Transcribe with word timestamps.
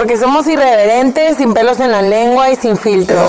Porque 0.00 0.16
somos 0.16 0.46
irreverentes, 0.46 1.36
sin 1.36 1.52
pelos 1.52 1.78
en 1.78 1.90
la 1.90 2.00
lengua 2.00 2.50
y 2.50 2.56
sin 2.56 2.78
filtro. 2.78 3.20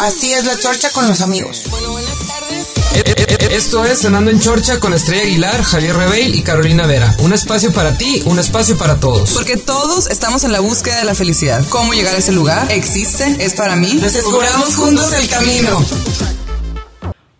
Así 0.00 0.34
es 0.34 0.44
la 0.44 0.54
chorcha 0.58 0.90
con 0.90 1.08
los 1.08 1.22
amigos. 1.22 1.64
Bueno, 1.70 1.92
buenas 1.92 2.18
tardes. 2.18 2.76
Eh, 2.94 3.02
eh, 3.06 3.26
eh, 3.26 3.48
Esto 3.52 3.86
es 3.86 4.02
Cenando 4.02 4.30
en 4.30 4.38
Chorcha 4.38 4.80
con 4.80 4.92
Estrella 4.92 5.22
Aguilar, 5.22 5.62
Javier 5.62 5.96
Rebeil 5.96 6.34
y 6.34 6.42
Carolina 6.42 6.86
Vera. 6.86 7.10
Un 7.20 7.32
espacio 7.32 7.72
para 7.72 7.96
ti, 7.96 8.22
un 8.26 8.38
espacio 8.38 8.76
para 8.76 8.96
todos. 8.96 9.32
Porque 9.32 9.56
todos 9.56 10.10
estamos 10.10 10.44
en 10.44 10.52
la 10.52 10.60
búsqueda 10.60 10.98
de 10.98 11.04
la 11.06 11.14
felicidad. 11.14 11.64
¿Cómo 11.70 11.94
llegar 11.94 12.14
a 12.14 12.18
ese 12.18 12.32
lugar? 12.32 12.70
¿Existe? 12.70 13.24
¿Es 13.42 13.54
para 13.54 13.74
mí? 13.76 13.98
Descubramos 13.98 14.76
juntos 14.76 15.10
el 15.14 15.26
camino. 15.26 15.82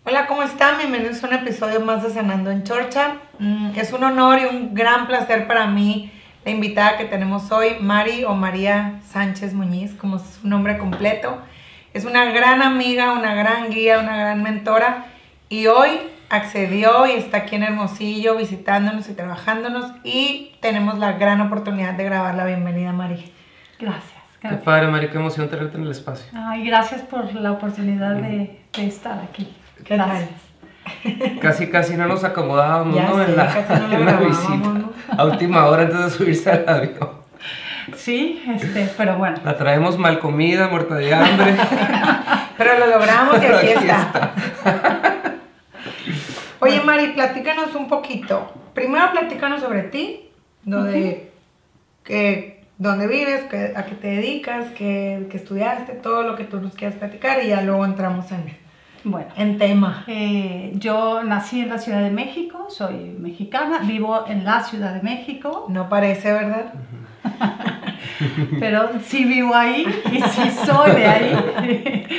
Hola, 0.05 0.25
¿cómo 0.25 0.41
están? 0.41 0.79
Bienvenidos 0.79 1.23
a 1.23 1.27
un 1.27 1.33
episodio 1.33 1.81
más 1.81 2.01
de 2.01 2.09
Cenando 2.09 2.49
en 2.49 2.63
Chorcha. 2.63 3.17
Mm, 3.37 3.77
es 3.77 3.93
un 3.93 4.03
honor 4.03 4.39
y 4.39 4.45
un 4.45 4.73
gran 4.73 5.05
placer 5.05 5.47
para 5.47 5.67
mí 5.67 6.11
la 6.43 6.51
invitada 6.51 6.97
que 6.97 7.05
tenemos 7.05 7.51
hoy, 7.51 7.77
Mari 7.79 8.23
o 8.23 8.33
María 8.33 8.99
Sánchez 9.05 9.53
Muñiz, 9.53 9.93
como 9.93 10.17
es 10.17 10.23
su 10.41 10.47
nombre 10.47 10.77
completo. 10.77 11.37
Es 11.93 12.05
una 12.05 12.25
gran 12.25 12.61
amiga, 12.61 13.13
una 13.13 13.35
gran 13.35 13.69
guía, 13.69 13.99
una 13.99 14.17
gran 14.17 14.41
mentora 14.41 15.05
y 15.49 15.67
hoy 15.67 15.89
accedió 16.29 17.05
y 17.05 17.11
está 17.11 17.37
aquí 17.39 17.57
en 17.57 17.63
Hermosillo 17.63 18.37
visitándonos 18.37 19.09
y 19.09 19.13
trabajándonos 19.13 19.91
y 20.03 20.53
tenemos 20.61 20.97
la 20.97 21.13
gran 21.13 21.41
oportunidad 21.41 21.93
de 21.93 22.05
grabar 22.05 22.35
la 22.35 22.45
bienvenida, 22.45 22.93
Mari. 22.93 23.31
Gracias. 23.77 24.21
Qué 24.41 24.55
padre, 24.55 24.87
Mari, 24.87 25.09
qué 25.09 25.17
emoción 25.17 25.49
tenerte 25.49 25.77
en 25.77 25.83
el 25.83 25.91
espacio. 25.91 26.25
Ay, 26.33 26.65
gracias 26.65 27.01
por 27.01 27.33
la 27.35 27.51
oportunidad 27.51 28.15
de, 28.15 28.59
de 28.73 28.85
estar 28.87 29.19
aquí. 29.19 29.53
¿Qué 29.83 29.95
gracias. 29.95 30.50
Casi, 31.41 31.67
casi 31.69 31.95
no 31.95 32.07
nos 32.07 32.23
acomodábamos, 32.23 32.95
Ya 32.95 33.07
¿no? 33.09 33.15
sé, 33.17 33.23
en 33.31 33.35
la, 33.37 33.47
casi 33.47 33.81
no 33.81 33.87
lo 33.87 33.95
en 33.97 34.05
la 34.05 34.13
visita. 34.17 34.55
¿no? 34.55 34.91
A 35.17 35.25
última 35.25 35.65
hora 35.65 35.83
antes 35.83 35.99
de 35.99 36.09
subirse 36.09 36.49
al 36.51 36.67
avión. 36.67 37.09
Sí, 37.95 38.41
este, 38.55 38.89
pero 38.97 39.17
bueno. 39.17 39.37
La 39.43 39.57
traemos 39.57 39.97
mal 39.97 40.19
comida, 40.19 40.67
muerta 40.69 40.95
de 40.95 41.13
hambre. 41.13 41.55
Pero 42.57 42.77
lo 42.79 42.87
logramos 42.87 43.37
y 43.37 43.39
Pero 43.39 43.57
aquí, 43.57 43.67
aquí 43.71 43.85
está. 43.89 44.31
Oye, 46.59 46.81
Mari, 46.81 47.07
platícanos 47.13 47.73
un 47.75 47.87
poquito. 47.87 48.53
Primero 48.73 49.11
platícanos 49.11 49.61
sobre 49.61 49.83
ti, 49.83 50.29
donde, 50.63 51.31
que, 52.03 52.63
dónde 52.77 53.07
vives, 53.07 53.43
que- 53.45 53.73
a 53.75 53.85
qué 53.85 53.95
te 53.95 54.07
dedicas, 54.07 54.67
qué, 54.77 55.27
qué 55.31 55.37
estudiaste, 55.37 55.93
todo 55.93 56.21
lo 56.23 56.35
que 56.35 56.43
tú 56.43 56.61
nos 56.61 56.75
quieras 56.75 56.97
platicar 56.97 57.43
y 57.43 57.47
ya 57.49 57.61
luego 57.61 57.83
entramos 57.83 58.31
en, 58.31 58.55
Bueno, 59.03 59.29
en 59.35 59.57
tema. 59.57 60.03
eh, 60.07 60.71
yo 60.75 61.23
nací 61.23 61.61
en 61.61 61.69
la 61.69 61.79
Ciudad 61.79 62.01
de 62.03 62.11
México, 62.11 62.67
soy 62.69 62.95
mexicana, 63.17 63.79
vivo 63.79 64.25
en 64.27 64.43
la 64.45 64.63
Ciudad 64.63 64.93
de 64.93 65.01
México, 65.01 65.65
No 65.69 65.89
parece, 65.89 66.31
¿verdad? 66.33 66.73
pero 68.59 68.89
sí 69.03 69.25
vivo 69.25 69.55
ahí 69.55 69.85
y 70.11 70.21
sí 70.21 70.51
soy 70.65 70.91
de 70.91 71.05
ahí. 71.07 72.07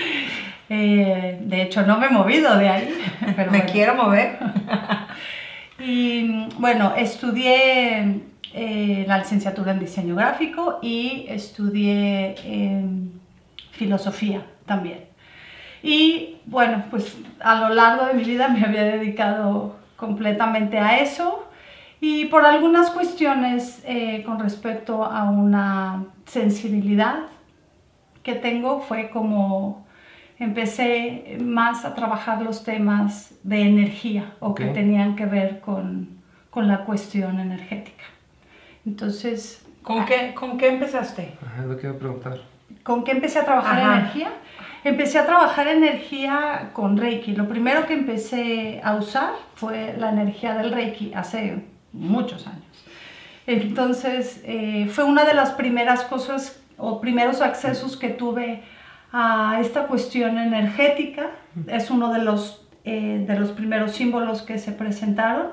Eh, 0.75 1.39
de 1.43 1.63
hecho, 1.63 1.83
no 1.83 1.99
me 1.99 2.07
he 2.07 2.09
movido 2.11 2.57
de 2.57 2.67
ahí. 2.67 2.89
Pero 3.37 3.51
Me 3.53 3.59
bueno. 3.59 3.73
quiero 3.73 3.95
mover. 3.95 4.39
Y 5.79 6.47
bueno, 6.59 6.95
estudié 6.97 8.21
eh, 8.55 9.05
la 9.07 9.19
licenciatura 9.19 9.73
en 9.73 9.81
diseño 9.81 10.15
gráfico 10.15 10.79
y 10.81 11.27
estudié 11.29 12.37
filosofía 13.73 14.43
también. 14.65 15.01
Y 15.83 16.37
bueno, 16.47 16.85
pues 16.91 17.17
a 17.41 17.57
lo 17.61 17.75
largo 17.75 18.07
de 18.07 18.15
mi 18.15 18.25
vida 18.25 18.49
me 18.49 18.65
había 18.65 18.85
dedicado 18.85 19.77
completamente 19.97 20.79
a 20.79 20.99
eso 20.99 21.49
y 22.01 22.27
por 22.27 22.45
algunas 22.45 22.91
cuestiones 22.91 23.83
eh, 23.87 24.23
con 24.25 24.39
respecto 24.41 25.05
a 25.05 25.31
una 25.31 26.05
sensibilidad 26.27 27.21
que 28.23 28.35
tengo 28.35 28.81
fue 28.81 29.11
como 29.11 29.87
empecé 30.39 31.39
más 31.41 31.85
a 31.85 31.95
trabajar 31.95 32.43
los 32.43 32.65
temas 32.65 33.35
de 33.45 33.63
energía 33.63 34.33
o 34.41 34.55
que 34.55 34.67
Ok. 34.67 34.75
tenían 34.75 35.15
que 35.15 35.27
ver 35.27 35.61
con, 35.61 36.09
con 36.51 36.67
la 36.69 36.85
cuestión 36.85 37.39
energética. 37.41 38.05
Entonces, 38.87 39.65
¿Con 39.83 40.05
qué, 40.05 40.33
¿Con 40.35 40.59
qué 40.59 40.69
empezaste? 40.69 41.35
Ajá, 41.45 41.63
lo 41.65 41.77
que 41.77 41.89
a 41.89 41.93
preguntar. 41.99 42.39
¿con 42.85 43.05
qué 43.05 43.13
empecé 43.13 43.39
a 43.41 43.45
trabajar 43.45 43.79
Ajá. 43.81 43.99
energía? 43.99 44.31
Empecé 44.85 45.21
a 45.21 45.27
trabajar 45.27 45.69
energía 45.69 46.71
con 46.73 46.97
Reiki. 46.97 47.37
Lo 47.37 47.49
primero 47.49 47.87
que 47.87 47.95
empecé 47.95 48.81
a 48.83 48.97
usar 48.97 49.35
fue 49.55 49.95
la 49.97 50.11
energía 50.11 50.55
del 50.55 50.73
Reiki 50.73 51.13
hace 51.15 51.63
muchos 51.93 52.49
años. 52.49 52.65
Entonces, 53.47 54.43
eh, 54.45 54.89
fue 54.91 55.05
una 55.05 55.25
de 55.25 55.35
las 55.35 55.53
primeras 55.53 56.03
cosas 56.05 56.61
o 56.79 57.01
primeros 57.01 57.41
accesos 57.41 57.97
que 57.97 58.09
tuve 58.09 58.63
a 59.13 59.59
esta 59.61 59.87
cuestión 59.87 60.39
energética. 60.39 61.31
Es 61.69 61.91
uno 61.91 62.13
de 62.13 62.21
los, 62.21 62.67
eh, 62.85 63.25
de 63.27 63.39
los 63.39 63.51
primeros 63.51 63.93
símbolos 63.93 64.43
que 64.43 64.59
se 64.59 64.73
presentaron. 64.73 65.49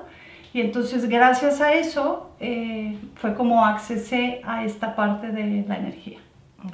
Y 0.52 0.60
entonces, 0.60 1.08
gracias 1.08 1.60
a 1.60 1.74
eso, 1.74 2.34
eh, 2.40 2.98
fue 3.14 3.34
como 3.34 3.64
accesé 3.64 4.40
a 4.44 4.64
esta 4.64 4.96
parte 4.96 5.30
de 5.30 5.64
la 5.68 5.76
energía. 5.76 6.18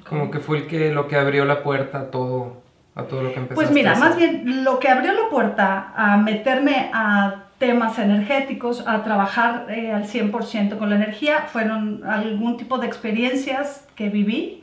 Como 0.09 0.31
que 0.31 0.39
fue 0.41 0.59
el 0.59 0.67
que, 0.67 0.93
lo 0.93 1.09
que 1.09 1.17
abrió 1.17 1.45
la 1.45 1.63
puerta 1.63 1.99
a 1.99 2.11
todo, 2.11 2.63
a 2.95 3.05
todo 3.05 3.23
lo 3.23 3.33
que 3.33 3.41
empezaste 3.41 3.55
Pues 3.55 3.71
mira, 3.71 3.91
a 3.91 3.93
hacer. 3.95 4.05
más 4.09 4.17
bien 4.17 4.65
lo 4.65 4.79
que 4.79 4.89
abrió 4.89 5.13
la 5.13 5.29
puerta 5.31 5.93
a 5.97 6.17
meterme 6.17 6.91
a 6.93 7.43
temas 7.59 7.99
energéticos, 7.99 8.87
a 8.87 9.03
trabajar 9.03 9.67
eh, 9.71 9.93
al 9.93 10.05
100% 10.05 10.77
con 10.77 10.91
la 10.91 10.97
energía, 10.97 11.47
fueron 11.51 12.03
algún 12.05 12.57
tipo 12.57 12.79
de 12.79 12.87
experiencias 12.87 13.87
que 13.95 14.11
viví, 14.11 14.63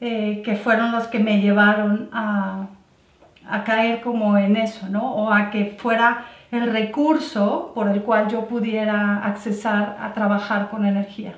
eh, 0.00 0.42
que 0.44 0.56
fueron 0.56 0.92
las 0.92 1.08
que 1.08 1.18
me 1.18 1.40
llevaron 1.40 2.08
a, 2.12 2.68
a 3.48 3.64
caer 3.64 4.00
como 4.00 4.38
en 4.38 4.56
eso, 4.56 4.88
¿no? 4.88 5.14
O 5.14 5.32
a 5.32 5.50
que 5.50 5.76
fuera 5.78 6.24
el 6.50 6.70
recurso 6.72 7.72
por 7.74 7.88
el 7.88 8.02
cual 8.02 8.28
yo 8.28 8.46
pudiera 8.46 9.24
accesar 9.24 9.96
a 10.00 10.12
trabajar 10.12 10.70
con 10.70 10.86
energía. 10.86 11.34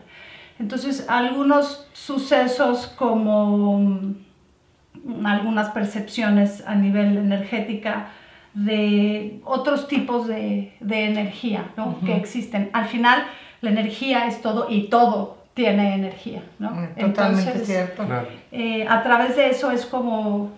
Entonces, 0.59 1.07
algunos 1.09 1.87
sucesos 1.93 2.87
como 2.97 3.79
mm, 3.79 5.27
algunas 5.27 5.71
percepciones 5.71 6.65
a 6.67 6.75
nivel 6.75 7.17
energética 7.17 8.09
de 8.55 9.41
otros 9.45 9.89
tipos 9.89 10.29
de, 10.29 10.73
de 10.81 11.05
energía 11.07 11.67
¿no? 11.77 11.99
que 12.05 12.17
existen. 12.17 12.71
Al 12.73 12.87
final, 12.87 13.25
la 13.61 13.71
energía 13.71 14.27
es 14.27 14.41
todo 14.41 14.69
y 14.71 14.89
todo 14.89 15.39
tiene 15.55 15.95
energía. 15.95 16.43
¿no? 16.59 16.71
Mm, 16.71 16.95
Totalmente 17.01 17.51
Entonces, 17.51 17.67
cierto. 17.67 18.05
Eh, 18.53 18.87
a 18.89 19.03
través 19.03 19.37
de 19.37 19.51
eso 19.51 19.71
es 19.71 19.87
como 19.87 20.53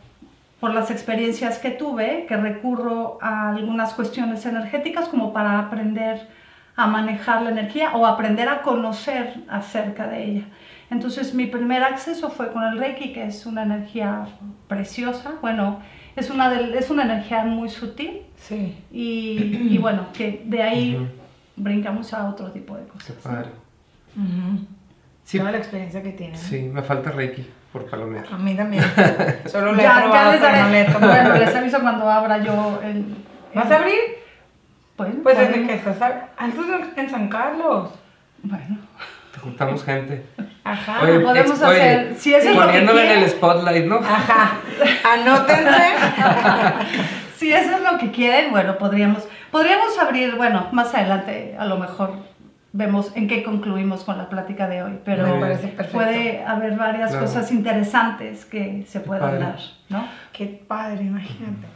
por 0.61 0.75
las 0.75 0.91
experiencias 0.91 1.59
que 1.59 1.71
tuve 1.71 2.27
que 2.27 2.37
recurro 2.37 3.19
a 3.21 3.51
algunas 3.51 3.93
cuestiones 3.95 4.45
energéticas 4.47 5.09
como 5.09 5.33
para 5.33 5.59
aprender 5.59 6.27
a 6.77 6.87
manejar 6.87 7.43
la 7.43 7.51
energía 7.51 7.93
o 7.95 8.07
aprender 8.07 8.49
a 8.49 8.63
conocer 8.63 9.35
acerca 9.49 10.07
de 10.09 10.25
ella. 10.25 10.43
Entonces 10.91 11.35
mi 11.35 11.47
primer 11.47 11.83
acceso 11.83 12.31
fue 12.31 12.53
con 12.53 12.63
el 12.63 12.79
Reiki, 12.79 13.13
que 13.13 13.25
es 13.25 13.47
una 13.47 13.63
energía 13.63 14.27
preciosa, 14.69 15.33
bueno, 15.41 15.81
es 16.15 16.31
una, 16.31 16.49
del- 16.51 16.75
es 16.75 16.91
una 16.91 17.03
energía 17.05 17.45
muy 17.45 17.69
sutil 17.69 18.23
Sí. 18.37 18.77
y, 18.93 19.69
y 19.71 19.79
bueno, 19.79 20.07
que 20.13 20.43
de 20.45 20.63
ahí 20.63 21.09
brincamos 21.57 22.13
a 22.15 22.29
otro 22.29 22.51
tipo 22.53 22.77
de 22.77 22.85
Qué 22.85 22.89
cosas. 22.91 23.17
padre. 23.23 23.49
Ujú. 24.17 24.67
Sí, 25.25 25.39
Toda 25.39 25.51
la 25.51 25.59
experiencia 25.59 26.03
que 26.03 26.11
tienes. 26.13 26.39
sí, 26.41 26.61
me 26.73 26.83
falta 26.83 27.11
Reiki 27.11 27.45
por 27.73 27.87
palomear. 27.91 28.25
A 28.31 28.37
mí 28.39 28.55
también. 28.55 28.85
Solo 29.47 29.73
le 29.73 29.83
he 29.83 29.85
Ya, 29.85 30.03
probado, 30.03 30.13
ya 30.13 30.31
les 30.33 30.41
pero 30.41 30.53
no 30.65 30.69
le 30.71 30.81
he 30.81 30.85
daré, 30.85 30.93
tomado. 31.01 31.13
bueno, 31.25 31.35
les 31.45 31.55
aviso 31.57 31.81
cuando 31.81 32.09
abra 32.11 32.39
yo 32.39 32.81
el... 32.85 33.05
¿Vas 33.55 33.71
a 33.71 33.77
abrir? 33.79 33.95
Pues, 34.97 35.11
Pues 35.23 35.39
desde 35.39 35.67
que 35.67 35.75
estás 35.75 36.01
a- 36.03 36.29
antes 36.39 36.67
de- 36.67 37.01
en 37.03 37.11
San 37.11 37.29
Carlos. 37.29 37.91
Bueno, 38.43 38.79
Te 39.33 39.41
juntamos 39.41 39.85
gente. 39.85 40.25
Ajá. 40.65 41.03
Oye, 41.03 41.21
podemos 41.21 41.51
ex- 41.51 41.63
hacer- 41.63 42.07
oye, 42.09 42.15
si 42.19 42.33
eso 42.35 42.49
es 42.51 42.55
lo 42.57 42.61
que 42.63 42.67
poniéndole 42.69 43.01
en 43.03 43.07
quieren. 43.09 43.25
el 43.25 43.31
spotlight, 43.31 43.85
¿no? 43.87 43.97
Ajá. 43.97 44.53
Anótense. 45.13 45.93
si 47.37 47.53
eso 47.53 47.77
es 47.77 47.83
lo 47.83 47.99
que 47.99 48.11
quieren, 48.11 48.51
bueno, 48.51 48.79
podríamos, 48.79 49.29
podríamos 49.51 49.99
abrir, 49.99 50.35
bueno, 50.37 50.69
más 50.73 50.95
adelante 50.95 51.55
a 51.59 51.67
lo 51.67 51.77
mejor 51.77 52.15
vemos 52.73 53.13
en 53.15 53.29
qué 53.29 53.43
concluimos 53.43 54.05
con 54.05 54.17
la 54.19 54.29
plática 54.29 54.69
de 54.69 54.83
hoy, 54.83 54.99
pero 55.05 55.27
Me 55.27 55.41
parece 55.41 55.69
perfecto. 55.69 55.93
puede 55.93 56.45
haber 56.45 56.77
varias 56.77 57.11
Claro. 57.11 57.27
cosas 57.27 57.51
interesantes 57.53 58.45
que 58.47 58.85
se 58.89 59.01
puedan 59.01 59.31
padre. 59.31 59.39
dar, 59.41 59.59
¿no? 59.91 60.09
Qué 60.33 60.47
padre, 60.67 61.05
imagínate. 61.05 61.67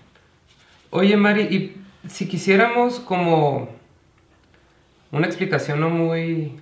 Oye, 0.91 1.17
Mari, 1.17 1.43
y 1.43 1.80
si 2.09 2.29
quisiéramos 2.29 3.01
como 3.01 3.69
una 5.13 5.27
explicación 5.27 5.81
no 5.81 5.91
muy... 5.91 6.59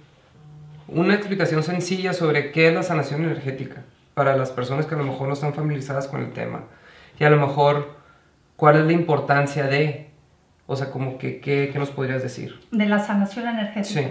Una 0.89 1.15
explicación 1.15 1.63
sencilla 1.63 2.15
sobre 2.15 2.51
qué 2.51 2.69
es 2.69 2.75
la 2.75 2.83
sanación 2.83 3.23
energética 3.23 3.83
para 4.15 4.37
las 4.37 4.51
personas 4.51 4.87
que 4.87 4.95
a 4.95 4.99
lo 4.99 5.05
mejor 5.05 5.29
no 5.29 5.35
están 5.35 5.53
familiarizadas 5.53 6.09
con 6.09 6.23
el 6.23 6.33
tema. 6.33 6.65
Y 7.21 7.25
a 7.25 7.31
lo 7.31 7.37
mejor, 7.37 7.95
¿cuál 8.57 8.77
es 8.77 8.87
la 8.87 8.93
importancia 8.93 9.67
de? 9.67 10.09
O 10.67 10.77
sea, 10.77 10.91
como 10.91 11.19
que, 11.19 11.41
¿qué, 11.41 11.69
qué 11.71 11.79
nos 11.79 11.91
podrías 11.91 12.23
decir? 12.23 12.59
De 12.71 12.87
la 12.87 12.99
sanación 13.01 13.49
energética. 13.49 14.01
Sí. 14.01 14.07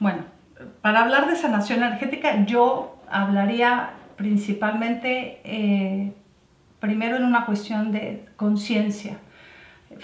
Bueno, 0.00 0.24
para 0.80 1.02
hablar 1.02 1.28
de 1.28 1.36
sanación 1.36 1.84
energética, 1.84 2.44
yo 2.46 2.98
hablaría 3.08 3.90
principalmente 4.16 5.40
eh, 5.44 6.12
primero 6.80 7.16
en 7.16 7.24
una 7.24 7.46
cuestión 7.46 7.92
de 7.92 8.26
conciencia. 8.36 9.18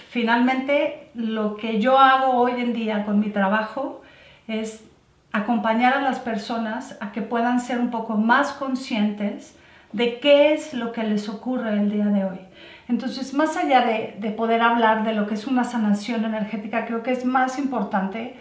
Finalmente, 0.09 1.09
lo 1.13 1.57
que 1.57 1.79
yo 1.79 1.97
hago 1.99 2.33
hoy 2.33 2.53
en 2.61 2.73
día 2.73 3.05
con 3.05 3.19
mi 3.19 3.29
trabajo 3.29 4.01
es 4.47 4.83
acompañar 5.31 5.93
a 5.93 6.01
las 6.01 6.19
personas 6.19 6.97
a 7.01 7.11
que 7.11 7.21
puedan 7.21 7.59
ser 7.59 7.79
un 7.79 7.91
poco 7.91 8.15
más 8.15 8.53
conscientes 8.53 9.57
de 9.91 10.19
qué 10.19 10.53
es 10.53 10.73
lo 10.73 10.91
que 10.91 11.03
les 11.03 11.29
ocurre 11.29 11.73
el 11.73 11.91
día 11.91 12.05
de 12.05 12.25
hoy. 12.25 12.39
Entonces, 12.87 13.33
más 13.33 13.57
allá 13.57 13.81
de, 13.81 14.15
de, 14.19 14.31
poder 14.31 14.61
hablar 14.61 15.03
de 15.03 15.13
lo 15.13 15.27
que 15.27 15.33
es 15.33 15.47
una 15.47 15.63
sanación 15.63 16.23
energética, 16.23 16.85
creo 16.85 17.01
que 17.01 17.11
es 17.11 17.25
más 17.25 17.57
importante 17.57 18.35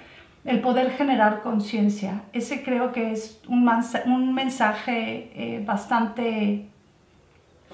el 0.45 0.61
poder 0.61 0.91
generar 0.93 1.41
conciencia. 1.43 2.23
Ese 2.33 2.63
creo 2.63 2.93
que 2.93 3.13
es 3.13 3.41
un, 3.49 3.69
un 4.07 4.35
mensaje 4.35 5.31
eh, 5.35 5.63
bastante 5.65 6.67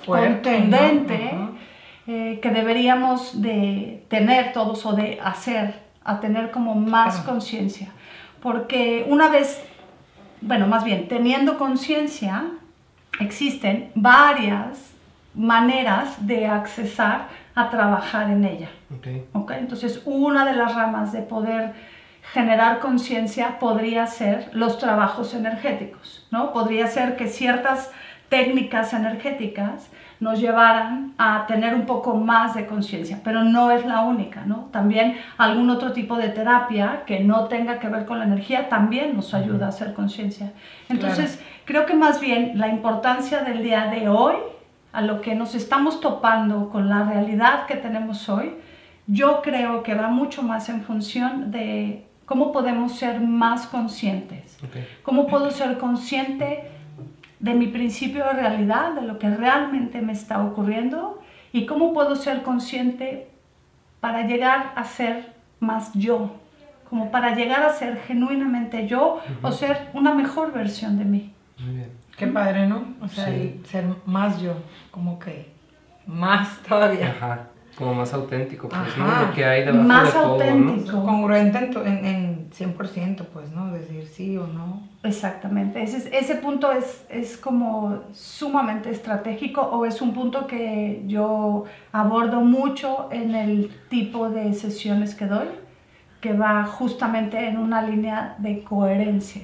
Fuerte, 0.05 0.51
contundente 0.51 1.33
eh, 2.07 2.39
que 2.43 2.51
deberíamos 2.51 3.41
de 3.41 4.05
tener 4.09 4.53
todos 4.53 4.85
o 4.87 4.93
de 4.93 5.19
hacer, 5.23 5.75
a 6.05 6.21
tener 6.21 6.51
como 6.51 6.75
más 6.75 7.21
conciencia. 7.21 7.89
Porque 8.43 9.05
una 9.09 9.29
vez, 9.29 9.63
bueno, 10.41 10.67
más 10.67 10.85
bien, 10.85 11.09
teniendo 11.09 11.59
conciencia, 11.59 12.45
existen 13.21 13.91
varias 13.95 14.93
maneras 15.35 16.27
de 16.27 16.47
accesar 16.47 17.29
a 17.55 17.71
trabajar 17.71 18.31
en 18.31 18.45
ella. 18.45 18.71
Okay. 18.99 19.27
okay. 19.33 19.59
Entonces, 19.59 20.03
una 20.05 20.45
de 20.45 20.55
las 20.55 20.75
ramas 20.75 21.13
de 21.13 21.23
poder 21.23 21.75
generar 22.33 22.81
conciencia 22.81 23.59
podría 23.59 24.07
ser 24.07 24.51
los 24.53 24.79
trabajos 24.79 25.35
energéticos, 25.35 26.27
¿no? 26.31 26.53
Podría 26.53 26.87
ser 26.87 27.17
que 27.17 27.29
ciertas 27.29 27.91
técnicas 28.29 28.93
energéticas 28.93 29.91
nos 30.21 30.39
llevaran 30.39 31.15
a 31.17 31.47
tener 31.47 31.75
un 31.75 31.87
poco 31.87 32.15
más 32.15 32.55
de 32.55 32.67
conciencia, 32.67 33.21
pero 33.25 33.43
no 33.43 33.71
es 33.71 33.87
la 33.87 34.03
única, 34.03 34.45
¿no? 34.45 34.69
También 34.71 35.17
algún 35.39 35.71
otro 35.71 35.93
tipo 35.93 36.17
de 36.17 36.29
terapia 36.29 37.05
que 37.07 37.21
no 37.21 37.45
tenga 37.45 37.79
que 37.79 37.89
ver 37.89 38.05
con 38.05 38.19
la 38.19 38.27
energía 38.27 38.69
también 38.69 39.17
nos 39.17 39.33
ayuda 39.33 39.67
a 39.67 39.69
hacer 39.71 39.95
conciencia. 39.95 40.53
Entonces, 40.91 41.43
creo 41.65 41.87
que 41.87 41.95
más 41.95 42.21
bien 42.21 42.53
la 42.59 42.69
importancia 42.69 43.43
del 43.43 43.63
día 43.63 43.87
de 43.87 44.11
hoy, 44.11 44.37
a 44.93 45.01
lo 45.01 45.23
que 45.23 45.35
nos 45.35 45.55
estamos 45.55 46.01
topando 46.01 46.69
con 46.69 46.89
la 46.89 47.05
realidad 47.05 47.67
que 47.67 47.77
tenemos 47.77 48.29
hoy, 48.29 48.55
yo 49.07 49.41
creo 49.43 49.83
que 49.83 49.95
va 49.95 50.09
mucho 50.09 50.43
más 50.43 50.69
en 50.69 50.83
función 50.83 51.51
de 51.51 52.07
cómo 52.27 52.53
podemos 52.53 52.97
ser 52.97 53.21
más 53.21 53.67
conscientes. 53.67 54.59
¿Cómo 55.03 55.27
puedo 55.27 55.51
ser 55.51 55.79
consciente 55.79 56.80
de 57.41 57.55
mi 57.55 57.67
principio 57.67 58.25
de 58.25 58.33
realidad, 58.35 58.93
de 58.93 59.03
lo 59.03 59.19
que 59.19 59.29
realmente 59.29 60.01
me 60.01 60.13
está 60.13 60.43
ocurriendo? 60.43 61.21
¿Y 61.53 61.67
cómo 61.67 61.93
puedo 61.93 62.15
ser 62.15 62.43
consciente 62.43 63.29
para 64.01 64.27
llegar 64.27 64.73
a 64.77 64.85
ser 64.85 65.33
más 65.59 65.93
yo? 65.95 66.37
Como 66.89 67.11
para 67.11 67.35
llegar 67.35 67.63
a 67.63 67.73
ser 67.73 67.99
genuinamente 68.07 68.87
yo 68.87 69.21
o 69.43 69.53
ser 69.53 69.91
una 69.95 70.15
mejor 70.15 70.53
versión 70.53 70.99
de 70.99 71.05
mí. 71.05 71.35
Muy 71.59 71.75
bien. 71.77 71.91
Qué 72.17 72.27
padre, 72.27 72.67
¿no? 72.67 72.85
O 73.01 73.09
sea, 73.09 73.27
ser 73.65 73.85
más 74.05 74.41
yo, 74.41 74.55
como 74.91 75.19
que 75.19 75.51
más 76.07 76.59
todavía. 76.69 77.11
Ajá 77.11 77.47
como 77.81 77.95
más 77.95 78.13
auténtico, 78.13 78.69
pues, 78.69 78.97
¿no? 78.99 79.07
Lo 79.07 79.33
que 79.33 79.45
hay 79.45 79.65
debajo 79.65 79.85
más 79.85 80.05
de 80.05 80.13
todo, 80.13 80.33
auténtico. 80.35 80.97
¿no? 80.99 81.05
Congruente 81.05 81.59
en, 81.59 82.05
en, 82.05 82.40
100%, 82.57 83.27
pues, 83.33 83.51
¿no? 83.53 83.73
Decir 83.73 84.07
sí 84.07 84.37
o 84.37 84.47
no. 84.47 84.83
Exactamente. 85.03 85.83
Ese, 85.83 86.17
ese 86.17 86.37
punto 86.37 86.73
es, 86.73 87.05
es 87.09 87.37
como 87.37 88.03
sumamente 88.13 88.91
estratégico 88.91 89.63
o 89.63 89.87
es 89.87 90.03
un 90.03 90.13
punto 90.13 90.47
que 90.47 91.03
yo 91.07 91.65
abordo 91.93 92.41
mucho 92.41 93.09
en 93.13 93.35
el 93.35 93.71
tipo 93.89 94.31
de 94.31 94.53
sesiones 94.55 95.15
que 95.15 95.27
doy, 95.27 95.49
que 96.21 96.33
va 96.33 96.65
justamente 96.65 97.49
en 97.49 97.59
una 97.59 97.83
línea 97.83 98.35
de 98.39 98.63
coherencia. 98.63 99.43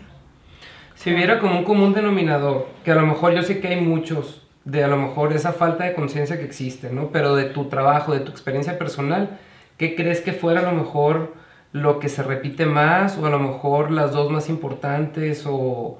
Si 0.94 1.12
hubiera 1.12 1.38
como 1.38 1.58
un 1.58 1.64
común 1.64 1.92
denominador, 1.92 2.68
que 2.84 2.90
a 2.90 2.96
lo 2.96 3.06
mejor 3.06 3.34
yo 3.34 3.42
sé 3.42 3.60
que 3.60 3.68
hay 3.68 3.80
muchos, 3.80 4.42
de 4.64 4.82
a 4.82 4.88
lo 4.88 4.96
mejor 4.96 5.32
esa 5.32 5.52
falta 5.52 5.84
de 5.84 5.94
conciencia 5.94 6.38
que 6.38 6.44
existe, 6.44 6.90
¿no? 6.90 7.10
Pero 7.12 7.36
de 7.36 7.44
tu 7.44 7.66
trabajo, 7.66 8.12
de 8.12 8.20
tu 8.20 8.32
experiencia 8.32 8.78
personal, 8.78 9.38
¿qué 9.76 9.94
crees 9.94 10.20
que 10.20 10.32
fuera 10.32 10.60
a 10.60 10.72
lo 10.72 10.72
mejor 10.72 11.34
lo 11.76 12.00
que 12.00 12.08
se 12.08 12.22
repite 12.22 12.64
más 12.64 13.18
o 13.18 13.26
a 13.26 13.30
lo 13.30 13.38
mejor 13.38 13.90
las 13.90 14.12
dos 14.12 14.30
más 14.30 14.48
importantes 14.48 15.44
o 15.46 15.98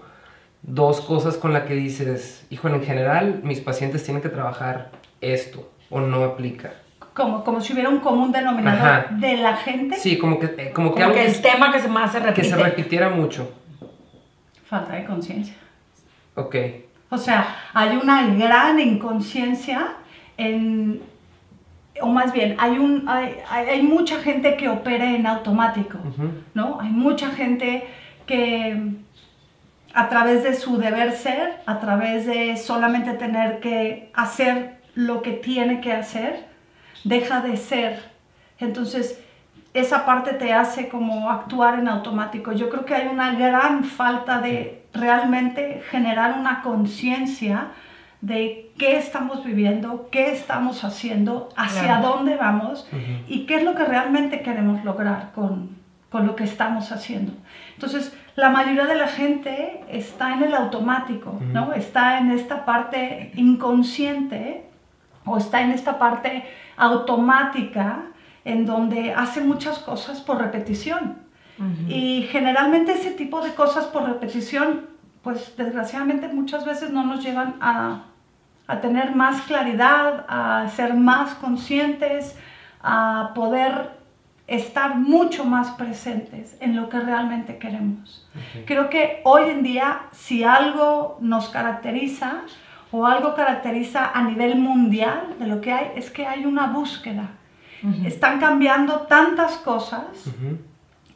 dos 0.62 1.02
cosas 1.02 1.36
con 1.36 1.52
las 1.52 1.64
que 1.64 1.74
dices, 1.74 2.46
híjole, 2.50 2.76
en 2.76 2.82
general 2.82 3.40
mis 3.42 3.60
pacientes 3.60 4.02
tienen 4.02 4.22
que 4.22 4.30
trabajar 4.30 4.90
esto 5.20 5.70
o 5.90 6.00
no 6.00 6.24
aplica? 6.24 6.72
Como, 7.12 7.44
como 7.44 7.60
si 7.60 7.72
hubiera 7.72 7.88
un 7.88 8.00
común 8.00 8.32
denominador 8.32 9.10
de 9.10 9.36
la 9.36 9.56
gente. 9.56 9.96
Sí, 9.96 10.18
como 10.18 10.38
que, 10.38 10.46
eh, 10.58 10.72
como 10.72 10.94
que, 10.94 11.02
algo 11.02 11.16
el 11.16 11.40
tema 11.40 11.72
que 11.72 11.86
más 11.88 12.12
se 12.12 12.20
repite. 12.20 12.42
Que 12.42 12.48
se 12.48 12.56
repitiera 12.56 13.10
mucho. 13.10 13.52
Falta 14.64 14.94
de 14.94 15.04
conciencia. 15.04 15.56
Ok. 16.34 16.56
O 17.10 17.18
sea, 17.18 17.56
hay 17.72 17.96
una 17.96 18.34
gran 18.34 18.80
inconsciencia 18.80 19.94
en, 20.36 21.00
o 22.00 22.08
más 22.08 22.32
bien, 22.32 22.56
hay, 22.58 22.78
un, 22.78 23.08
hay, 23.08 23.36
hay 23.50 23.82
mucha 23.82 24.18
gente 24.18 24.56
que 24.56 24.68
opera 24.68 25.04
en 25.14 25.26
automático, 25.26 25.98
¿no? 26.54 26.78
Hay 26.80 26.90
mucha 26.90 27.30
gente 27.30 27.86
que 28.26 28.92
a 29.94 30.08
través 30.08 30.42
de 30.42 30.54
su 30.54 30.76
deber 30.76 31.12
ser, 31.12 31.60
a 31.64 31.80
través 31.80 32.26
de 32.26 32.56
solamente 32.56 33.14
tener 33.14 33.60
que 33.60 34.10
hacer 34.14 34.78
lo 34.94 35.22
que 35.22 35.32
tiene 35.32 35.80
que 35.80 35.92
hacer, 35.92 36.46
deja 37.04 37.40
de 37.40 37.56
ser. 37.56 38.10
Entonces, 38.58 39.22
esa 39.72 40.04
parte 40.04 40.32
te 40.32 40.52
hace 40.52 40.88
como 40.88 41.30
actuar 41.30 41.78
en 41.78 41.88
automático. 41.88 42.52
Yo 42.52 42.68
creo 42.70 42.84
que 42.84 42.94
hay 42.94 43.08
una 43.08 43.34
gran 43.34 43.84
falta 43.84 44.40
de 44.40 44.84
realmente 44.92 45.82
generar 45.90 46.38
una 46.38 46.62
conciencia 46.62 47.68
de 48.20 48.72
qué 48.78 48.96
estamos 48.96 49.44
viviendo, 49.44 50.08
qué 50.10 50.32
estamos 50.32 50.84
haciendo, 50.84 51.50
hacia 51.56 51.98
dónde 51.98 52.36
vamos 52.36 52.88
y 53.28 53.46
qué 53.46 53.56
es 53.56 53.64
lo 53.64 53.74
que 53.74 53.84
realmente 53.84 54.42
queremos 54.42 54.84
lograr 54.84 55.32
con, 55.34 55.76
con, 56.10 56.26
lo 56.26 56.34
que 56.34 56.44
estamos 56.44 56.92
haciendo. 56.92 57.32
Entonces, 57.74 58.16
la 58.34 58.50
mayoría 58.50 58.86
de 58.86 58.96
la 58.96 59.08
gente 59.08 59.84
está 59.88 60.34
en 60.34 60.42
el 60.42 60.54
automático, 60.54 61.38
¿no? 61.52 61.72
Está 61.72 62.18
en 62.18 62.30
esta 62.30 62.64
parte 62.64 63.32
inconsciente 63.36 64.64
o 65.24 65.36
está 65.36 65.62
en 65.62 65.72
esta 65.72 65.98
parte 65.98 66.44
automática 66.76 68.04
en 68.44 68.64
donde 68.64 69.12
hace 69.12 69.40
muchas 69.40 69.78
cosas 69.80 70.20
por 70.20 70.38
repetición. 70.38 71.26
Y 71.88 72.28
generalmente 72.30 72.92
ese 72.92 73.12
tipo 73.12 73.40
de 73.40 73.54
cosas 73.54 73.86
por 73.86 74.02
repetición, 74.02 74.86
pues 75.26 75.56
desgraciadamente 75.56 76.28
muchas 76.28 76.64
veces 76.64 76.90
no 76.90 77.02
nos 77.02 77.24
llevan 77.24 77.56
a, 77.60 78.04
a 78.68 78.80
tener 78.80 79.12
más 79.16 79.42
claridad, 79.42 80.24
a 80.28 80.68
ser 80.68 80.94
más 80.94 81.34
conscientes, 81.34 82.38
a 82.80 83.32
poder 83.34 83.90
estar 84.46 84.94
mucho 84.94 85.44
más 85.44 85.72
presentes 85.72 86.56
en 86.60 86.76
lo 86.76 86.88
que 86.88 87.00
realmente 87.00 87.58
queremos. 87.58 88.24
Creo 88.66 88.88
que 88.88 89.20
hoy 89.24 89.50
en 89.50 89.64
día, 89.64 90.02
si 90.12 90.44
algo 90.44 91.18
nos 91.20 91.48
caracteriza 91.48 92.42
o 92.92 93.04
algo 93.04 93.34
caracteriza 93.34 94.12
a 94.14 94.22
nivel 94.22 94.54
mundial 94.58 95.34
de 95.40 95.48
lo 95.48 95.60
que 95.60 95.72
hay, 95.72 95.90
es 95.96 96.08
que 96.12 96.24
hay 96.24 96.46
una 96.46 96.68
búsqueda 96.68 97.30
están 98.04 98.40
cambiando 98.40 99.00
tantas 99.00 99.56
cosas 99.56 100.04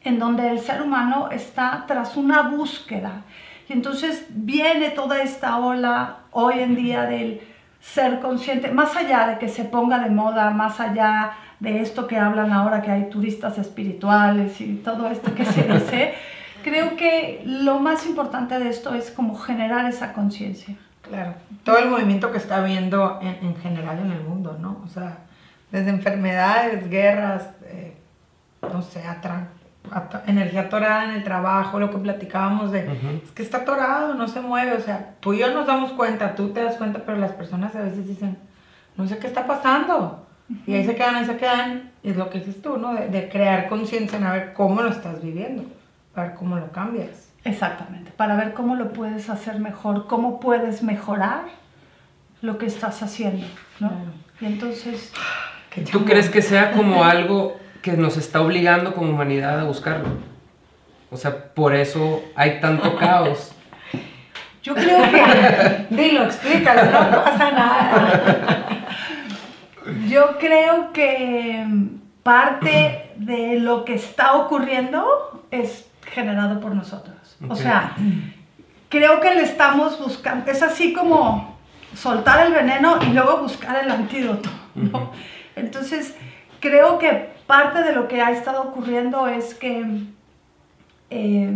en 0.03 0.19
donde 0.19 0.49
el 0.49 0.59
ser 0.59 0.81
humano 0.81 1.29
está 1.31 1.85
tras 1.87 2.17
una 2.17 2.43
búsqueda. 2.43 3.23
Y 3.71 3.73
entonces 3.73 4.25
viene 4.27 4.89
toda 4.89 5.23
esta 5.23 5.57
ola 5.57 6.17
hoy 6.31 6.59
en 6.59 6.75
día 6.75 7.03
del 7.03 7.39
ser 7.79 8.19
consciente, 8.19 8.69
más 8.69 8.97
allá 8.97 9.27
de 9.27 9.37
que 9.37 9.47
se 9.47 9.63
ponga 9.63 9.99
de 9.99 10.09
moda, 10.09 10.49
más 10.49 10.81
allá 10.81 11.31
de 11.61 11.79
esto 11.79 12.05
que 12.05 12.17
hablan 12.17 12.51
ahora, 12.51 12.81
que 12.81 12.91
hay 12.91 13.09
turistas 13.09 13.57
espirituales 13.57 14.59
y 14.59 14.75
todo 14.83 15.09
esto 15.09 15.33
que 15.33 15.45
se 15.45 15.63
dice, 15.63 16.15
creo 16.65 16.97
que 16.97 17.43
lo 17.45 17.79
más 17.79 18.05
importante 18.05 18.59
de 18.59 18.67
esto 18.67 18.93
es 18.93 19.09
como 19.09 19.37
generar 19.37 19.85
esa 19.85 20.11
conciencia. 20.11 20.75
Claro, 21.01 21.35
todo 21.63 21.77
el 21.77 21.89
movimiento 21.89 22.29
que 22.29 22.39
está 22.39 22.57
habiendo 22.57 23.19
en, 23.21 23.37
en, 23.41 23.55
general 23.55 23.99
en 23.99 24.11
el 24.11 24.21
mundo, 24.21 24.57
¿no? 24.59 24.81
O 24.83 24.89
sea, 24.89 25.19
desde 25.71 25.91
enfermedades, 25.91 26.89
guerras, 26.89 27.47
eh, 27.63 27.95
no 28.61 28.81
sé, 28.81 29.07
energía 30.27 30.61
atorada 30.61 31.05
en 31.05 31.11
el 31.11 31.23
trabajo, 31.23 31.79
lo 31.79 31.91
que 31.91 31.97
platicábamos 31.97 32.71
de, 32.71 33.19
es 33.23 33.31
que 33.31 33.43
está 33.43 33.57
atorado, 33.57 34.13
no 34.13 34.27
se 34.27 34.41
mueve, 34.41 34.73
o 34.73 34.79
sea, 34.79 35.15
tú 35.19 35.33
y 35.33 35.39
yo 35.39 35.53
nos 35.53 35.67
damos 35.67 35.91
cuenta, 35.93 36.35
tú 36.35 36.49
te 36.49 36.63
das 36.63 36.75
cuenta, 36.75 37.01
pero 37.05 37.17
las 37.17 37.31
personas 37.31 37.75
a 37.75 37.81
veces 37.81 38.07
dicen, 38.07 38.37
no 38.95 39.07
sé 39.07 39.17
qué 39.17 39.27
está 39.27 39.47
pasando, 39.47 40.25
y 40.65 40.73
ahí 40.73 40.85
se 40.85 40.95
quedan, 40.95 41.15
ahí 41.15 41.25
se 41.25 41.37
quedan, 41.37 41.91
y 42.03 42.11
es 42.11 42.17
lo 42.17 42.29
que 42.29 42.39
dices 42.39 42.61
tú, 42.61 42.77
¿no? 42.77 42.93
De, 42.93 43.29
crear 43.29 43.67
conciencia 43.67 44.17
en 44.17 44.25
a 44.25 44.33
ver 44.33 44.53
cómo 44.53 44.81
lo 44.81 44.89
estás 44.89 45.21
viviendo, 45.21 45.63
para 46.13 46.27
ver 46.27 46.37
cómo 46.37 46.57
lo 46.57 46.71
cambias. 46.71 47.29
Exactamente, 47.43 48.11
para 48.11 48.35
ver 48.35 48.53
cómo 48.53 48.75
lo 48.75 48.93
puedes 48.93 49.29
hacer 49.29 49.59
mejor, 49.59 50.07
cómo 50.07 50.39
puedes 50.39 50.83
mejorar 50.83 51.45
lo 52.41 52.57
que 52.57 52.65
estás 52.65 53.01
haciendo, 53.03 53.45
¿no? 53.79 53.91
Y 54.39 54.45
entonces... 54.45 55.11
¿Tú 55.91 56.03
crees 56.03 56.29
que 56.29 56.41
sea 56.41 56.73
como 56.73 57.05
algo 57.05 57.60
que 57.81 57.93
nos 57.93 58.17
está 58.17 58.41
obligando 58.41 58.93
como 58.93 59.09
humanidad 59.11 59.59
a 59.59 59.63
buscarlo? 59.63 60.09
O 61.09 61.17
sea, 61.17 61.53
por 61.53 61.75
eso 61.75 62.23
hay 62.35 62.59
tanto 62.59 62.95
caos. 62.99 63.53
Yo 64.63 64.75
creo 64.75 65.01
que... 65.11 65.87
Dilo, 65.89 66.23
explícalo, 66.23 67.11
no 67.11 67.23
pasa 67.23 67.51
nada. 67.51 68.87
Yo 70.07 70.37
creo 70.39 70.93
que 70.93 71.65
parte 72.23 73.11
de 73.15 73.59
lo 73.59 73.83
que 73.85 73.95
está 73.95 74.33
ocurriendo 74.33 75.43
es 75.49 75.89
generado 76.05 76.59
por 76.59 76.75
nosotros. 76.75 77.37
O 77.49 77.55
sea, 77.55 77.95
creo 78.89 79.19
que 79.19 79.33
le 79.33 79.41
estamos 79.41 79.99
buscando, 79.99 80.51
es 80.51 80.61
así 80.61 80.93
como 80.93 81.57
soltar 81.95 82.45
el 82.45 82.53
veneno 82.53 82.99
y 83.01 83.13
luego 83.13 83.39
buscar 83.39 83.83
el 83.83 83.89
antídoto, 83.89 84.49
¿no? 84.75 85.11
Entonces, 85.55 86.15
creo 86.59 86.99
que 86.99 87.29
parte 87.51 87.83
de 87.83 87.91
lo 87.91 88.07
que 88.07 88.21
ha 88.21 88.31
estado 88.31 88.61
ocurriendo 88.61 89.27
es 89.27 89.53
que 89.53 89.85
eh, 91.09 91.53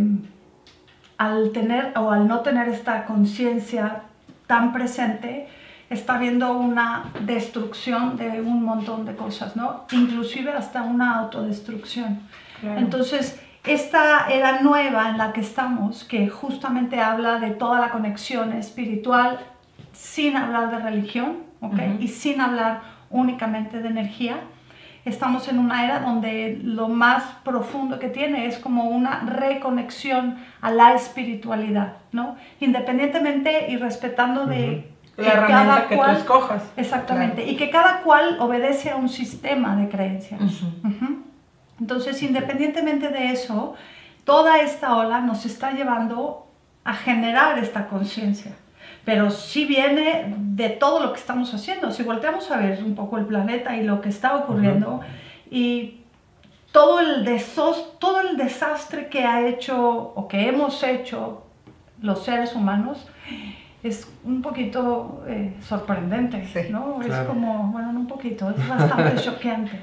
al 1.16 1.52
tener 1.52 1.94
o 1.96 2.10
al 2.10 2.28
no 2.28 2.40
tener 2.40 2.68
esta 2.68 3.06
conciencia 3.06 4.02
tan 4.46 4.74
presente, 4.74 5.48
está 5.88 6.16
habiendo 6.16 6.52
una 6.52 7.06
destrucción 7.20 8.18
de 8.18 8.42
un 8.42 8.62
montón 8.62 9.06
de 9.06 9.16
cosas, 9.16 9.56
¿no? 9.56 9.86
Inclusive 9.90 10.52
hasta 10.52 10.82
una 10.82 11.18
autodestrucción. 11.20 12.20
Claro. 12.60 12.78
Entonces, 12.78 13.40
esta 13.64 14.28
era 14.28 14.60
nueva 14.60 15.08
en 15.08 15.16
la 15.16 15.32
que 15.32 15.40
estamos, 15.40 16.04
que 16.04 16.28
justamente 16.28 17.00
habla 17.00 17.38
de 17.38 17.52
toda 17.52 17.80
la 17.80 17.88
conexión 17.88 18.52
espiritual 18.52 19.40
sin 19.94 20.36
hablar 20.36 20.70
de 20.70 20.78
religión, 20.78 21.38
¿ok? 21.62 21.78
Y 22.00 22.08
sin 22.08 22.42
hablar 22.42 22.82
únicamente 23.08 23.80
de 23.80 23.88
energía. 23.88 24.40
Estamos 25.06 25.46
en 25.46 25.60
una 25.60 25.84
era 25.84 26.00
donde 26.00 26.60
lo 26.62 26.88
más 26.88 27.22
profundo 27.44 28.00
que 28.00 28.08
tiene 28.08 28.46
es 28.46 28.58
como 28.58 28.90
una 28.90 29.20
reconexión 29.20 30.36
a 30.60 30.72
la 30.72 30.94
espiritualidad, 30.94 31.98
¿no? 32.10 32.36
Independientemente 32.58 33.70
y 33.70 33.76
respetando 33.76 34.46
de 34.46 34.90
La 35.16 35.32
herramienta 35.32 35.86
que 35.88 35.96
tú 35.96 36.04
escojas. 36.04 36.62
Exactamente, 36.76 37.46
y 37.46 37.56
que 37.56 37.70
cada 37.70 38.00
cual 38.00 38.36
obedece 38.40 38.90
a 38.90 38.96
un 38.96 39.08
sistema 39.08 39.76
de 39.76 39.88
creencias. 39.88 40.40
Ujú. 40.42 41.22
Entonces, 41.80 42.20
independientemente 42.22 43.08
de 43.08 43.30
eso, 43.30 43.74
toda 44.24 44.58
esta 44.58 44.96
ola 44.96 45.20
nos 45.20 45.46
está 45.46 45.70
llevando 45.70 46.48
a 46.82 46.94
generar 46.94 47.58
esta 47.60 47.86
conciencia. 47.86 48.56
Pero 49.06 49.30
sí 49.30 49.64
viene 49.64 50.34
de 50.36 50.68
todo 50.68 51.00
lo 51.00 51.12
que 51.14 51.20
estamos 51.20 51.54
haciendo. 51.54 51.90
Si 51.92 52.02
volteamos 52.02 52.50
a 52.50 52.58
ver 52.58 52.82
un 52.84 52.94
poco 52.94 53.16
el 53.16 53.24
planeta 53.24 53.74
y 53.76 53.84
lo 53.84 54.02
que 54.02 54.10
está 54.10 54.36
ocurriendo 54.36 55.00
y 55.50 56.00
todo 56.72 57.00
el, 57.00 57.24
desos- 57.24 57.98
todo 57.98 58.20
el 58.20 58.36
desastre 58.36 59.08
que 59.08 59.24
ha 59.24 59.46
hecho 59.48 59.78
o 60.14 60.28
que 60.28 60.48
hemos 60.48 60.82
hecho 60.82 61.44
los 62.02 62.24
seres 62.24 62.54
humanos 62.54 63.06
es 63.82 64.12
un 64.24 64.42
poquito 64.42 65.22
eh, 65.28 65.54
sorprendente, 65.62 66.44
Sí, 66.52 66.70
¿no? 66.72 67.00
Es 67.00 67.06
claro. 67.06 67.28
como, 67.28 67.68
bueno, 67.72 67.92
no 67.92 68.00
un 68.00 68.06
poquito, 68.08 68.50
es 68.50 68.68
bastante 68.68 69.22
choqueante. 69.22 69.78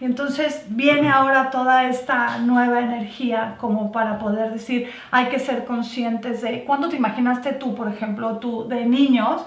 Y 0.00 0.04
entonces 0.04 0.64
viene 0.68 1.10
ahora 1.10 1.50
toda 1.50 1.84
esta 1.84 2.38
nueva 2.38 2.80
energía 2.80 3.54
como 3.58 3.92
para 3.92 4.18
poder 4.18 4.52
decir, 4.52 4.90
hay 5.10 5.26
que 5.26 5.38
ser 5.38 5.64
conscientes 5.64 6.42
de, 6.42 6.64
¿cuándo 6.64 6.88
te 6.90 6.96
imaginaste 6.96 7.52
tú, 7.52 7.74
por 7.74 7.88
ejemplo, 7.88 8.36
tú 8.38 8.68
de 8.68 8.84
niños, 8.84 9.46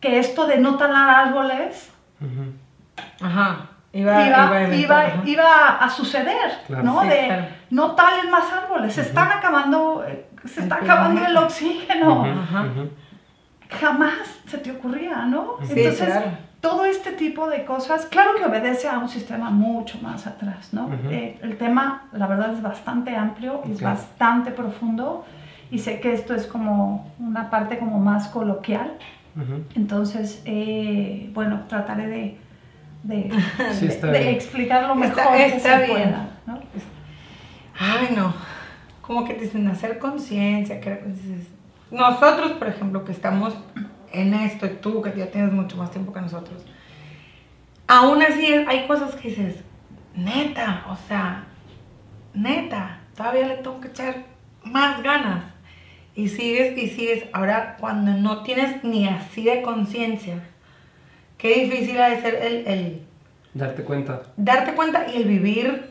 que 0.00 0.18
esto 0.18 0.46
de 0.46 0.58
no 0.58 0.76
talar 0.76 1.08
árboles. 1.28 1.90
Ajá. 3.20 3.68
Iba, 3.94 4.26
iba, 4.26 4.42
a 4.42 4.46
iba, 4.46 4.64
inventar, 4.64 5.06
ajá. 5.06 5.22
iba 5.26 5.68
a 5.78 5.90
suceder, 5.90 6.50
Claro. 6.66 6.82
¿no? 6.82 7.02
Sí, 7.02 7.08
de 7.08 7.26
claro. 7.26 7.44
no 7.70 7.90
talen 7.92 8.30
más 8.30 8.50
árboles, 8.50 8.94
se 8.94 9.02
están 9.02 9.30
acabando, 9.30 10.02
eh, 10.08 10.28
se 10.46 10.60
El 10.60 10.62
está 10.64 10.76
acabando 10.76 11.24
el 11.24 11.36
oxígeno. 11.36 12.22
Ujú. 12.22 12.90
Jamás 13.80 14.14
se 14.46 14.58
te 14.58 14.70
ocurría, 14.70 15.26
¿no? 15.26 15.56
Sí, 15.66 15.72
Entonces, 15.76 16.06
claro. 16.06 16.26
todo 16.60 16.84
este 16.84 17.12
tipo 17.12 17.48
de 17.48 17.64
cosas, 17.64 18.06
claro 18.06 18.30
que 18.36 18.44
obedece 18.44 18.88
a 18.88 18.98
un 18.98 19.08
sistema 19.08 19.50
mucho 19.50 19.98
más 20.02 20.26
atrás, 20.26 20.68
¿no? 20.72 20.88
Eh, 21.10 21.38
el 21.42 21.56
tema, 21.58 22.04
la 22.12 22.26
verdad, 22.26 22.52
es 22.52 22.62
bastante 22.62 23.14
amplio, 23.16 23.62
es 23.64 23.76
Ok. 23.78 23.82
bastante 23.82 24.50
profundo 24.50 25.24
y 25.70 25.78
sé 25.78 26.00
que 26.00 26.12
esto 26.12 26.34
es 26.34 26.46
como 26.46 27.10
una 27.18 27.50
parte 27.50 27.78
como 27.78 27.98
más 27.98 28.28
coloquial, 28.28 28.92
entonces, 29.74 30.42
eh, 30.44 31.30
bueno, 31.32 31.62
trataré 31.68 32.06
de, 32.06 32.38
de, 33.04 33.30
Sí, 33.72 33.86
de- 33.86 33.92
está 33.92 34.06
de 34.08 34.30
mejor 34.94 35.22
Está- 35.22 35.36
que 35.36 35.58
se 35.60 35.76
bien. 35.78 35.90
pueda, 35.90 36.28
¿no? 36.46 36.58
Ay, 37.78 38.14
no. 38.14 38.34
Como 39.00 39.24
que 39.24 39.34
dicen 39.34 39.66
hacer 39.68 39.98
conciencia, 39.98 40.80
que 40.80 40.90
dices, 41.06 41.48
nosotros, 41.92 42.52
por 42.52 42.68
ejemplo, 42.68 43.04
que 43.04 43.12
estamos 43.12 43.54
en 44.12 44.34
esto, 44.34 44.66
y 44.66 44.70
tú 44.70 45.00
que 45.02 45.12
ya 45.16 45.30
tienes 45.30 45.52
mucho 45.52 45.76
más 45.76 45.90
tiempo 45.90 46.12
que 46.12 46.20
nosotros, 46.20 46.64
aún 47.86 48.22
así 48.22 48.46
hay 48.66 48.86
cosas 48.86 49.14
que 49.14 49.28
dices, 49.28 49.62
neta, 50.16 50.84
o 50.88 50.96
sea, 51.08 51.44
neta, 52.34 53.00
todavía 53.16 53.46
le 53.46 53.56
tengo 53.56 53.80
que 53.80 53.88
echar 53.88 54.24
más 54.64 55.02
ganas. 55.02 55.44
Y 56.14 56.28
sigues 56.28 56.76
y 56.76 56.88
sigues. 56.88 57.24
Ahora, 57.32 57.76
cuando 57.80 58.12
no 58.12 58.42
tienes 58.42 58.84
ni 58.84 59.08
así 59.08 59.44
de 59.44 59.62
conciencia, 59.62 60.42
qué 61.38 61.64
difícil 61.64 61.98
ha 62.00 62.10
de 62.10 62.20
ser 62.20 62.34
el, 62.34 62.66
el 62.66 63.06
Darte 63.54 63.82
cuenta. 63.82 64.22
darte 64.36 64.74
cuenta 64.74 65.06
y 65.08 65.16
el 65.16 65.24
vivir, 65.24 65.90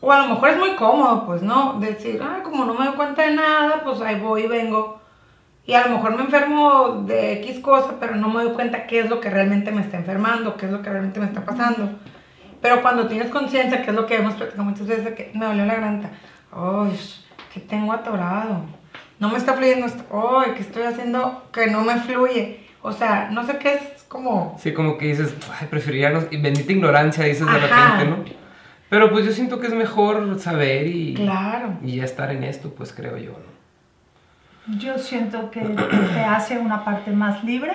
o 0.00 0.12
a 0.12 0.26
lo 0.26 0.34
mejor 0.34 0.50
es 0.50 0.58
muy 0.58 0.74
cómodo, 0.76 1.26
pues 1.26 1.42
no, 1.42 1.80
decir, 1.80 2.20
ah, 2.22 2.40
como 2.42 2.64
no 2.66 2.74
me 2.74 2.86
doy 2.86 2.94
cuenta 2.96 3.22
de 3.22 3.34
nada, 3.34 3.82
pues 3.82 4.00
ahí 4.00 4.20
voy 4.20 4.42
y 4.42 4.46
vengo. 4.46 5.00
Y 5.68 5.74
a 5.74 5.86
lo 5.86 5.96
mejor 5.96 6.16
me 6.16 6.22
enfermo 6.22 7.04
de 7.06 7.34
X 7.42 7.58
cosa, 7.58 7.96
pero 8.00 8.16
no 8.16 8.30
me 8.30 8.42
doy 8.42 8.54
cuenta 8.54 8.86
qué 8.86 9.00
es 9.00 9.10
lo 9.10 9.20
que 9.20 9.28
realmente 9.28 9.70
me 9.70 9.82
está 9.82 9.98
enfermando, 9.98 10.56
qué 10.56 10.64
es 10.64 10.72
lo 10.72 10.80
que 10.80 10.88
realmente 10.88 11.20
me 11.20 11.26
está 11.26 11.44
pasando. 11.44 11.90
Pero 12.62 12.80
cuando 12.80 13.06
tienes 13.06 13.28
conciencia, 13.28 13.82
que 13.82 13.90
es 13.90 13.94
lo 13.94 14.06
que 14.06 14.14
hemos 14.14 14.32
platicado 14.32 14.64
muchas 14.64 14.86
veces, 14.86 15.14
que 15.14 15.30
me 15.34 15.44
dolió 15.44 15.66
la 15.66 15.74
garganta, 15.74 16.08
ay, 16.52 16.98
que 17.52 17.60
tengo 17.60 17.92
atorado, 17.92 18.62
no 19.18 19.28
me 19.28 19.36
está 19.36 19.52
fluyendo 19.52 19.84
esto, 19.84 20.04
ay, 20.10 20.52
que 20.52 20.62
estoy 20.62 20.84
haciendo 20.84 21.50
que 21.52 21.66
no 21.66 21.82
me 21.82 21.96
fluye. 21.96 22.60
O 22.80 22.90
sea, 22.90 23.28
no 23.30 23.44
sé 23.44 23.58
qué 23.58 23.74
es 23.74 24.04
como... 24.08 24.56
Sí, 24.58 24.72
como 24.72 24.96
que 24.96 25.08
dices, 25.08 25.34
ay, 25.60 25.66
preferiría 25.68 26.08
no... 26.08 26.20
Y 26.30 26.38
bendita 26.38 26.72
ignorancia, 26.72 27.24
dices 27.24 27.46
de 27.46 27.52
Ajá. 27.52 27.98
repente, 27.98 28.32
¿no? 28.32 28.38
Pero 28.88 29.10
pues 29.10 29.26
yo 29.26 29.32
siento 29.32 29.60
que 29.60 29.66
es 29.66 29.74
mejor 29.74 30.40
saber 30.40 30.86
y... 30.86 31.12
Claro. 31.12 31.74
Y 31.82 31.96
ya 31.96 32.04
estar 32.04 32.30
en 32.30 32.42
esto, 32.42 32.72
pues 32.74 32.94
creo 32.94 33.18
yo, 33.18 33.32
¿no? 33.32 33.57
Yo 34.76 34.98
siento 34.98 35.50
que 35.50 35.60
te 35.60 36.20
hace 36.20 36.58
una 36.58 36.84
parte 36.84 37.10
más 37.10 37.42
libre 37.44 37.72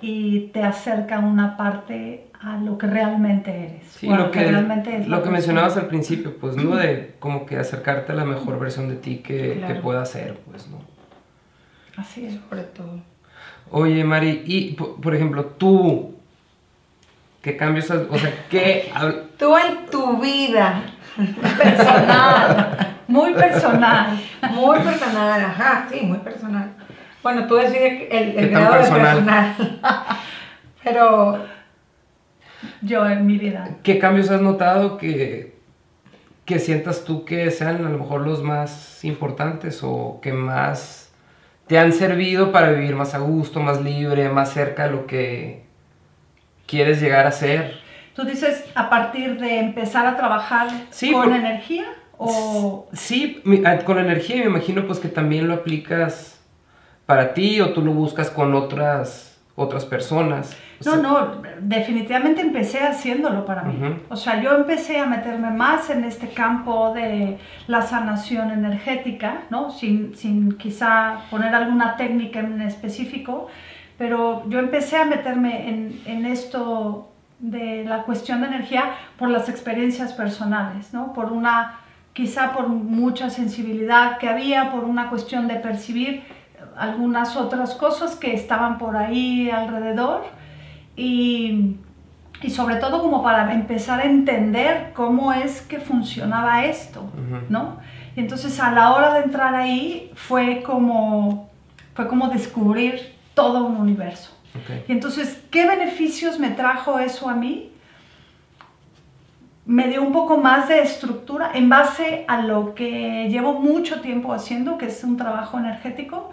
y 0.00 0.48
te 0.48 0.62
acerca 0.62 1.18
una 1.20 1.56
parte 1.56 2.26
a 2.42 2.58
lo 2.58 2.76
que 2.76 2.86
realmente 2.86 3.50
eres. 3.50 3.86
Sí, 3.90 4.06
lo 4.06 4.30
que, 4.30 4.44
realmente 4.44 4.98
es 4.98 5.08
lo 5.08 5.22
que 5.22 5.30
mencionabas 5.30 5.76
al 5.78 5.86
principio, 5.86 6.36
pues, 6.36 6.56
¿no? 6.56 6.76
De 6.76 7.14
como 7.18 7.46
que 7.46 7.56
acercarte 7.56 8.12
a 8.12 8.14
la 8.14 8.24
mejor 8.26 8.58
versión 8.58 8.88
de 8.88 8.96
ti 8.96 9.18
que, 9.18 9.54
Claro. 9.58 9.74
que 9.74 9.80
pueda 9.80 10.04
ser, 10.04 10.36
pues, 10.50 10.68
¿no? 10.68 10.78
Así 11.96 12.26
es. 12.26 12.38
Sobre 12.48 12.64
todo. 12.64 13.00
Oye, 13.70 14.04
Mari, 14.04 14.42
y 14.44 14.72
por, 14.72 15.00
por 15.00 15.14
ejemplo, 15.14 15.46
tú, 15.46 16.14
¿qué 17.40 17.56
cambios 17.56 17.90
has, 17.90 18.02
o 18.10 18.18
sea, 18.18 18.30
qué, 18.50 18.92
Tú 19.38 19.56
en 19.56 19.86
tu 19.90 20.20
vida, 20.20 20.82
Personal, 21.16 22.93
muy 23.08 23.34
personal. 23.34 24.18
muy 24.50 24.78
personal, 24.80 25.40
ajá, 25.44 25.86
sí, 25.90 26.00
muy 26.02 26.18
personal. 26.18 26.72
Bueno, 27.22 27.46
tú 27.46 27.54
decides 27.56 28.02
el, 28.10 28.34
¿Qué 28.34 28.38
el 28.40 28.48
grado 28.50 28.72
personal? 28.72 29.00
de 29.16 29.22
personal. 29.22 29.54
Pero 30.82 31.44
Yo 32.82 33.06
en 33.08 33.26
mi 33.26 33.38
vida. 33.38 33.68
qué 33.82 33.98
cambios 33.98 34.30
has 34.30 34.40
notado 34.42 34.98
que, 34.98 35.54
que 36.44 36.58
sientas 36.58 37.04
tú 37.04 37.24
que 37.24 37.50
sean 37.50 37.76
a 37.76 37.88
lo 37.88 37.98
mejor 37.98 38.20
los 38.26 38.42
más 38.42 39.02
importantes 39.04 39.80
o 39.82 40.18
que 40.22 40.32
más 40.32 41.12
te 41.66 41.78
han 41.78 41.92
servido 41.94 42.52
para 42.52 42.70
vivir 42.72 42.94
más 42.94 43.14
a 43.14 43.18
gusto, 43.18 43.60
más 43.60 43.80
libre, 43.80 44.28
más 44.28 44.52
cerca 44.52 44.84
de 44.84 44.90
lo 44.90 45.06
que 45.06 45.64
quieres 46.66 47.00
llegar 47.00 47.26
a 47.26 47.32
ser? 47.32 47.78
¿Tú 48.14 48.24
dices 48.24 48.64
a 48.74 48.88
partir 48.90 49.40
de 49.40 49.58
empezar 49.60 50.06
a 50.06 50.16
trabajar 50.16 50.68
Sí, 50.90 51.10
con 51.10 51.24
por- 51.24 51.32
energía? 51.32 51.84
O 52.18 52.88
Sí, 52.92 53.42
ah, 53.64 53.78
con 53.84 53.98
energía 53.98 54.36
me 54.36 54.44
imagino 54.46 54.86
pues 54.86 54.98
que 54.98 55.08
también 55.08 55.48
lo 55.48 55.54
aplicas 55.54 56.40
para 57.06 57.34
ti 57.34 57.60
o 57.60 57.72
tú 57.72 57.82
lo 57.82 57.92
buscas 57.92 58.30
con 58.30 58.54
otras 58.54 59.30
otras 59.56 59.84
personas. 59.84 60.56
O 60.80 60.84
No, 60.84 60.92
sea, 60.92 61.02
no, 61.02 61.42
definitivamente 61.60 62.40
empecé 62.40 62.80
haciéndolo 62.80 63.46
para 63.46 63.62
mí. 63.62 63.78
O 64.08 64.16
sea, 64.16 64.42
yo 64.42 64.52
empecé 64.56 64.98
a 64.98 65.06
meterme 65.06 65.50
más 65.52 65.90
en 65.90 66.02
este 66.02 66.28
campo 66.30 66.92
de 66.92 67.38
la 67.68 67.82
sanación 67.82 68.50
energética, 68.50 69.42
¿no? 69.50 69.70
Sin, 69.70 70.16
sin 70.16 70.58
quizá 70.58 71.20
poner 71.30 71.54
alguna 71.54 71.96
técnica 71.96 72.40
en 72.40 72.60
específico, 72.62 73.46
pero 73.96 74.42
yo 74.48 74.58
empecé 74.58 74.96
a 74.96 75.04
meterme 75.04 75.68
en, 75.68 76.00
en 76.04 76.26
esto 76.26 77.12
de 77.38 77.84
la 77.84 78.02
cuestión 78.02 78.40
de 78.40 78.48
energía 78.48 78.86
por 79.18 79.28
las 79.30 79.48
experiencias 79.48 80.12
personales, 80.14 80.92
¿no? 80.92 81.12
Por 81.12 81.32
una, 81.32 81.78
quizá 82.14 82.52
por 82.52 82.68
mucha 82.68 83.28
sensibilidad 83.28 84.18
que 84.18 84.28
había, 84.28 84.70
por 84.70 84.84
una 84.84 85.10
cuestión 85.10 85.46
de 85.48 85.56
percibir 85.56 86.22
algunas 86.76 87.36
otras 87.36 87.74
cosas 87.74 88.16
que 88.16 88.32
estaban 88.32 88.78
por 88.78 88.96
ahí 88.96 89.50
alrededor 89.50 90.24
y, 90.96 91.76
y 92.40 92.50
sobre 92.50 92.76
todo 92.76 93.02
como 93.02 93.22
para 93.22 93.52
empezar 93.52 94.00
a 94.00 94.04
entender 94.04 94.92
cómo 94.94 95.32
es 95.32 95.60
que 95.60 95.78
funcionaba 95.78 96.64
esto. 96.64 97.04
¿no? 97.48 97.78
Y 98.16 98.20
entonces 98.20 98.58
a 98.60 98.70
la 98.70 98.92
hora 98.92 99.14
de 99.14 99.24
entrar 99.24 99.54
ahí 99.54 100.10
fue 100.14 100.62
como, 100.62 101.50
fue 101.94 102.06
como 102.06 102.28
descubrir 102.28 103.14
todo 103.34 103.66
un 103.66 103.76
universo. 103.76 104.30
Y 104.86 104.92
entonces, 104.92 105.42
¿qué 105.50 105.66
beneficios 105.66 106.38
me 106.38 106.50
trajo 106.50 107.00
eso 107.00 107.28
a 107.28 107.34
mí? 107.34 107.72
Me 109.66 109.88
dio 109.88 110.02
un 110.02 110.12
poco 110.12 110.36
más 110.36 110.68
de 110.68 110.82
estructura 110.82 111.50
en 111.54 111.68
base 111.68 112.24
a 112.28 112.42
lo 112.42 112.74
que 112.74 113.28
llevo 113.30 113.54
mucho 113.60 114.00
tiempo 114.00 114.32
haciendo, 114.32 114.76
que 114.76 114.86
es 114.86 115.02
un 115.04 115.16
trabajo 115.16 115.58
energético. 115.58 116.32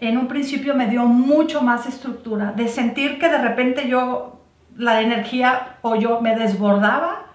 En 0.00 0.16
un 0.16 0.26
principio 0.26 0.74
me 0.74 0.86
dio 0.86 1.04
mucho 1.04 1.60
más 1.60 1.86
estructura, 1.86 2.52
de 2.52 2.68
sentir 2.68 3.18
que 3.18 3.28
de 3.28 3.38
repente 3.38 3.88
yo, 3.88 4.40
la 4.76 5.02
energía 5.02 5.76
o 5.82 5.96
yo 5.96 6.20
me 6.20 6.34
desbordaba, 6.34 7.26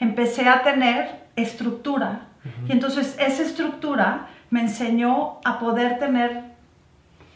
empecé 0.00 0.48
a 0.48 0.62
tener 0.62 1.22
estructura. 1.36 2.28
Y 2.68 2.72
entonces 2.72 3.16
esa 3.20 3.42
estructura 3.42 4.28
me 4.50 4.60
enseñó 4.62 5.38
a 5.44 5.58
poder 5.58 5.98
tener 5.98 6.42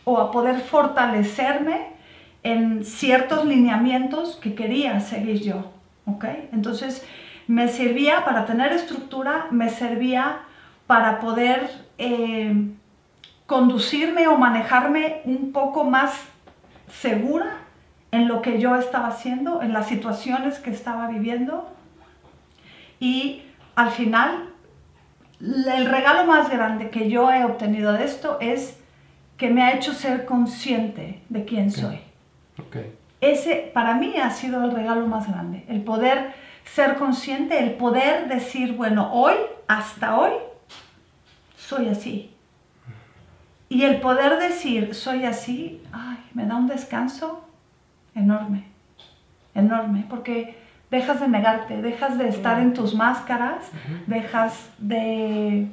o 0.04 0.18
a 0.18 0.30
poder 0.30 0.60
fortalecerme 0.60 1.88
en 2.42 2.84
ciertos 2.84 3.44
lineamientos 3.44 4.36
que 4.36 4.54
quería 4.54 5.00
seguir 5.00 5.42
yo, 5.42 5.72
¿ok? 6.06 6.24
Entonces 6.52 7.04
me 7.46 7.68
servía 7.68 8.24
para 8.24 8.46
tener 8.46 8.72
estructura, 8.72 9.46
me 9.50 9.68
servía 9.68 10.40
para 10.86 11.20
poder 11.20 11.70
eh, 11.98 12.70
conducirme 13.46 14.26
o 14.28 14.36
manejarme 14.36 15.20
un 15.24 15.52
poco 15.52 15.84
más 15.84 16.12
segura 16.88 17.58
en 18.10 18.28
lo 18.28 18.42
que 18.42 18.60
yo 18.60 18.76
estaba 18.76 19.08
haciendo, 19.08 19.62
en 19.62 19.72
las 19.72 19.88
situaciones 19.88 20.58
que 20.58 20.70
estaba 20.70 21.08
viviendo. 21.08 21.70
Y 22.98 23.42
al 23.74 23.90
final, 23.90 24.50
el 25.40 25.86
regalo 25.86 26.24
más 26.24 26.50
grande 26.50 26.90
que 26.90 27.10
yo 27.10 27.30
he 27.30 27.44
obtenido 27.44 27.92
de 27.92 28.04
esto 28.04 28.38
es 28.40 28.78
que 29.36 29.50
me 29.50 29.62
ha 29.62 29.74
hecho 29.74 29.92
ser 29.92 30.24
consciente 30.24 31.22
de 31.28 31.44
quién 31.44 31.70
soy. 31.70 32.00
ok. 32.58 32.76
Ese 33.20 33.70
para 33.72 33.94
mí 33.94 34.16
ha 34.16 34.30
sido 34.30 34.64
el 34.64 34.72
regalo 34.72 35.06
más 35.06 35.28
grande, 35.28 35.64
el 35.68 35.82
poder 35.82 36.34
ser 36.64 36.96
consciente, 36.96 37.58
el 37.58 37.72
poder 37.72 38.28
decir, 38.28 38.74
bueno, 38.74 39.10
hoy, 39.12 39.34
hasta 39.68 40.18
hoy, 40.18 40.32
soy 41.56 41.88
así. 41.88 42.30
Y 43.68 43.82
el 43.84 44.00
poder 44.00 44.38
decir, 44.38 44.94
soy 44.94 45.24
así, 45.24 45.82
ay, 45.92 46.18
me 46.34 46.46
da 46.46 46.56
un 46.56 46.66
descanso 46.66 47.44
enorme, 48.14 48.64
enorme, 49.54 50.06
porque 50.08 50.56
dejas 50.90 51.20
de 51.20 51.28
negarte, 51.28 51.82
dejas 51.82 52.18
de 52.18 52.28
estar 52.28 52.60
en 52.60 52.74
tus 52.74 52.94
máscaras, 52.94 53.70
dejas 54.06 54.70
de, 54.78 55.68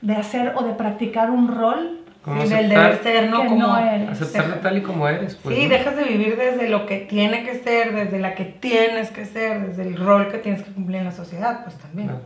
de 0.00 0.16
hacer 0.16 0.54
o 0.56 0.64
de 0.64 0.72
practicar 0.72 1.30
un 1.30 1.48
rol 1.48 1.99
Como 2.24 2.42
Sin 2.42 2.52
el 2.52 2.66
aceptar, 2.66 2.82
deber 2.82 3.02
ser, 3.02 3.30
¿no? 3.30 3.38
Como, 3.46 3.66
no 3.66 3.74
aceptarte 4.10 4.58
tal 4.60 4.76
y 4.76 4.82
como 4.82 5.08
eres. 5.08 5.36
Pues, 5.36 5.56
sí, 5.56 5.62
¿no? 5.64 5.70
dejas 5.70 5.96
de 5.96 6.04
vivir 6.04 6.36
desde 6.36 6.68
lo 6.68 6.84
que 6.86 6.98
tiene 6.98 7.44
que 7.44 7.54
ser, 7.54 7.94
desde 7.94 8.18
la 8.18 8.34
que 8.34 8.44
tienes 8.44 9.10
que 9.10 9.24
ser, 9.24 9.66
desde 9.68 9.82
el 9.84 9.96
rol 9.96 10.28
que 10.30 10.36
tienes 10.38 10.62
que 10.62 10.70
cumplir 10.72 10.98
en 10.98 11.06
la 11.06 11.12
sociedad, 11.12 11.62
pues 11.64 11.76
también. 11.78 12.08
Claro. 12.08 12.22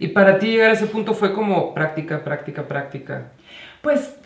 Y 0.00 0.08
para 0.08 0.38
ti 0.38 0.48
llegar 0.48 0.70
a 0.70 0.72
ese 0.72 0.86
punto 0.86 1.14
fue 1.14 1.32
como 1.32 1.72
práctica, 1.72 2.24
práctica, 2.24 2.66
práctica. 2.66 3.28
Pues 3.80 4.16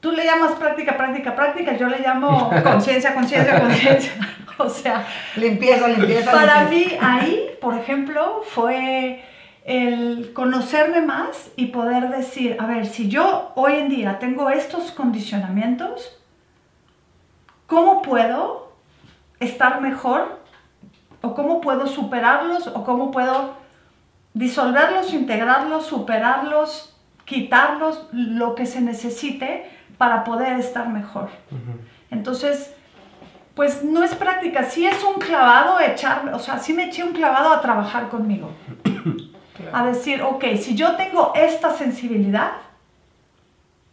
tú 0.00 0.12
le 0.12 0.24
llamas 0.24 0.52
práctica, 0.52 0.96
práctica, 0.96 1.34
práctica, 1.36 1.76
yo 1.76 1.88
le 1.88 1.98
llamo 1.98 2.50
conciencia, 2.62 3.14
conciencia, 3.14 3.60
conciencia. 3.60 4.12
O 4.56 4.68
sea, 4.68 5.04
Limpieza, 5.34 5.88
limpieza. 5.88 6.30
para 6.30 6.62
limpieza. 6.70 6.92
mí 6.92 6.98
ahí, 7.02 7.46
por 7.60 7.74
ejemplo, 7.76 8.42
fue 8.44 9.20
el 9.64 10.34
conocerme 10.34 11.00
más 11.00 11.50
y 11.56 11.66
poder 11.66 12.10
decir, 12.10 12.56
a 12.60 12.66
ver, 12.66 12.86
si 12.86 13.08
yo 13.08 13.52
hoy 13.54 13.76
en 13.76 13.88
día 13.88 14.18
tengo 14.18 14.50
estos 14.50 14.92
condicionamientos, 14.92 16.18
¿cómo 17.66 18.02
puedo 18.02 18.72
estar 19.40 19.80
mejor? 19.80 20.38
¿O 21.22 21.34
cómo 21.34 21.62
puedo 21.62 21.86
superarlos? 21.86 22.66
¿O 22.66 22.84
cómo 22.84 23.10
puedo 23.10 23.54
disolverlos, 24.34 25.14
integrarlos, 25.14 25.86
superarlos, 25.86 26.94
quitarlos, 27.24 28.06
lo 28.12 28.54
que 28.54 28.66
se 28.66 28.82
necesite 28.82 29.70
para 29.96 30.24
poder 30.24 30.58
estar 30.58 30.90
mejor? 30.90 31.30
Entonces, 32.10 32.74
pues 33.54 33.82
no 33.82 34.02
es 34.02 34.14
práctica, 34.14 34.64
sí 34.64 34.86
es 34.86 35.02
un 35.02 35.14
clavado 35.14 35.80
echarme, 35.80 36.34
o 36.34 36.38
sea, 36.38 36.58
sí 36.58 36.74
me 36.74 36.86
eché 36.86 37.02
un 37.02 37.12
clavado 37.12 37.50
a 37.50 37.62
trabajar 37.62 38.08
conmigo. 38.10 38.50
A 39.72 39.84
decir, 39.84 40.22
ok, 40.22 40.44
si 40.56 40.74
yo 40.74 40.96
tengo 40.96 41.32
esta 41.34 41.72
sensibilidad, 41.72 42.52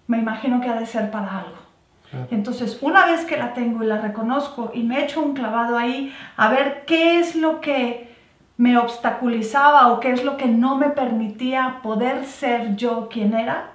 me 0.07 0.17
imagino 0.17 0.62
que 0.62 0.69
ha 0.69 0.79
de 0.79 0.86
ser 0.86 1.12
para 1.12 1.39
algo. 1.39 1.57
Claro. 2.10 2.27
Entonces, 2.31 2.77
una 2.81 3.05
vez 3.05 3.25
que 3.25 3.38
la 3.38 3.53
tengo 3.53 3.84
y 3.84 3.88
la 3.88 4.01
reconozco 4.01 4.71
y 4.73 4.84
me 4.84 5.03
echo 5.03 5.21
un 5.21 5.34
clavado 5.34 5.77
ahí 5.77 6.13
a 6.36 6.49
ver 6.49 6.84
qué 6.86 7.19
es 7.19 7.36
lo 7.36 7.62
que 7.62 8.12
me 8.57 8.77
obstaculizaba 8.77 9.91
o 9.91 9.99
qué 9.99 10.12
es 10.12 10.23
lo 10.23 10.38
que 10.38 10.47
no 10.47 10.77
me 10.77 10.89
permitía 10.89 11.79
poder 11.81 12.25
ser 12.25 12.75
yo 12.75 13.07
quien 13.10 13.34
era, 13.34 13.71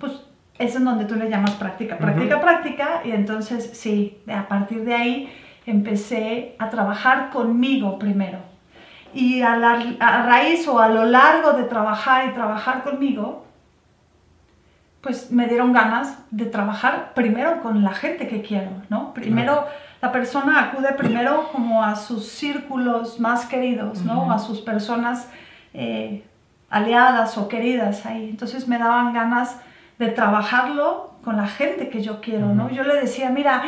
pues 0.00 0.12
es 0.58 0.74
en 0.74 0.84
donde 0.84 1.04
tú 1.04 1.14
le 1.16 1.28
llamas 1.28 1.52
práctica, 1.52 1.98
práctica, 1.98 2.40
práctica. 2.40 3.02
Y 3.04 3.12
entonces, 3.12 3.70
sí, 3.74 4.18
a 4.26 4.48
partir 4.48 4.84
de 4.84 4.94
ahí 4.94 5.32
empecé 5.66 6.56
a 6.58 6.70
trabajar 6.70 7.30
conmigo 7.30 7.98
primero. 7.98 8.38
Y 9.16 9.42
a, 9.42 9.56
la, 9.56 9.82
a 9.98 10.22
raíz 10.22 10.68
o 10.68 10.78
a 10.78 10.88
lo 10.88 11.04
largo 11.04 11.54
de 11.54 11.64
trabajar 11.64 12.28
y 12.28 12.34
trabajar 12.34 12.84
conmigo, 12.84 13.46
pues 15.00 15.30
me 15.30 15.46
dieron 15.46 15.72
ganas 15.72 16.18
de 16.30 16.46
trabajar 16.46 17.12
primero 17.14 17.62
con 17.62 17.82
la 17.82 17.92
gente 17.92 18.28
que 18.28 18.42
quiero, 18.42 18.70
¿no? 18.88 19.14
Primero 19.14 19.66
la 20.02 20.12
persona 20.12 20.60
acude 20.60 20.92
primero 20.92 21.48
como 21.52 21.82
a 21.82 21.96
sus 21.96 22.28
círculos 22.28 23.18
más 23.18 23.46
queridos, 23.46 24.02
¿no? 24.02 24.30
A 24.30 24.38
sus 24.38 24.60
personas 24.60 25.28
eh, 25.72 26.24
aliadas 26.68 27.38
o 27.38 27.48
queridas 27.48 28.04
ahí. 28.04 28.28
Entonces 28.28 28.68
me 28.68 28.78
daban 28.78 29.14
ganas 29.14 29.56
de 29.98 30.08
trabajarlo 30.08 31.14
con 31.24 31.36
la 31.36 31.46
gente 31.46 31.88
que 31.88 32.02
yo 32.02 32.20
quiero, 32.20 32.54
¿no? 32.54 32.70
Yo 32.70 32.82
le 32.82 32.94
decía, 32.96 33.30
mira, 33.30 33.64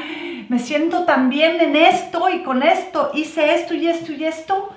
me 0.48 0.58
siento 0.58 1.04
tan 1.04 1.30
bien 1.30 1.60
en 1.60 1.74
esto 1.76 2.28
y 2.28 2.42
con 2.42 2.62
esto, 2.62 3.10
hice 3.14 3.54
esto 3.54 3.74
y 3.74 3.88
esto 3.88 4.12
y 4.12 4.24
esto, 4.24 4.74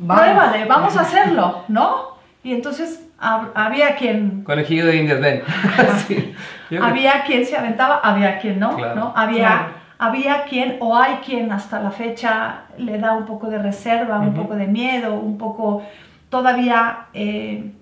Vamos. 0.00 0.22
pruébale, 0.24 0.64
vamos 0.66 0.96
a 0.96 1.00
hacerlo, 1.02 1.64
¿no? 1.68 2.16
Y 2.44 2.52
entonces 2.52 3.04
hab- 3.20 3.50
había 3.54 3.96
quien 3.96 4.42
Conejillo 4.44 4.86
de 4.86 4.96
indias, 4.96 5.20
ven. 5.20 5.42
Sí. 6.06 6.34
Había 6.80 7.22
quien 7.24 7.44
se 7.46 7.56
aventaba, 7.56 7.96
había 8.02 8.38
quien 8.38 8.58
no, 8.60 8.76
Claro. 8.76 8.94
¿no? 8.94 9.12
Había, 9.16 9.38
Claro. 9.48 9.68
había 9.98 10.44
quien, 10.44 10.76
o 10.80 10.96
hay 10.96 11.14
quien 11.24 11.50
hasta 11.50 11.80
la 11.80 11.90
fecha 11.90 12.62
le 12.76 12.98
da 12.98 13.12
un 13.14 13.24
poco 13.26 13.48
de 13.48 13.58
reserva, 13.58 14.18
un 14.20 14.34
poco 14.34 14.54
de 14.54 14.66
miedo, 14.66 15.14
un 15.14 15.38
poco 15.38 15.82
todavía, 16.28 17.06
eh, 17.14 17.72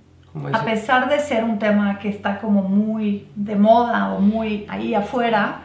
a 0.53 0.63
pesar 0.65 1.09
de 1.09 1.19
ser 1.19 1.43
un 1.45 1.59
tema 1.59 1.99
que 1.99 2.09
está 2.09 2.39
como 2.39 2.63
muy 2.63 3.27
de 3.35 3.57
moda 3.57 4.13
o 4.13 4.21
muy 4.21 4.67
ahí 4.69 4.95
afuera, 4.95 5.57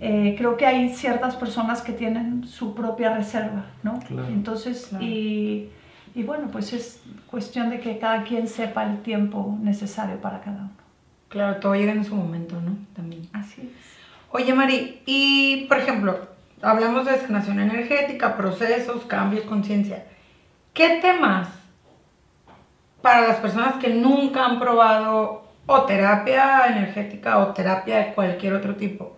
eh, 0.00 0.34
creo 0.38 0.56
que 0.56 0.66
hay 0.66 0.88
ciertas 0.94 1.36
personas 1.36 1.82
que 1.82 1.92
tienen 1.92 2.46
su 2.46 2.74
propia 2.74 3.14
reserva, 3.14 3.64
¿no? 3.82 3.98
Claro. 4.00 4.28
Entonces, 4.28 4.86
Claro. 4.88 5.04
y, 5.04 5.68
y 6.14 6.22
bueno, 6.22 6.48
pues 6.52 6.72
es 6.72 7.00
cuestión 7.26 7.70
de 7.70 7.80
que 7.80 7.98
cada 7.98 8.22
quien 8.24 8.48
sepa 8.48 8.84
el 8.84 9.02
tiempo 9.02 9.58
necesario 9.60 10.20
para 10.20 10.40
cada 10.40 10.58
uno. 10.58 10.70
Claro, 11.28 11.56
todo 11.56 11.74
llega 11.74 11.92
en 11.92 12.04
su 12.04 12.14
momento, 12.14 12.60
¿no? 12.60 12.76
También. 12.94 13.28
Así 13.32 13.62
es. 13.62 13.68
Oye, 14.30 14.54
Mari, 14.54 15.02
y 15.06 15.66
por 15.68 15.78
ejemplo, 15.78 16.28
hablamos 16.62 17.06
de 17.06 17.18
sanación 17.18 17.60
energética, 17.60 18.36
procesos, 18.36 19.04
cambios, 19.04 19.44
conciencia. 19.44 20.06
¿Qué 20.72 21.00
temas 21.00 21.48
para 23.02 23.28
las 23.28 23.36
personas 23.36 23.74
que 23.74 23.90
nunca 23.90 24.46
han 24.46 24.58
probado 24.58 25.44
o 25.66 25.82
terapia 25.82 26.66
energética 26.68 27.38
o 27.38 27.52
terapia 27.52 27.98
de 27.98 28.14
cualquier 28.14 28.54
otro 28.54 28.76
tipo, 28.76 29.16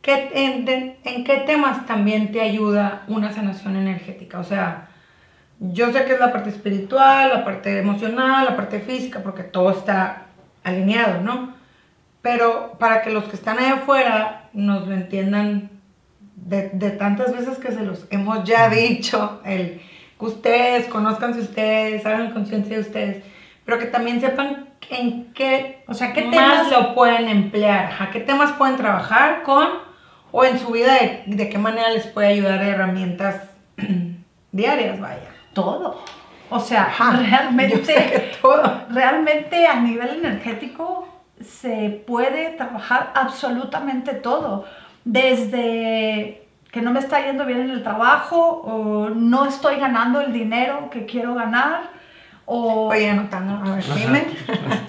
¿qué, 0.00 0.30
en, 0.32 0.96
en 1.04 1.24
qué 1.24 1.36
temas 1.46 1.86
también 1.86 2.32
te 2.32 2.40
ayuda 2.40 3.02
una 3.08 3.32
sanación 3.32 3.76
energética? 3.76 4.38
O 4.38 4.44
sea, 4.44 4.87
yo 5.60 5.92
sé 5.92 6.04
que 6.04 6.14
es 6.14 6.20
la 6.20 6.32
parte 6.32 6.50
espiritual, 6.50 7.30
la 7.30 7.44
parte 7.44 7.78
emocional, 7.78 8.44
la 8.44 8.56
parte 8.56 8.80
física, 8.80 9.20
porque 9.22 9.42
todo 9.42 9.70
está 9.70 10.26
alineado, 10.62 11.20
¿no? 11.22 11.54
Pero 12.22 12.76
para 12.78 13.02
que 13.02 13.10
los 13.10 13.24
que 13.24 13.36
están 13.36 13.58
allá 13.58 13.74
afuera 13.74 14.48
nos 14.52 14.86
lo 14.86 14.94
entiendan 14.94 15.70
de, 16.36 16.70
de 16.72 16.90
tantas 16.90 17.36
veces 17.36 17.58
que 17.58 17.72
se 17.72 17.82
los 17.82 18.06
hemos 18.10 18.44
ya 18.44 18.68
dicho, 18.68 19.40
el 19.44 19.80
que 20.18 20.24
ustedes 20.24 20.86
conozcanse 20.86 21.40
ustedes, 21.40 22.04
hagan 22.06 22.32
conciencia 22.32 22.76
de 22.76 22.82
ustedes, 22.82 23.24
pero 23.64 23.78
que 23.78 23.86
también 23.86 24.20
sepan 24.20 24.68
en 24.90 25.32
qué, 25.32 25.82
O 25.86 25.94
sea, 25.94 26.12
¿qué 26.12 26.22
temas 26.22 26.70
lo 26.70 26.94
pueden 26.94 27.28
emplear, 27.28 27.86
ajá, 27.86 28.10
qué 28.10 28.20
temas 28.20 28.52
pueden 28.52 28.76
trabajar 28.76 29.42
con 29.42 29.68
o 30.30 30.44
en 30.44 30.58
su 30.58 30.70
vida 30.70 30.94
de, 30.94 31.22
de 31.26 31.48
qué 31.48 31.58
manera 31.58 31.90
les 31.90 32.06
puede 32.06 32.28
ayudar 32.28 32.62
herramientas 32.62 33.42
diarias, 34.52 35.00
vaya. 35.00 35.37
Todo? 35.62 36.02
O 36.50 36.60
sea, 36.60 36.84
Ajá, 36.84 37.10
realmente, 37.12 38.32
todo. 38.42 38.62
realmente 38.90 39.66
a 39.66 39.80
nivel 39.80 40.24
energético 40.24 41.06
se 41.40 42.02
puede 42.06 42.50
trabajar 42.50 43.12
absolutamente 43.14 44.14
todo. 44.14 44.64
Desde 45.04 46.46
que 46.70 46.80
no 46.82 46.90
me 46.90 47.00
está 47.00 47.24
yendo 47.24 47.44
bien 47.46 47.60
en 47.60 47.70
el 47.70 47.82
trabajo 47.82 48.38
o 48.64 49.08
no 49.10 49.46
estoy 49.46 49.76
ganando 49.76 50.20
el 50.20 50.32
dinero 50.32 50.90
que 50.90 51.06
quiero 51.06 51.34
ganar 51.34 51.90
o 52.46 52.88
Oye, 52.88 53.10
anotando, 53.10 53.54
a 53.70 53.74
ver, 53.76 53.84
Ajá, 53.84 53.94
dime. 53.94 54.24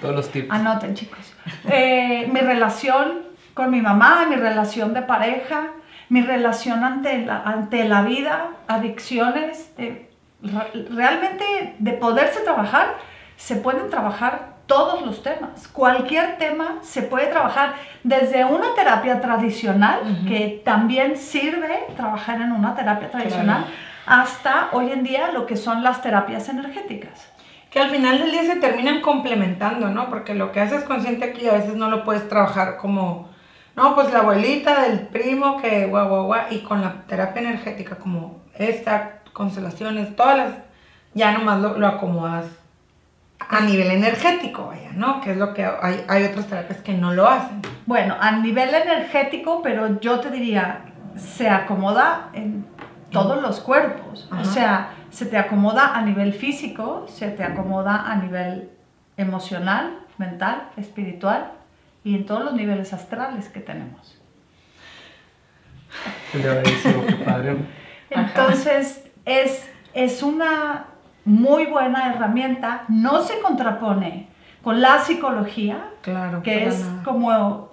Todos 0.01 0.15
los 0.15 0.29
tips. 0.29 0.49
Anoten, 0.51 0.93
chicos. 0.95 1.33
Eh, 1.69 2.29
mi 2.31 2.39
relación 2.39 3.19
con 3.53 3.69
mi 3.71 3.81
mamá, 3.81 4.25
mi 4.29 4.35
relación 4.35 4.93
de 4.93 5.01
pareja, 5.01 5.67
mi 6.07 6.21
relación 6.21 6.83
ante 6.83 7.25
la, 7.25 7.41
ante 7.43 7.83
la 7.87 8.01
vida, 8.03 8.51
adicciones. 8.67 9.71
eh, 9.77 10.08
realmente, 10.41 11.75
de 11.77 11.91
poderse 11.93 12.41
trabajar, 12.41 12.95
se 13.35 13.55
pueden 13.55 13.89
trabajar 13.89 14.59
todos 14.69 15.01
los 15.01 15.23
temas. 15.23 15.67
Cualquier 15.67 16.37
tema 16.37 16.77
se 16.81 17.01
puede 17.01 17.27
trabajar 17.27 17.73
desde 18.03 18.45
una 18.45 18.75
terapia 18.75 19.19
tradicional, 19.19 19.99
que 20.27 20.61
también 20.63 21.17
sirve 21.17 21.87
trabajar 21.97 22.41
en 22.41 22.51
una 22.51 22.75
terapia 22.75 23.09
tradicional, 23.09 23.65
hasta 24.05 24.69
hoy 24.71 24.91
en 24.91 25.03
día 25.03 25.31
lo 25.31 25.45
que 25.45 25.57
son 25.57 25.83
las 25.83 26.01
terapias 26.01 26.47
energéticas. 26.49 27.31
Que 27.71 27.79
al 27.79 27.89
final 27.89 28.19
del 28.19 28.31
día 28.31 28.43
se 28.43 28.55
terminan 28.55 29.01
complementando, 29.01 29.89
¿no? 29.89 30.09
Porque 30.09 30.33
lo 30.33 30.51
que 30.51 30.59
haces 30.59 30.83
consciente 30.83 31.25
aquí 31.25 31.47
a 31.47 31.53
veces 31.53 31.75
no 31.75 31.89
lo 31.89 32.03
puedes 32.03 32.27
trabajar 32.27 32.77
como, 32.77 33.29
no, 33.75 33.95
pues 33.95 34.11
la 34.11 34.19
abuelita 34.19 34.81
del 34.81 35.01
primo 35.07 35.61
que 35.61 35.85
guau, 35.85 36.09
guau, 36.09 36.25
guau, 36.25 36.41
y 36.49 36.59
con 36.59 36.81
la 36.81 37.03
terapia 37.07 37.41
energética 37.41 37.95
como 37.97 38.41
esta, 38.55 39.18
constelaciones, 39.39 40.17
todas 40.17 40.37
las, 40.37 40.53
ya 41.13 41.31
nomás 41.31 41.61
lo, 41.61 41.77
lo 41.77 41.87
acomodas 41.87 42.45
a 43.39 43.61
nivel 43.61 43.89
energético, 43.89 44.67
vaya, 44.67 44.91
¿no? 44.93 45.21
Que 45.21 45.31
es 45.31 45.37
lo 45.37 45.53
que 45.53 45.63
hay, 45.63 46.03
hay 46.09 46.25
otras 46.25 46.47
terapias 46.47 46.81
que 46.81 46.93
no 46.93 47.13
lo 47.13 47.25
hacen. 47.25 47.61
Bueno, 47.85 48.17
a 48.19 48.33
nivel 48.33 48.73
energético, 48.73 49.61
pero 49.63 50.01
yo 50.01 50.19
te 50.19 50.29
diría, 50.29 50.81
se 51.15 51.49
acomoda 51.49 52.31
en 52.33 52.65
todos 53.11 53.41
los 53.41 53.61
cuerpos. 53.61 54.27
Ajá. 54.29 54.41
O 54.41 54.45
sea, 54.45 54.91
se 55.09 55.25
te 55.25 55.37
acomoda 55.37 55.95
a 55.95 56.01
nivel 56.01 56.33
físico, 56.33 57.05
se 57.07 57.29
te 57.29 57.45
acomoda 57.45 58.11
a 58.11 58.17
nivel 58.17 58.69
emocional, 59.15 59.99
mental, 60.17 60.69
espiritual 60.75 61.53
y 62.03 62.15
en 62.15 62.25
todos 62.25 62.43
los 62.43 62.55
niveles 62.55 62.91
astrales 62.91 63.47
que 63.47 63.61
tenemos. 63.61 64.19
Entonces, 68.09 69.08
es, 69.25 69.69
es 69.93 70.23
una 70.23 70.85
muy 71.25 71.65
buena 71.67 72.13
herramienta, 72.13 72.83
no 72.87 73.21
se 73.21 73.39
contrapone 73.39 74.27
con 74.63 74.81
la 74.81 74.99
psicología, 74.99 75.85
Claro. 76.01 76.41
que 76.43 76.65
es 76.65 76.79
nada. 76.85 77.03
como 77.03 77.69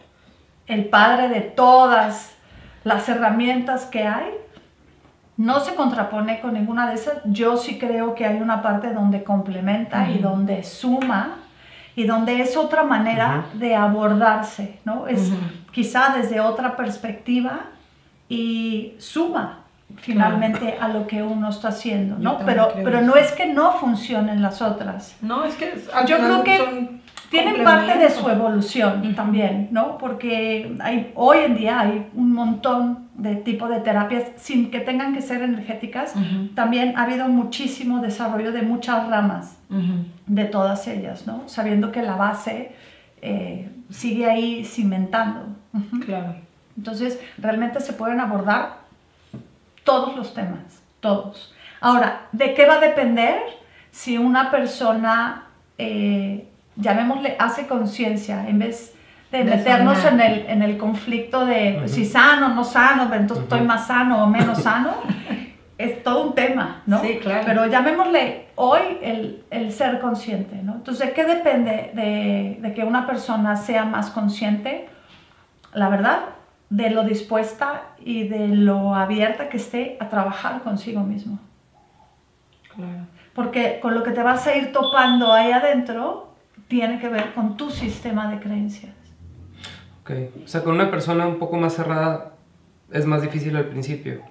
el 0.67 0.87
padre 0.89 1.29
de 1.29 1.41
todas 1.41 2.35
las 2.85 3.09
herramientas 3.09 3.87
que 3.87 4.05
hay, 4.07 4.31
no 5.37 5.61
se 5.61 5.75
contrapone 5.75 6.41
con 6.41 6.55
ninguna 6.55 6.89
de 6.89 6.95
esas. 6.95 7.19
Yo 7.27 7.57
sí 7.57 7.79
creo 7.79 8.15
que 8.15 8.25
hay 8.25 8.41
una 8.41 8.63
parte 8.63 8.93
donde 8.95 9.23
complementa 9.23 10.09
y 10.11 10.19
donde 10.19 10.65
suma 10.65 11.37
y 11.95 12.05
donde 12.05 12.41
es 12.41 12.57
otra 12.57 12.85
manera 12.85 13.47
de 13.55 13.75
abordarse, 13.75 14.81
¿no? 14.85 15.07
Es 15.07 15.33
quizá 15.73 16.15
desde 16.17 16.41
otra 16.41 16.77
perspectiva 16.77 17.61
y 18.29 18.95
suma 18.99 19.61
finalmente 19.99 20.77
a 20.81 20.89
lo 20.89 21.07
que 21.07 21.23
uno 21.23 21.49
está 21.49 21.69
haciendo, 21.69 22.19
¿no? 22.19 22.39
Pero, 22.45 22.73
pero 22.75 22.99
eso. 22.99 23.07
no 23.07 23.17
es 23.17 23.33
que 23.33 23.47
no 23.47 23.73
funcionen 23.73 24.43
las 24.43 24.61
otras. 24.63 25.17
No, 25.23 25.45
es 25.45 25.55
que 25.55 25.73
al 25.95 26.07
Yo 26.07 26.17
final 26.17 26.43
creo 26.43 26.45
que 26.45 26.57
son 26.59 27.01
tienen 27.31 27.65
parte 27.65 27.99
de 27.99 28.11
su 28.11 28.29
evolución 28.29 29.15
también, 29.15 29.69
¿no? 29.71 29.99
Porque 29.99 30.77
hay, 30.81 31.13
hoy 31.15 31.39
en 31.39 31.57
día 31.57 31.81
hay 31.81 32.09
un 32.15 32.33
montón 32.33 33.09
de 33.15 33.35
tipos 33.37 33.69
de 33.71 33.81
terapias 33.81 34.25
sin 34.37 34.71
que 34.71 34.81
tengan 34.81 35.15
que 35.15 35.23
ser 35.23 35.43
energéticas. 35.43 36.15
Ujú. 36.15 36.49
También 36.55 36.97
ha 36.97 37.03
habido 37.05 37.29
muchísimo 37.29 38.01
desarrollo 38.01 38.53
de 38.53 38.63
muchas 38.63 39.09
ramas 39.09 39.59
Ujú. 39.71 40.05
de 40.27 40.45
todas 40.45 40.87
ellas, 40.87 41.27
¿no? 41.27 41.43
Sabiendo 41.47 41.91
que 41.93 42.03
la 42.03 42.17
base 42.17 42.73
eh, 43.23 43.71
sigue 43.91 44.27
ahí 44.31 44.65
cimentando. 44.65 45.47
Ujú. 45.73 46.01
Claro. 46.01 46.37
Entonces, 46.77 47.19
realmente 47.39 47.81
se 47.81 47.93
pueden 47.95 48.21
abordar 48.21 48.86
todos 49.87 50.15
los 50.15 50.35
temas, 50.35 50.83
todos. 51.01 51.55
Ahora, 51.81 52.27
¿de 52.33 52.53
qué 52.53 52.67
va 52.67 52.75
a 52.75 52.81
depender 52.81 53.41
si 53.91 54.19
una 54.19 54.51
persona, 54.51 55.45
eh, 55.79 56.47
llamémosle, 56.75 57.37
hace 57.39 57.67
conciencia 57.67 58.47
en 58.47 58.59
vez 58.59 58.95
de, 59.31 59.39
De 59.39 59.45
meternos 59.45 60.05
en 60.05 60.21
el, 60.21 60.47
en 60.47 60.63
el 60.63 60.77
conflicto 60.77 61.47
de 61.47 61.77
pues, 61.79 61.93
si 61.93 62.05
sano 62.05 62.47
o 62.47 62.49
no 62.51 62.65
sano, 62.65 63.07
pero 63.09 63.23
entonces 63.23 63.45
estoy 63.45 63.63
más 63.63 63.87
sano 63.87 64.23
o 64.23 64.27
menos 64.27 64.63
sano? 64.63 64.95
es 65.79 66.03
todo 66.03 66.29
un 66.29 66.35
tema, 66.35 66.83
¿no? 66.87 67.01
Sí, 67.01 67.19
claro. 67.21 67.43
Pero 67.47 67.67
llamémosle 67.67 68.49
hoy 68.57 68.99
el, 69.03 69.45
el 69.51 69.73
ser 69.73 70.01
consciente, 70.01 70.57
¿no? 70.63 70.75
Entonces, 70.75 71.09
¿de 71.09 71.13
qué 71.13 71.25
depende 71.25 71.91
de, 71.95 72.59
de 72.61 72.75
que 72.75 72.83
una 72.83 73.07
persona 73.07 73.57
sea 73.57 73.85
más 73.85 74.11
consciente? 74.11 74.89
La 75.75 75.89
verdad, 75.89 76.21
de 76.71 76.91
lo 76.91 77.05
dispuesta 77.05 77.83
y 78.05 78.29
de 78.29 78.49
lo 78.49 78.95
abierta 78.95 79.49
que 79.49 79.57
esté 79.57 79.97
a 80.01 80.09
trabajar 80.09 80.63
consigo 80.63 81.01
mismo. 81.01 81.39
Claro. 82.75 83.07
Porque 83.35 83.79
con 83.81 83.95
lo 83.95 84.03
que 84.03 84.11
te 84.11 84.23
vas 84.23 84.47
a 84.47 84.57
ir 84.57 84.73
topando 84.73 85.33
ahí 85.33 85.53
adentro 85.53 86.35
tiene 86.69 86.99
que 86.99 87.09
ver 87.09 87.33
con 87.35 87.57
tu 87.57 87.71
sistema 87.71 88.31
de 88.31 88.41
creencias. 88.41 88.95
Ok. 90.03 90.11
O 90.45 90.49
sea, 90.49 90.63
con 90.63 90.75
una 90.75 90.91
persona 90.91 91.27
un 91.27 91.39
poco 91.39 91.57
más 91.57 91.75
cerrada 91.75 92.33
es 92.91 93.07
más 93.07 93.23
difícil 93.23 93.57
al 93.57 93.67
principio. 93.67 94.23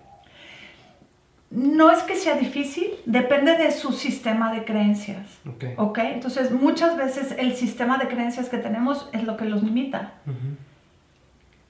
No 1.52 1.92
es 1.92 2.04
que 2.04 2.16
sea 2.16 2.36
difícil, 2.36 2.92
depende 3.06 3.56
de 3.58 3.72
su 3.72 3.94
sistema 3.94 4.54
de 4.54 4.66
creencias. 4.66 5.40
Ok. 5.48 5.66
¿Ok? 5.78 6.00
Entonces, 6.00 6.52
muchas 6.52 6.98
veces 6.98 7.36
el 7.38 7.56
sistema 7.56 7.98
de 7.98 8.08
creencias 8.08 8.50
que 8.50 8.58
tenemos 8.58 9.10
es 9.14 9.24
lo 9.24 9.38
que 9.38 9.46
los 9.46 9.64
limita. 9.64 10.14
Ujú. 10.26 10.58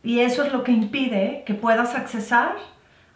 Y 0.05 0.19
eso 0.19 0.43
es 0.43 0.53
lo 0.53 0.63
que 0.63 0.71
impide 0.71 1.43
que 1.45 1.55
puedas 1.55 1.95
accesar 1.95 2.55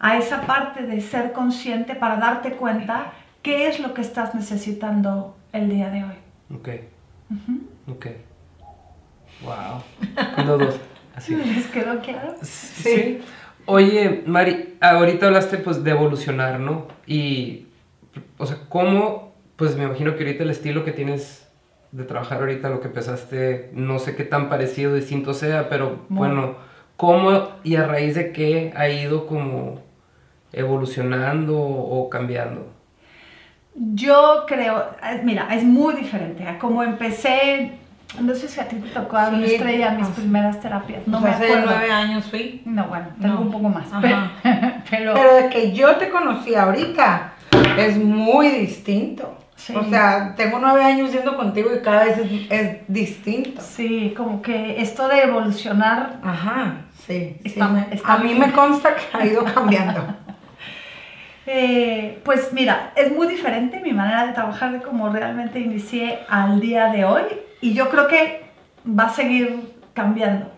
a 0.00 0.16
esa 0.16 0.42
parte 0.46 0.82
de 0.86 1.00
ser 1.00 1.32
consciente 1.32 1.94
para 1.94 2.16
darte 2.16 2.52
cuenta 2.52 3.12
qué 3.42 3.68
es 3.68 3.80
lo 3.80 3.94
que 3.94 4.00
estás 4.00 4.34
necesitando 4.34 5.36
el 5.52 5.68
día 5.70 5.90
de 5.90 6.04
hoy. 6.04 6.56
Ok. 6.56 6.68
Ok. 7.86 8.06
Wow. 9.42 10.46
Los 10.46 10.58
dos. 10.58 10.80
Así. 11.14 11.34
¿Les 11.54 11.66
quedó 11.68 12.00
claro? 12.00 12.34
Sí. 12.42 13.20
Oye, 13.66 14.24
Mari, 14.26 14.76
ahorita 14.80 15.26
hablaste 15.26 15.58
pues 15.58 15.84
de 15.84 15.90
evolucionar, 15.92 16.58
¿no? 16.58 16.88
Y, 17.06 17.68
o 18.38 18.46
sea, 18.46 18.58
¿cómo? 18.68 19.34
Pues 19.56 19.76
me 19.76 19.84
imagino 19.84 20.16
que 20.16 20.24
ahorita 20.24 20.42
el 20.42 20.50
estilo 20.50 20.84
que 20.84 20.92
tienes 20.92 21.46
de 21.92 22.04
trabajar 22.04 22.38
ahorita, 22.38 22.70
lo 22.70 22.80
que 22.80 22.88
empezaste, 22.88 23.70
no 23.74 23.98
sé 23.98 24.16
qué 24.16 24.24
tan 24.24 24.48
parecido, 24.48 24.94
distinto 24.94 25.34
sea, 25.34 25.68
pero 25.68 26.04
Muy. 26.08 26.18
bueno, 26.18 26.56
¿cómo 27.04 27.48
y 27.64 27.76
a 27.76 27.86
raíz 27.86 28.14
de 28.14 28.30
qué 28.30 28.74
ha 28.76 28.86
ido 28.90 29.26
como 29.26 29.80
evolucionando 30.52 31.58
o 31.58 32.10
cambiando? 32.10 32.66
Yo 33.74 34.44
creo, 34.46 34.84
eh, 35.02 35.22
mira, 35.24 35.48
es 35.54 35.64
muy 35.64 35.94
diferente 35.94 36.46
a 36.46 36.58
como 36.58 36.82
empecé, 36.82 37.72
no 38.20 38.34
sé 38.34 38.48
si 38.48 38.60
a 38.60 38.68
ti 38.68 38.76
te 38.76 38.88
tocó 38.90 39.16
a 39.16 39.30
Sí. 39.30 39.44
estrella 39.44 39.92
mis 39.92 40.08
Ah. 40.08 40.12
primeras 40.14 40.60
terapias, 40.60 41.06
no 41.08 41.20
Pues 41.20 41.30
me 41.30 41.36
hace 41.36 41.44
acuerdo. 41.54 41.70
nueve 41.70 41.90
años 41.90 42.24
fui. 42.26 42.60
No, 42.66 42.84
bueno, 42.88 43.06
tengo 43.18 43.34
No. 43.36 43.40
un 43.40 43.50
poco 43.50 43.68
más, 43.70 43.90
Ajá. 43.90 44.32
pero, 44.90 45.14
Pero 45.14 45.34
de 45.36 45.48
que 45.48 45.72
yo 45.72 45.96
te 45.96 46.10
conocí 46.10 46.54
ahorita 46.54 47.32
es 47.78 47.96
muy 47.96 48.48
distinto. 48.48 49.38
Sí. 49.60 49.74
O 49.76 49.84
sea, 49.84 50.34
tengo 50.36 50.58
nueve 50.58 50.82
años 50.82 51.12
yendo 51.12 51.36
contigo 51.36 51.68
y 51.74 51.80
cada 51.82 52.04
vez 52.04 52.16
es, 52.18 52.50
es 52.50 52.78
distinto. 52.88 53.60
Sí, 53.60 54.14
como 54.16 54.40
que 54.40 54.80
esto 54.80 55.06
de 55.06 55.20
evolucionar 55.22 56.18
Ajá, 56.22 56.78
sí. 57.06 57.36
Está- 57.44 57.66
a 57.66 58.16
mí 58.18 58.28
bien. 58.28 58.38
me 58.38 58.52
consta 58.52 58.94
que 58.96 59.02
ha 59.16 59.26
ido 59.26 59.44
cambiando. 59.44 60.00
Eh, 61.46 62.20
pues 62.24 62.52
mira, 62.52 62.92
es 62.94 63.10
muy 63.12 63.26
diferente 63.26 63.80
mi 63.80 63.92
manera 63.92 64.26
de 64.26 64.34
trabajar 64.34 64.70
de 64.72 64.80
cómo 64.82 65.08
realmente 65.10 65.58
inicié 65.58 66.20
al 66.28 66.60
día 66.60 66.92
de 66.92 67.04
hoy 67.04 67.22
y 67.60 67.72
yo 67.74 67.88
creo 67.90 68.06
que 68.06 68.42
va 68.86 69.04
a 69.04 69.08
seguir 69.10 69.72
cambiando. 69.94 70.52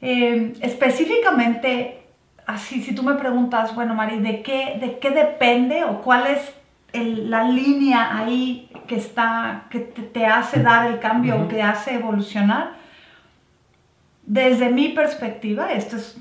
Eh, 0.00 0.54
específicamente, 0.62 2.02
así, 2.46 2.82
si 2.82 2.94
tú 2.94 3.02
me 3.02 3.14
preguntas, 3.14 3.74
bueno, 3.74 3.94
Mari, 3.94 4.18
¿de 4.18 4.42
qué, 4.42 4.78
de 4.80 4.98
qué 4.98 5.10
depende 5.10 5.84
o 5.84 6.00
cuál 6.00 6.26
es 6.28 6.40
el- 6.92 7.30
la 7.30 7.44
línea 7.44 8.16
ahí 8.18 8.70
que, 8.86 8.96
está, 8.96 9.64
que 9.70 9.80
te, 9.80 10.02
te 10.02 10.26
hace 10.26 10.62
dar 10.62 10.86
el 10.90 10.98
cambio 11.00 11.36
o 11.42 11.48
que 11.48 11.62
hace 11.62 11.94
evolucionar? 11.94 12.74
Desde 14.22 14.70
mi 14.70 14.90
perspectiva, 14.90 15.72
esto 15.72 15.96
es 15.96 16.16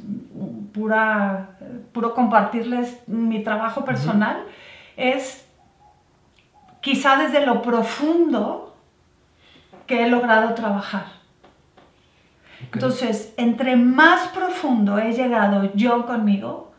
pura, 0.73 1.51
puro 1.91 2.13
compartirles 2.15 2.97
mi 3.07 3.43
trabajo 3.43 3.85
personal, 3.85 4.43
es 4.97 5.45
quizá 6.81 7.17
desde 7.17 7.45
lo 7.45 7.61
profundo 7.61 8.75
que 9.85 10.03
he 10.03 10.09
logrado 10.09 10.53
trabajar. 10.55 11.05
Entonces, 12.73 13.33
entre 13.37 13.75
más 13.75 14.27
profundo 14.29 14.97
he 14.99 15.13
llegado 15.13 15.71
yo 15.75 16.05
conmigo, 16.05 16.71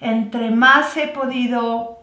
entre 0.00 0.50
más 0.50 0.96
he 0.96 1.08
podido 1.08 1.99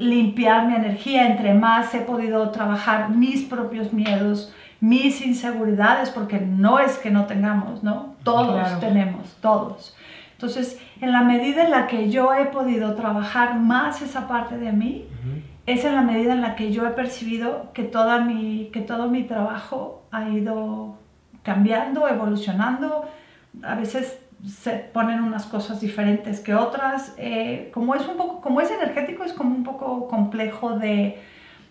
limpiar 0.00 0.66
mi 0.66 0.74
energía, 0.74 1.26
entre 1.26 1.54
más 1.54 1.94
he 1.94 2.00
podido 2.00 2.50
trabajar 2.50 3.10
mis 3.10 3.42
propios 3.44 3.92
miedos, 3.92 4.52
mis 4.80 5.24
inseguridades, 5.24 6.10
porque 6.10 6.40
no 6.40 6.78
es 6.78 6.96
que 6.98 7.10
no 7.10 7.26
tengamos, 7.26 7.82
¿no? 7.84 8.14
Todos 8.24 8.54
Claro. 8.58 8.78
tenemos, 8.78 9.36
todos. 9.40 9.94
Entonces, 10.32 10.80
en 11.02 11.12
la 11.12 11.20
medida 11.22 11.64
en 11.64 11.70
la 11.70 11.86
que 11.86 12.10
yo 12.10 12.32
he 12.34 12.46
podido 12.46 12.94
trabajar 12.94 13.58
más 13.60 14.00
esa 14.00 14.26
parte 14.26 14.56
de 14.56 14.72
mí, 14.72 15.04
es 15.66 15.84
en 15.84 15.94
la 15.94 16.00
medida 16.02 16.32
en 16.32 16.40
la 16.40 16.56
que 16.56 16.72
yo 16.72 16.86
he 16.86 16.90
percibido 16.92 17.70
que, 17.74 17.82
toda 17.82 18.22
mi, 18.22 18.70
que 18.72 18.80
todo 18.80 19.08
mi 19.08 19.24
trabajo 19.24 20.02
ha 20.10 20.30
ido 20.30 20.96
cambiando, 21.42 22.08
evolucionando. 22.08 23.04
A 23.62 23.74
veces 23.74 24.18
se 24.46 24.70
ponen 24.72 25.22
unas 25.22 25.46
cosas 25.46 25.80
diferentes 25.80 26.40
que 26.40 26.54
otras. 26.54 27.14
Eh, 27.18 27.70
como, 27.74 27.94
es 27.94 28.06
un 28.08 28.16
poco, 28.16 28.40
como 28.40 28.60
es 28.60 28.70
energético, 28.70 29.24
es 29.24 29.32
como 29.32 29.54
un 29.54 29.64
poco 29.64 30.08
complejo 30.08 30.78
de, 30.78 31.20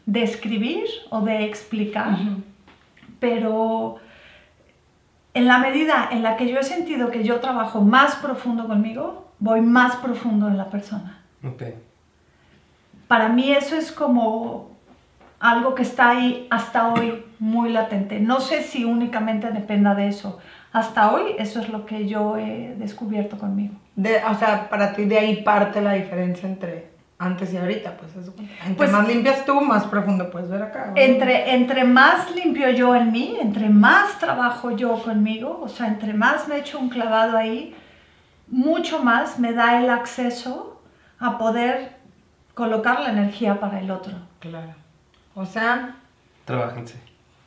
de 0.05 0.23
escribir 0.23 0.85
o 1.09 1.21
de 1.21 1.45
explicar. 1.45 2.17
Pero 3.19 3.97
en 5.33 5.47
la 5.47 5.57
medida 5.59 6.07
en 6.11 6.23
la 6.23 6.37
que 6.37 6.47
yo 6.47 6.59
he 6.59 6.63
sentido 6.63 7.11
que 7.11 7.23
yo 7.23 7.39
trabajo 7.39 7.81
más 7.81 8.15
profundo 8.15 8.67
conmigo, 8.67 9.31
voy 9.39 9.61
más 9.61 9.95
profundo 9.97 10.47
en 10.47 10.57
la 10.57 10.69
persona 10.69 11.21
Ok. 11.45 11.63
para 13.07 13.29
mí 13.29 13.51
eso 13.51 13.75
es 13.77 13.91
como 13.91 14.71
algo 15.39 15.75
que 15.75 15.83
está 15.83 16.09
ahí 16.09 16.47
hasta 16.49 16.89
hoy 16.91 17.23
muy 17.39 17.69
latente. 17.69 18.19
No 18.19 18.41
sé 18.41 18.63
si 18.63 18.83
únicamente 18.83 19.49
dependa 19.51 19.95
de 19.95 20.09
eso. 20.09 20.39
Hasta 20.71 21.11
hoy 21.11 21.35
eso 21.39 21.59
es 21.59 21.69
lo 21.69 21.85
que 21.85 22.07
yo 22.07 22.37
he 22.37 22.75
descubierto 22.77 23.37
conmigo. 23.37 23.73
De, 23.95 24.23
o 24.23 24.35
sea, 24.35 24.69
para 24.69 24.93
ti 24.93 25.05
de 25.05 25.17
ahí 25.17 25.43
parte 25.43 25.81
la 25.81 25.93
diferencia 25.93 26.47
entre 26.47 26.89
antes 27.17 27.51
y 27.51 27.57
ahorita, 27.57 27.97
pues 27.97 28.15
eso. 28.15 28.33
Entre 28.61 28.75
Pues- 28.75 28.91
más 28.91 29.07
limpias 29.07 29.45
tú, 29.45 29.59
más 29.59 29.85
profundo 29.87 30.29
puedes 30.29 30.49
ver 30.49 30.61
acá. 30.63 30.93
Entre, 30.95 31.53
entre 31.53 31.83
más 31.83 32.33
limpio 32.33 32.69
yo 32.69 32.95
en 32.95 33.11
mí, 33.11 33.37
entre 33.41 33.69
más 33.69 34.19
trabajo 34.19 34.71
yo 34.71 35.01
conmigo, 35.03 35.59
o 35.61 35.67
sea, 35.67 35.87
entre 35.87 36.13
más 36.13 36.47
me 36.47 36.57
echo 36.57 36.79
un 36.79 36.89
clavado 36.89 37.35
ahí, 37.37 37.75
mucho 38.47 39.03
más 39.03 39.37
me 39.37 39.53
da 39.53 39.81
el 39.81 39.89
acceso 39.89 40.81
a 41.19 41.37
poder 41.37 41.97
colocar 42.53 43.01
la 43.01 43.09
energía 43.09 43.59
para 43.59 43.79
el 43.79 43.91
otro. 43.91 44.13
Claro. 44.39 44.73
O 45.35 45.45
sea, 45.45 45.95
Trabájense. 46.45 46.95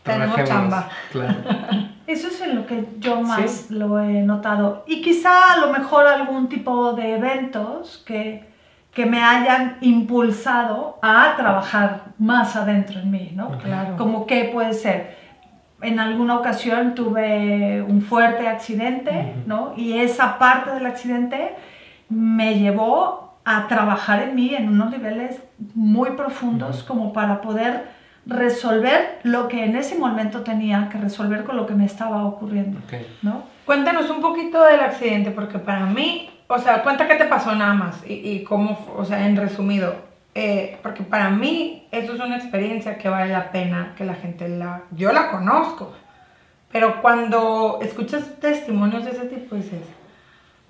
Tenemos 0.03 0.45
chamba. 0.45 0.88
Claro. 1.11 1.35
Eso 2.07 2.29
es 2.29 2.41
en 2.41 2.57
lo 2.57 2.67
que 2.67 2.85
yo 2.99 3.21
más 3.21 3.51
Sí. 3.69 3.75
lo 3.75 4.01
he 4.01 4.23
notado. 4.23 4.85
Y 4.87 5.01
quizá 5.03 5.53
a 5.53 5.57
lo 5.59 5.73
mejor 5.73 6.07
algún 6.07 6.49
tipo 6.49 6.93
de 6.93 7.15
eventos 7.15 8.03
que, 8.07 8.51
que 8.93 9.07
me 9.07 9.23
hayan 9.23 9.79
impulsado 9.81 10.99
a 11.01 11.35
trabajar 11.37 12.03
más 12.19 12.57
adentro 12.57 13.01
en 13.01 13.11
mí, 13.11 13.33
¿no? 13.35 13.57
Claro. 13.59 13.97
Como 13.97 14.27
que 14.27 14.51
puede 14.53 14.73
ser, 14.75 15.17
en 15.81 16.01
alguna 16.01 16.37
ocasión 16.37 16.95
tuve 16.95 17.83
un 17.83 18.03
fuerte 18.03 18.49
accidente, 18.49 19.35
¿no? 19.47 19.73
Y 19.77 19.99
esa 19.99 20.38
parte 20.38 20.71
del 20.73 20.87
accidente 20.87 21.55
me 22.09 22.59
llevó 22.59 23.38
a 23.45 23.67
trabajar 23.69 24.23
en 24.23 24.35
mí 24.35 24.55
en 24.55 24.69
unos 24.69 24.91
niveles 24.91 25.43
muy 25.75 26.11
profundos 26.11 26.83
como 26.83 27.12
para 27.12 27.41
poder 27.41 28.02
resolver 28.27 29.19
lo 29.25 29.49
que 29.49 29.65
en 29.65 29.77
ese 29.77 29.97
momento 29.97 30.43
tenía 30.43 30.89
que 30.91 30.99
resolver 30.99 31.45
con 31.45 31.57
lo 31.57 31.67
que 31.67 31.75
me 31.75 31.85
estaba 31.85 32.25
ocurriendo. 32.25 32.81
¿no? 33.23 33.45
cuéntanos 33.65 34.11
un 34.11 34.21
poquito 34.21 34.63
del 34.65 34.81
accidente, 34.81 35.31
porque 35.31 35.59
para 35.59 35.87
mí, 35.87 36.31
o 36.47 36.59
sea, 36.59 36.83
cuenta 36.83 37.09
qué 37.09 37.15
te 37.15 37.25
pasó 37.25 37.55
nada 37.55 37.75
más 37.75 38.03
y, 38.07 38.15
y 38.15 38.45
cómo, 38.45 38.87
o 38.97 39.05
sea, 39.05 39.27
en 39.27 39.37
resumido. 39.37 39.95
Eh, 40.35 40.79
porque 40.83 41.03
para 41.03 41.29
mí 41.29 41.87
eso 41.91 42.15
es 42.15 42.21
una 42.21 42.37
experiencia 42.37 42.97
que 42.97 43.09
vale 43.09 43.31
la 43.33 43.51
pena 43.51 43.95
que 43.97 44.05
la 44.05 44.15
gente 44.15 44.49
la... 44.49 44.83
Yo 44.91 45.13
la 45.13 45.31
conozco, 45.31 45.93
pero 46.71 47.03
cuando 47.03 47.81
escuchas 47.83 48.41
testimonios 48.41 49.05
de 49.05 49.11
ese 49.11 49.27
tipo 49.27 49.57
dices, 49.57 49.83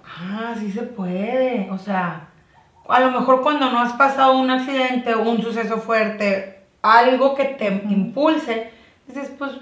ah, 0.05 0.55
sí 0.59 0.73
se 0.73 0.83
puede, 0.83 1.69
o 1.71 1.79
sea, 1.79 2.29
a 2.89 3.01
lo 3.01 3.13
mejor 3.13 3.43
cuando 3.43 3.71
no 3.71 3.79
has 3.79 3.93
pasado 3.93 4.37
un 4.37 4.51
accidente 4.51 5.15
o 5.15 5.23
un 5.23 5.41
suceso 5.41 5.79
fuerte, 5.79 6.62
algo 6.83 7.35
que 7.35 7.45
te 7.45 7.67
impulse, 7.67 8.71
dices, 9.07 9.31
pues, 9.39 9.53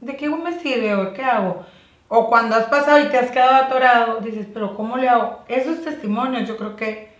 ¿de 0.00 0.16
qué 0.16 0.28
me 0.28 0.58
sirve 0.58 0.94
o 0.94 1.12
qué 1.14 1.24
hago? 1.24 1.64
O 2.08 2.28
cuando 2.28 2.56
has 2.56 2.66
pasado 2.66 3.00
y 3.00 3.08
te 3.08 3.18
has 3.18 3.30
quedado 3.30 3.54
atorado, 3.64 4.20
dices, 4.20 4.46
pero 4.52 4.74
¿cómo 4.76 4.96
le 4.98 5.08
hago? 5.08 5.40
Esos 5.48 5.82
testimonios 5.82 6.46
yo 6.46 6.56
creo 6.58 6.76
que 6.76 7.10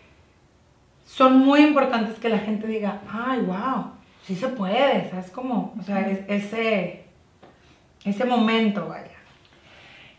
son 1.06 1.38
muy 1.38 1.60
importantes 1.60 2.18
que 2.18 2.28
la 2.28 2.38
gente 2.38 2.66
diga, 2.66 3.00
ay, 3.10 3.40
wow, 3.40 3.86
sí 4.26 4.34
se 4.36 4.48
puede, 4.48 5.08
¿sabes 5.10 5.30
cómo? 5.30 5.74
O 5.78 5.82
sea, 5.82 6.00
es- 6.00 6.20
ese, 6.28 7.04
ese 8.04 8.24
momento, 8.24 8.86
vaya. 8.88 9.08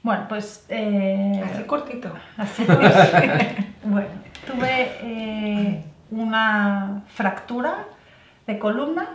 Bueno, 0.02 0.26
pues... 0.28 0.66
eh, 0.70 1.42
Así 1.52 1.64
cortito. 1.64 2.12
Así 2.38 2.64
pues. 2.66 2.94
bueno, 3.84 4.08
tuve 4.46 4.92
eh, 5.02 5.84
una 6.12 7.04
fractura 7.08 7.86
de 8.48 8.60
columna. 8.60 9.08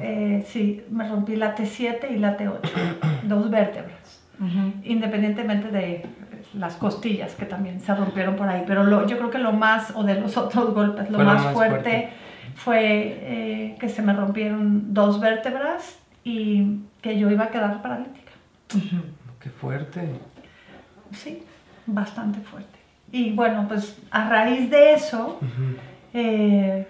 Eh, 0.00 0.44
sí, 0.48 0.84
me 0.90 1.08
rompí 1.08 1.36
la 1.36 1.54
T7 1.56 2.10
y 2.10 2.18
la 2.18 2.36
T8, 2.36 2.60
dos 3.24 3.50
vértebras, 3.50 4.22
independientemente 4.84 5.68
de 5.70 6.06
las 6.54 6.74
costillas 6.76 7.34
que 7.34 7.46
también 7.46 7.80
se 7.80 7.94
rompieron 7.94 8.36
por 8.36 8.48
ahí. 8.48 8.62
Pero 8.66 8.84
lo- 8.84 9.06
yo 9.06 9.16
creo 9.18 9.30
que 9.30 9.38
lo 9.38 9.52
más, 9.52 9.92
o 9.96 10.04
de 10.04 10.20
los 10.20 10.36
otros 10.44 10.72
golpes, 10.74 11.10
lo 11.10 11.18
más, 11.18 11.42
más 11.44 11.52
fuerte, 11.54 11.82
fuerte. 11.82 12.08
fue 12.56 12.82
eh, 13.22 13.76
que 13.80 13.88
se 13.88 14.02
me 14.02 14.12
rompieron 14.12 14.92
dos 14.94 15.20
vértebras 15.20 15.98
y 16.22 16.80
que 17.02 17.18
yo 17.18 17.30
iba 17.30 17.44
a 17.44 17.48
quedar 17.50 17.82
paralítica. 17.82 18.32
Qué 19.40 19.50
fuerte. 19.50 20.08
Sí, 21.12 21.42
bastante 21.86 22.40
fuerte. 22.40 22.78
Y 23.12 23.32
bueno, 23.32 23.66
pues 23.68 23.98
a 24.10 24.28
raíz 24.28 24.70
de 24.70 24.94
eso, 24.94 25.38
eh, 26.12 26.86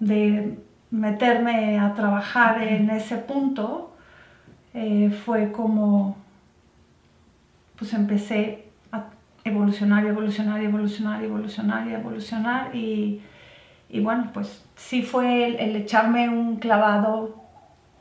de 0.00 0.58
meterme 0.94 1.78
a 1.78 1.92
trabajar 1.94 2.62
en 2.62 2.88
ese 2.90 3.16
punto, 3.16 3.92
eh, 4.74 5.10
fue 5.24 5.50
como, 5.50 6.16
pues 7.76 7.92
empecé 7.94 8.66
a 8.92 9.06
evolucionar, 9.44 10.04
y 10.04 10.08
evolucionar, 10.08 10.62
y 10.62 10.66
evolucionar, 10.66 11.22
y 11.22 11.24
evolucionar, 11.24 11.88
y 11.88 11.94
evolucionar. 11.94 12.76
Y, 12.76 13.20
y 13.90 14.00
bueno, 14.00 14.30
pues 14.32 14.64
sí 14.76 15.02
fue 15.02 15.46
el, 15.46 15.56
el 15.56 15.76
echarme 15.76 16.28
un 16.28 16.56
clavado 16.56 17.42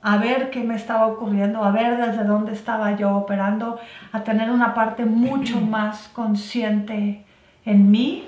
a 0.04 0.18
ver 0.18 0.52
qué 0.52 0.64
me 0.64 0.76
estaba 0.76 1.08
ocurriendo, 1.08 1.64
a 1.64 1.72
ver 1.72 1.98
desde 1.98 2.26
dónde 2.26 2.52
estaba 2.52 2.96
yo 2.96 3.16
operando, 3.16 3.80
a 4.12 4.24
tener 4.24 4.52
una 4.52 4.74
parte 4.76 5.06
mucho 5.06 5.60
más 5.78 6.10
consciente 6.10 7.24
en 7.66 7.90
mí 7.90 8.26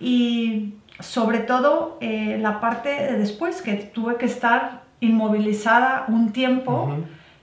y 0.00 0.74
sobre 1.00 1.38
todo 1.40 1.98
eh, 2.00 2.38
la 2.40 2.60
parte 2.60 2.88
de 2.88 3.18
después 3.18 3.62
que 3.62 3.74
tuve 3.74 4.16
que 4.16 4.26
estar 4.26 4.82
inmovilizada 5.00 6.04
un 6.08 6.32
tiempo 6.32 6.88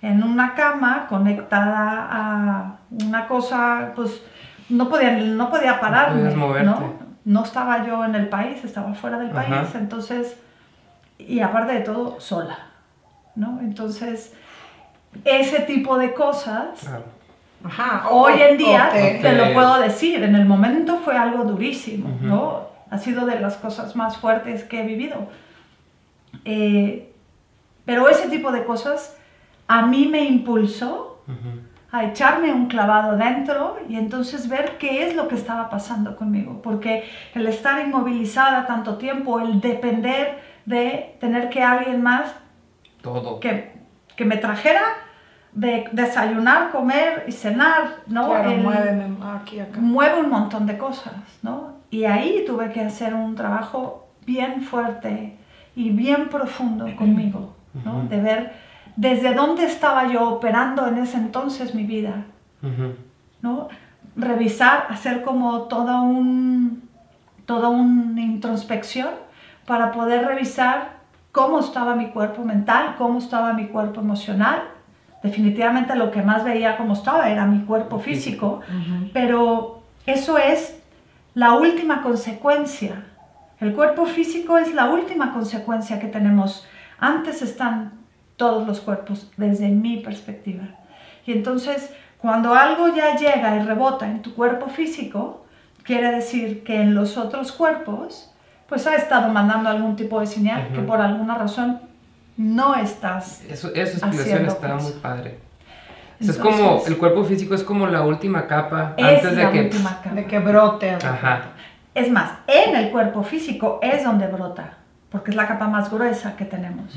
en 0.01 0.23
una 0.23 0.53
cama 0.53 1.07
conectada 1.09 2.07
a 2.11 2.75
una 3.03 3.27
cosa, 3.27 3.91
pues 3.95 4.21
no 4.69 4.89
podía, 4.89 5.11
no 5.11 5.49
podía 5.49 5.79
pararme. 5.79 6.21
¿no? 6.63 6.75
No 7.25 7.43
estaba 7.43 7.85
yo 7.85 8.05
en 8.05 8.15
el 8.15 8.29
país, 8.29 8.63
estaba 8.63 8.93
fuera 8.93 9.17
del 9.19 9.31
país, 9.31 9.75
entonces, 9.75 10.37
y 11.17 11.39
aparte 11.41 11.73
de 11.73 11.79
todo, 11.81 12.19
sola. 12.19 12.57
¿no? 13.35 13.59
Entonces, 13.61 14.33
ese 15.25 15.59
tipo 15.61 15.97
de 15.97 16.13
cosas. 16.13 16.87
Ajá. 17.63 18.07
hoy 18.11 18.33
en 18.39 18.57
día 18.57 18.89
te- 19.21 19.33
lo 19.33 19.45
puedo 19.53 19.79
decir, 19.79 20.23
en 20.23 20.35
el 20.35 20.45
momento 20.45 20.97
fue 21.03 21.17
algo 21.17 21.43
durísimo, 21.43 22.07
¿no? 22.21 22.66
Ha 22.89 22.97
sido 22.97 23.25
de 23.25 23.39
las 23.39 23.57
cosas 23.57 23.95
más 23.95 24.17
fuertes 24.17 24.63
que 24.63 24.81
he 24.81 24.85
vivido. 24.85 25.27
Eh, 26.45 27.11
pero 27.85 28.09
ese 28.09 28.27
tipo 28.29 28.51
de 28.51 28.63
cosas 28.65 29.15
a 29.67 29.85
mí 29.85 30.07
me 30.07 30.23
impulsó 30.25 31.21
a 31.91 32.05
echarme 32.05 32.51
un 32.53 32.67
clavado 32.67 33.17
dentro 33.17 33.77
y 33.89 33.95
entonces 33.97 34.47
ver 34.49 34.77
qué 34.77 35.05
es 35.07 35.15
lo 35.15 35.27
que 35.27 35.35
estaba 35.35 35.69
pasando 35.69 36.15
conmigo. 36.15 36.61
Porque 36.61 37.03
el 37.33 37.47
estar 37.47 37.85
inmovilizada 37.85 38.65
tanto 38.65 38.97
tiempo, 38.97 39.39
el 39.39 39.59
depender 39.61 40.39
de 40.65 41.17
tener 41.19 41.49
que 41.49 41.63
alguien 41.63 42.01
más 42.03 42.33
Todo. 43.01 43.39
que, 43.39 43.73
que 44.15 44.25
me 44.25 44.37
trajera 44.37 44.83
de 45.53 45.85
desayunar, 45.91 46.71
comer 46.71 47.23
y 47.27 47.31
cenar, 47.31 47.95
¿no? 48.07 48.27
Claro, 48.29 48.51
El- 48.51 49.17
aquí, 49.35 49.59
acá. 49.59 49.79
mueve 49.79 50.19
un 50.19 50.29
montón 50.29 50.65
de 50.67 50.77
cosas, 50.77 51.13
¿no? 51.41 51.76
Y 51.89 52.03
ahí 52.05 52.43
tuve 52.45 52.71
que 52.71 52.81
hacer 52.81 53.13
un 53.13 53.35
trabajo 53.35 54.07
bien 54.25 54.61
fuerte 54.61 55.37
y 55.75 55.91
bien 55.91 56.29
profundo 56.29 56.87
conmigo, 56.95 57.55
¿no? 57.85 58.03
De 58.03 58.19
ver 58.19 58.53
desde 58.97 59.33
dónde 59.33 59.65
estaba 59.65 60.11
yo 60.11 60.27
operando 60.29 60.87
en 60.87 60.97
ese 60.97 61.17
entonces 61.17 61.73
mi 61.73 61.83
vida. 61.83 62.25
¿no? 63.41 63.69
Revisar, 64.15 64.87
hacer 64.89 65.21
como 65.21 65.61
toda, 65.63 66.01
un, 66.01 66.89
toda 67.45 67.69
una 67.69 68.19
introspección 68.19 69.09
para 69.65 69.91
poder 69.91 70.25
revisar 70.25 70.97
cómo 71.31 71.59
estaba 71.59 71.95
mi 71.95 72.07
cuerpo 72.07 72.43
mental, 72.43 72.95
cómo 72.97 73.19
estaba 73.19 73.53
mi 73.53 73.67
cuerpo 73.67 74.01
emocional. 74.01 74.63
Definitivamente 75.21 75.95
lo 75.95 76.09
que 76.09 76.23
más 76.23 76.43
veía 76.43 76.77
cómo 76.77 76.93
estaba 76.93 77.29
era 77.29 77.45
mi 77.45 77.59
cuerpo 77.65 77.99
físico, 77.99 78.61
pero 79.13 79.81
eso 80.05 80.37
es 80.37 80.76
la 81.37 81.53
última 81.53 82.01
consecuencia. 82.01 83.05
El 83.59 83.75
cuerpo 83.75 84.07
físico 84.07 84.57
es 84.57 84.73
la 84.73 84.89
última 84.89 85.33
consecuencia 85.33 85.99
que 85.99 86.07
tenemos. 86.07 86.65
Antes 86.97 87.43
están 87.43 87.93
todos 88.37 88.65
los 88.65 88.79
cuerpos, 88.79 89.31
desde 89.37 89.67
mi 89.67 89.97
perspectiva. 89.97 90.63
Y 91.27 91.33
entonces, 91.33 91.93
cuando 92.17 92.55
algo 92.55 92.87
ya 92.87 93.15
llega 93.17 93.55
y 93.55 93.59
rebota 93.59 94.09
en 94.09 94.23
tu 94.23 94.33
cuerpo 94.33 94.67
físico, 94.67 95.45
quiere 95.83 96.11
decir 96.11 96.63
que 96.63 96.81
en 96.81 96.95
los 96.95 97.17
otros 97.17 97.51
cuerpos, 97.51 98.33
pues 98.67 98.87
ha 98.87 98.95
estado 98.95 99.31
mandando 99.31 99.69
algún 99.69 99.95
tipo 99.95 100.19
de 100.19 100.25
señal 100.25 100.69
que 100.73 100.81
por 100.81 100.99
alguna 100.99 101.35
razón 101.35 101.81
no 102.35 102.73
estás. 102.73 103.43
Eso, 103.47 103.71
esa 103.75 104.07
explicación 104.07 104.47
está 104.47 104.71
cosas. 104.73 104.91
muy 104.91 105.01
padre. 105.03 105.46
Es 106.19 106.37
como, 106.37 106.83
el 106.87 106.97
cuerpo 106.97 107.23
físico 107.23 107.53
es 107.53 107.63
como 107.63 107.87
la 107.87 108.01
última 108.01 108.47
capa 108.47 108.93
Es 108.97 109.05
antes 109.05 109.35
de 109.35 109.43
la 109.43 109.51
que... 109.51 109.61
última 109.61 110.01
capa. 110.01 110.15
De 110.15 110.25
que 110.25 110.39
brote. 110.39 110.91
Ajá. 110.91 111.41
Es 111.93 112.11
más, 112.11 112.31
en 112.47 112.75
el 112.75 112.91
cuerpo 112.91 113.23
físico 113.23 113.79
es 113.81 114.03
donde 114.03 114.27
brota, 114.27 114.77
porque 115.09 115.31
es 115.31 115.37
la 115.37 115.47
capa 115.47 115.67
más 115.67 115.91
gruesa 115.91 116.35
que 116.35 116.45
tenemos. 116.45 116.93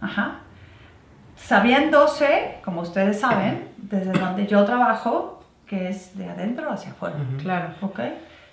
Ajá. 0.00 0.40
Sabiéndose, 1.36 2.58
como 2.64 2.80
ustedes 2.80 3.20
saben, 3.20 3.68
desde 3.76 4.12
donde 4.12 4.46
yo 4.46 4.64
trabajo, 4.64 5.44
que 5.66 5.88
es 5.88 6.16
de 6.16 6.28
adentro 6.28 6.70
hacia 6.70 6.92
afuera. 6.92 7.16
Claro. 7.40 7.74
¿Ok? 7.82 8.00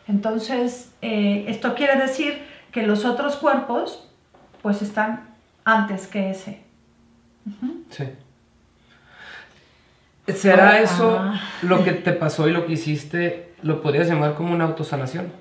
Entonces, 0.07 0.93
eh, 1.01 1.45
esto 1.47 1.75
quiere 1.75 1.97
decir 1.97 2.43
que 2.71 2.85
los 2.85 3.05
otros 3.05 3.37
cuerpos, 3.37 4.09
pues 4.61 4.81
están 4.81 5.29
antes 5.63 6.07
que 6.07 6.29
ese. 6.29 6.61
Sí. 7.89 8.05
¿Será 10.27 10.79
eso 10.79 11.31
lo 11.63 11.83
que 11.83 11.91
te 11.91 12.13
pasó 12.13 12.47
y 12.47 12.51
lo 12.53 12.65
que 12.65 12.73
hiciste, 12.73 13.53
lo 13.61 13.81
podrías 13.81 14.07
llamar 14.07 14.35
como 14.35 14.53
una 14.53 14.63
autosanación? 14.65 15.31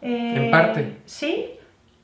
Eh, 0.00 0.34
En 0.44 0.50
parte. 0.50 0.98
Sí, 1.06 1.46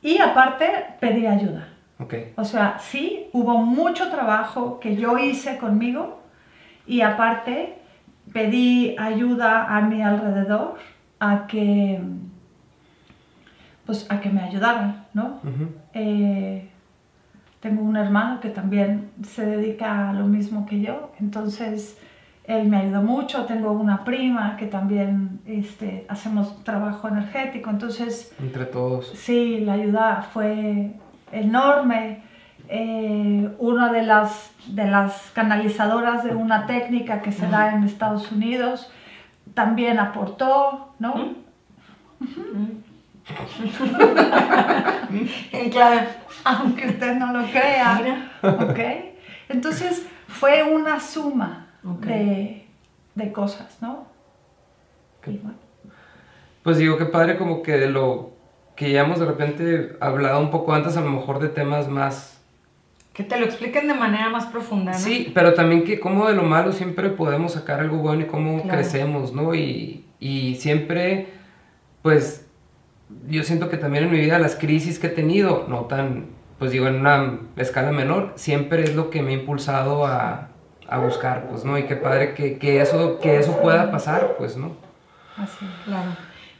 y 0.03 0.19
aparte 0.19 0.67
pedí 1.01 1.27
ayuda. 1.27 1.69
Ok. 2.01 2.14
O 2.37 2.45
sea, 2.45 2.79
sí, 2.81 3.27
hubo 3.33 3.59
mucho 3.59 4.11
trabajo 4.11 4.81
que 4.81 4.97
yo 4.97 5.17
hice 5.17 5.59
conmigo 5.59 6.21
y 6.87 7.03
aparte 7.03 7.79
pedí 8.33 8.97
ayuda 8.99 9.77
a 9.77 9.81
mi 9.83 10.03
alrededor 10.03 10.77
a 11.21 11.47
que, 11.47 12.01
pues, 13.87 14.11
a 14.11 14.21
que 14.21 14.29
me 14.31 14.43
ayudaran, 14.43 15.07
¿no? 15.14 15.40
Eh, 15.93 16.69
tengo 17.64 17.83
un 17.83 17.96
hermano 17.96 18.40
que 18.40 18.50
también 18.50 19.11
se 19.27 19.46
dedica 19.46 20.11
a 20.11 20.12
lo 20.12 20.27
mismo 20.27 20.66
que 20.66 20.83
yo, 20.83 21.12
entonces 21.18 21.98
él 22.44 22.68
me 22.68 22.77
ayudó 22.77 23.00
mucho. 23.00 23.46
Tengo 23.46 23.72
una 23.72 24.05
prima 24.05 24.59
que 24.59 24.66
también 24.66 25.40
este, 25.46 26.05
hacemos 26.11 26.62
trabajo 26.62 27.09
energético, 27.09 27.70
entonces 27.70 28.35
Entre 28.38 28.66
todos. 28.66 29.09
Sí, 29.14 29.61
la 29.61 29.72
ayuda 29.72 30.29
fue 30.31 30.90
enorme. 31.33 32.22
Eh, 32.68 33.48
una 33.59 33.90
de 33.90 34.03
las, 34.03 34.53
de 34.66 34.85
las 34.85 35.31
canalizadoras 35.33 36.22
de 36.22 36.35
una 36.35 36.66
técnica 36.66 37.22
que 37.22 37.33
se 37.33 37.48
da 37.48 37.74
en 37.74 37.85
Estados 37.85 38.31
Unidos 38.31 38.90
también 39.55 39.98
aportó, 39.98 40.92
¿no? 40.98 41.14
En 45.52 45.70
clave. 45.70 46.08
Aunque 46.44 46.87
usted 46.88 47.14
no 47.16 47.32
lo 47.32 47.46
crea. 47.46 48.30
¿ok? 48.42 48.78
Entonces 49.48 50.06
fue 50.28 50.62
una 50.62 51.00
suma 51.00 51.68
Ok. 51.84 52.04
de, 52.06 52.66
de 53.14 53.32
cosas, 53.32 53.78
¿no? 53.80 54.06
Y 55.26 55.38
bueno, 55.38 55.56
Pues 56.62 56.76
digo, 56.78 56.98
qué 56.98 57.06
padre 57.06 57.37
como 57.38 57.62
que 57.62 57.72
de 57.78 57.88
lo 57.88 58.32
que 58.76 58.90
ya 58.90 59.02
hemos 59.02 59.20
de 59.20 59.26
repente 59.26 59.96
hablado 60.00 60.40
un 60.40 60.50
poco 60.50 60.74
antes, 60.74 60.96
a 60.96 61.00
lo 61.00 61.10
mejor 61.10 61.38
de 61.38 61.48
temas 61.48 61.88
más... 61.88 62.40
Que 63.12 63.22
te 63.22 63.38
lo 63.38 63.46
expliquen 63.46 63.87
de 63.87 63.94
manera 63.94 64.28
más 64.28 64.46
profunda, 64.46 64.90
¿no? 64.92 64.98
Sí, 64.98 65.30
pero 65.32 65.54
también 65.54 65.84
que 65.84 66.00
como 66.00 66.26
de 66.26 66.34
lo 66.34 66.42
malo 66.42 66.72
siempre 66.72 67.10
podemos 67.10 67.52
sacar 67.52 67.78
algo 67.80 67.98
bueno 67.98 68.22
y 68.22 68.26
cómo 68.26 68.60
Claro. 68.62 68.76
crecemos, 68.78 69.32
¿no? 69.32 69.54
Y, 69.54 70.04
y 70.18 70.56
siempre, 70.56 71.28
pues, 72.02 72.43
yo 73.29 73.42
siento 73.42 73.68
que 73.68 73.77
también 73.77 74.05
en 74.05 74.11
mi 74.11 74.18
vida 74.20 74.38
las 74.38 74.57
crisis 74.57 74.98
que 74.98 75.09
he 75.09 75.11
tenido, 75.11 75.64
no 75.68 75.83
tan, 75.83 76.27
pues 76.59 76.70
digo, 76.70 76.87
en 76.87 76.96
una 77.00 77.38
escala 77.57 77.90
menor, 77.92 78.33
siempre 78.37 78.83
es 78.85 78.94
lo 78.94 79.11
que 79.11 79.22
me 79.22 79.31
ha 79.31 79.35
impulsado 79.35 80.07
a, 80.07 80.48
a 80.88 80.98
buscar, 80.98 81.46
pues, 81.48 81.64
¿no? 81.64 81.77
Y 81.79 81.85
qué 81.85 81.96
padre 81.96 82.35
que, 82.35 82.59
que, 82.59 82.81
eso, 82.81 83.18
que 83.20 83.38
eso 83.38 83.61
pueda 83.61 83.90
pasar, 83.90 84.35
pues, 84.38 84.57
¿no? 84.57 84.72
así. 85.37 85.66
Claro. 85.85 86.11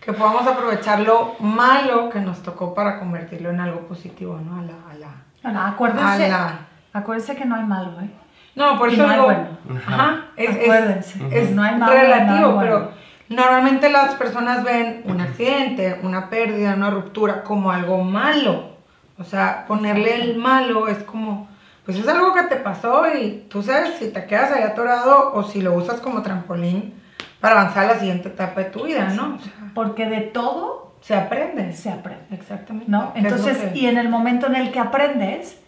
Que 0.01 0.13
podamos 0.13 0.47
aprovechar 0.47 1.01
lo 1.01 1.35
malo 1.41 2.11
que 2.11 2.21
nos 2.21 2.43
tocó 2.43 2.75
para 2.75 2.99
convertirlo 2.99 3.51
en 3.51 3.61
algo 3.61 3.81
positivo, 3.89 4.39
¿no? 4.45 4.59
A 4.59 4.63
la, 4.63 4.73
a 4.91 4.95
la... 4.99 5.09
Bueno, 5.43 5.61
acuérdense, 5.63 6.25
A 6.27 6.29
la- 6.29 6.59
acuérdense 6.93 7.37
que 7.37 7.45
no 7.47 7.55
hay 7.55 7.65
malo, 7.65 8.01
¿eh? 8.03 8.11
No, 8.55 8.79
por 8.79 8.91
Y 8.91 8.95
eso 8.95 9.07
no 9.07 9.13
digo, 9.13 9.25
bueno. 9.25 9.47
Ajá. 9.87 10.25
Es, 10.37 10.51
es- 10.51 10.63
Acuérdense, 10.63 11.19
es 11.31 11.51
no 11.53 11.63
hay 11.63 11.77
malo, 11.77 11.93
no 11.95 11.99
hay 12.01 12.07
relativo, 12.07 12.53
bueno. 12.53 12.61
pero 12.61 12.91
normalmente 13.29 13.91
las 13.91 14.15
personas 14.15 14.65
ven 14.65 15.03
un 15.07 15.21
accidente, 15.21 15.99
una 16.03 16.29
pérdida, 16.31 16.75
una 16.75 16.91
ruptura 16.91 17.43
como 17.45 17.71
algo 17.71 18.03
malo. 18.03 18.75
O 19.19 19.25
sea, 19.25 19.65
ponerle 19.67 20.15
el 20.23 20.37
malo 20.37 20.89
es 20.89 20.99
como, 21.05 21.49
pues 21.85 21.99
es 21.99 22.09
algo 22.09 22.35
que 22.35 22.43
te 22.45 22.57
pasó 22.57 23.05
y 23.15 23.47
tú 23.49 23.63
sabes 23.63 23.95
si 23.99 24.11
te 24.11 24.25
quedas 24.27 24.51
ahí 24.53 24.63
atorado 24.63 25.33
o 25.35 25.43
si 25.45 25.63
lo 25.63 25.75
usas 25.75 26.01
como 26.01 26.23
trampolín 26.23 26.95
para 27.41 27.61
avanzar 27.61 27.85
a 27.85 27.95
la 27.95 27.99
siguiente 28.01 28.29
etapa 28.29 28.61
de 28.63 28.71
tu 28.71 28.85
vida, 28.85 29.11
¿no? 29.11 29.37
O 29.37 29.39
sea, 29.39 29.53
Porque 29.75 30.07
de 30.07 30.21
todo 30.23 30.95
se 31.01 31.15
aprende. 31.15 31.73
se 31.75 31.91
aprende. 31.91 32.25
Exactamente. 32.33 32.91
¿no? 32.91 33.13
¿Qué 33.13 33.19
es 33.21 33.25
lo 33.25 33.31
Entonces, 33.31 33.59
que- 33.73 33.79
y 33.79 33.87
en 33.87 33.99
el 33.99 34.09
momento 34.09 34.47
en 34.47 34.57
el 34.57 34.73
que 34.73 34.81
aprendes, 34.81 35.59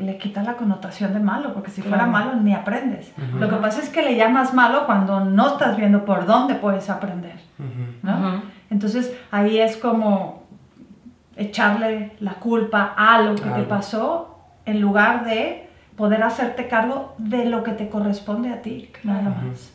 le 0.00 0.18
quitas 0.18 0.44
la 0.46 0.54
connotación 0.56 1.12
de 1.14 1.20
malo, 1.20 1.52
porque 1.54 1.70
si 1.70 1.82
fuera 1.82 2.04
Claro. 2.06 2.12
malo 2.12 2.34
ni 2.40 2.54
aprendes. 2.54 3.12
Lo 3.38 3.48
que 3.48 3.56
pasa 3.56 3.80
es 3.80 3.88
que 3.88 4.02
le 4.02 4.16
llamas 4.16 4.54
malo 4.54 4.86
cuando 4.86 5.24
no 5.24 5.48
estás 5.48 5.76
viendo 5.76 6.04
por 6.04 6.26
dónde 6.26 6.54
puedes 6.54 6.88
aprender. 6.90 7.38
¿no? 8.02 8.42
Entonces, 8.70 9.12
ahí 9.30 9.58
es 9.58 9.76
como 9.76 10.44
echarle 11.36 12.12
la 12.20 12.34
culpa 12.34 12.94
a 12.96 13.20
lo 13.22 13.34
que 13.34 13.48
te 13.50 13.62
pasó 13.62 14.38
en 14.66 14.80
lugar 14.80 15.24
de 15.24 15.68
poder 15.96 16.22
hacerte 16.22 16.66
cargo 16.68 17.14
de 17.18 17.44
lo 17.44 17.62
que 17.62 17.72
te 17.72 17.88
corresponde 17.88 18.50
a 18.50 18.62
ti, 18.62 18.90
nada 19.04 19.22
más. 19.22 19.72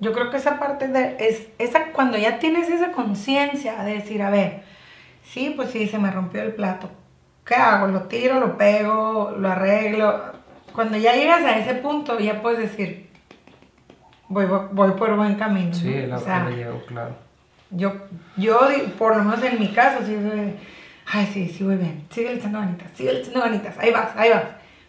Yo 0.00 0.12
creo 0.12 0.30
que 0.30 0.36
esa 0.38 0.58
parte 0.58 0.88
de, 0.88 1.16
es, 1.20 1.48
esa, 1.58 1.92
cuando 1.92 2.16
ya 2.18 2.38
tienes 2.38 2.68
esa 2.68 2.90
conciencia 2.92 3.82
de 3.84 3.94
decir, 3.94 4.22
a 4.22 4.30
ver, 4.30 4.62
sí, 5.22 5.52
pues 5.54 5.70
sí, 5.70 5.86
se 5.86 5.98
me 5.98 6.10
rompió 6.10 6.42
el 6.42 6.54
plato. 6.54 6.90
¿Qué 7.50 7.56
hago? 7.56 7.88
¿Lo 7.88 8.02
tiro, 8.02 8.38
lo 8.38 8.56
pego, 8.56 9.34
lo 9.36 9.48
arreglo? 9.48 10.22
Cuando 10.72 10.96
ya 10.96 11.16
llegas 11.16 11.42
a 11.42 11.58
ese 11.58 11.74
punto, 11.74 12.16
ya 12.20 12.40
puedes 12.40 12.60
decir, 12.60 13.10
voy, 14.28 14.46
voy 14.46 14.92
por 14.92 15.16
buen 15.16 15.34
camino. 15.34 15.74
Sí, 15.74 15.92
¿no? 16.02 16.06
la 16.06 16.16
O 16.18 16.20
sea, 16.20 16.44
la 16.44 16.50
llevo, 16.50 16.80
claro. 16.86 17.10
yo, 17.70 17.92
yo, 18.36 18.60
por 18.96 19.16
lo 19.16 19.24
menos 19.24 19.42
en 19.42 19.58
mi 19.58 19.66
caso, 19.72 20.06
sí, 20.06 20.16
ay, 21.06 21.26
sí, 21.32 21.48
sí 21.48 21.64
voy 21.64 21.74
bien, 21.74 22.06
sigue 22.10 22.34
echando 22.34 22.60
ganitas, 22.60 22.92
sigue 22.94 23.18
echando 23.18 23.40
ganitas, 23.40 23.76
ahí 23.80 23.90
vas, 23.90 24.16
ahí 24.16 24.30
vas. 24.30 24.44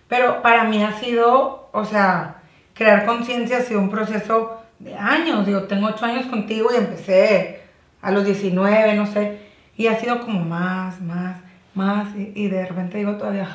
Pero 0.08 0.44
para 0.44 0.64
mí 0.66 0.84
ha 0.84 0.92
sido, 1.00 1.68
o 1.72 1.84
sea, 1.84 2.44
crear 2.76 3.08
conciencia 3.08 3.58
ha 3.58 3.62
sido 3.62 3.80
un 3.80 3.90
proceso 3.90 4.62
de 4.78 4.96
años. 4.96 5.48
Digo, 5.48 5.64
tengo 5.64 5.88
ocho 5.88 6.06
años 6.06 6.28
contigo 6.28 6.70
y 6.72 6.78
empecé 6.78 7.64
a 8.04 8.12
los 8.12 8.24
19, 8.24 8.94
no 8.94 9.08
sé. 9.08 9.40
Y 9.76 9.88
ha 9.88 10.00
sido 10.00 10.22
como 10.22 10.46
más, 10.46 11.02
más, 11.02 11.38
más. 11.76 12.08
Y, 12.16 12.32
y 12.36 12.48
de 12.50 12.66
repente 12.66 12.98
digo 12.98 13.16
todavía, 13.18 13.48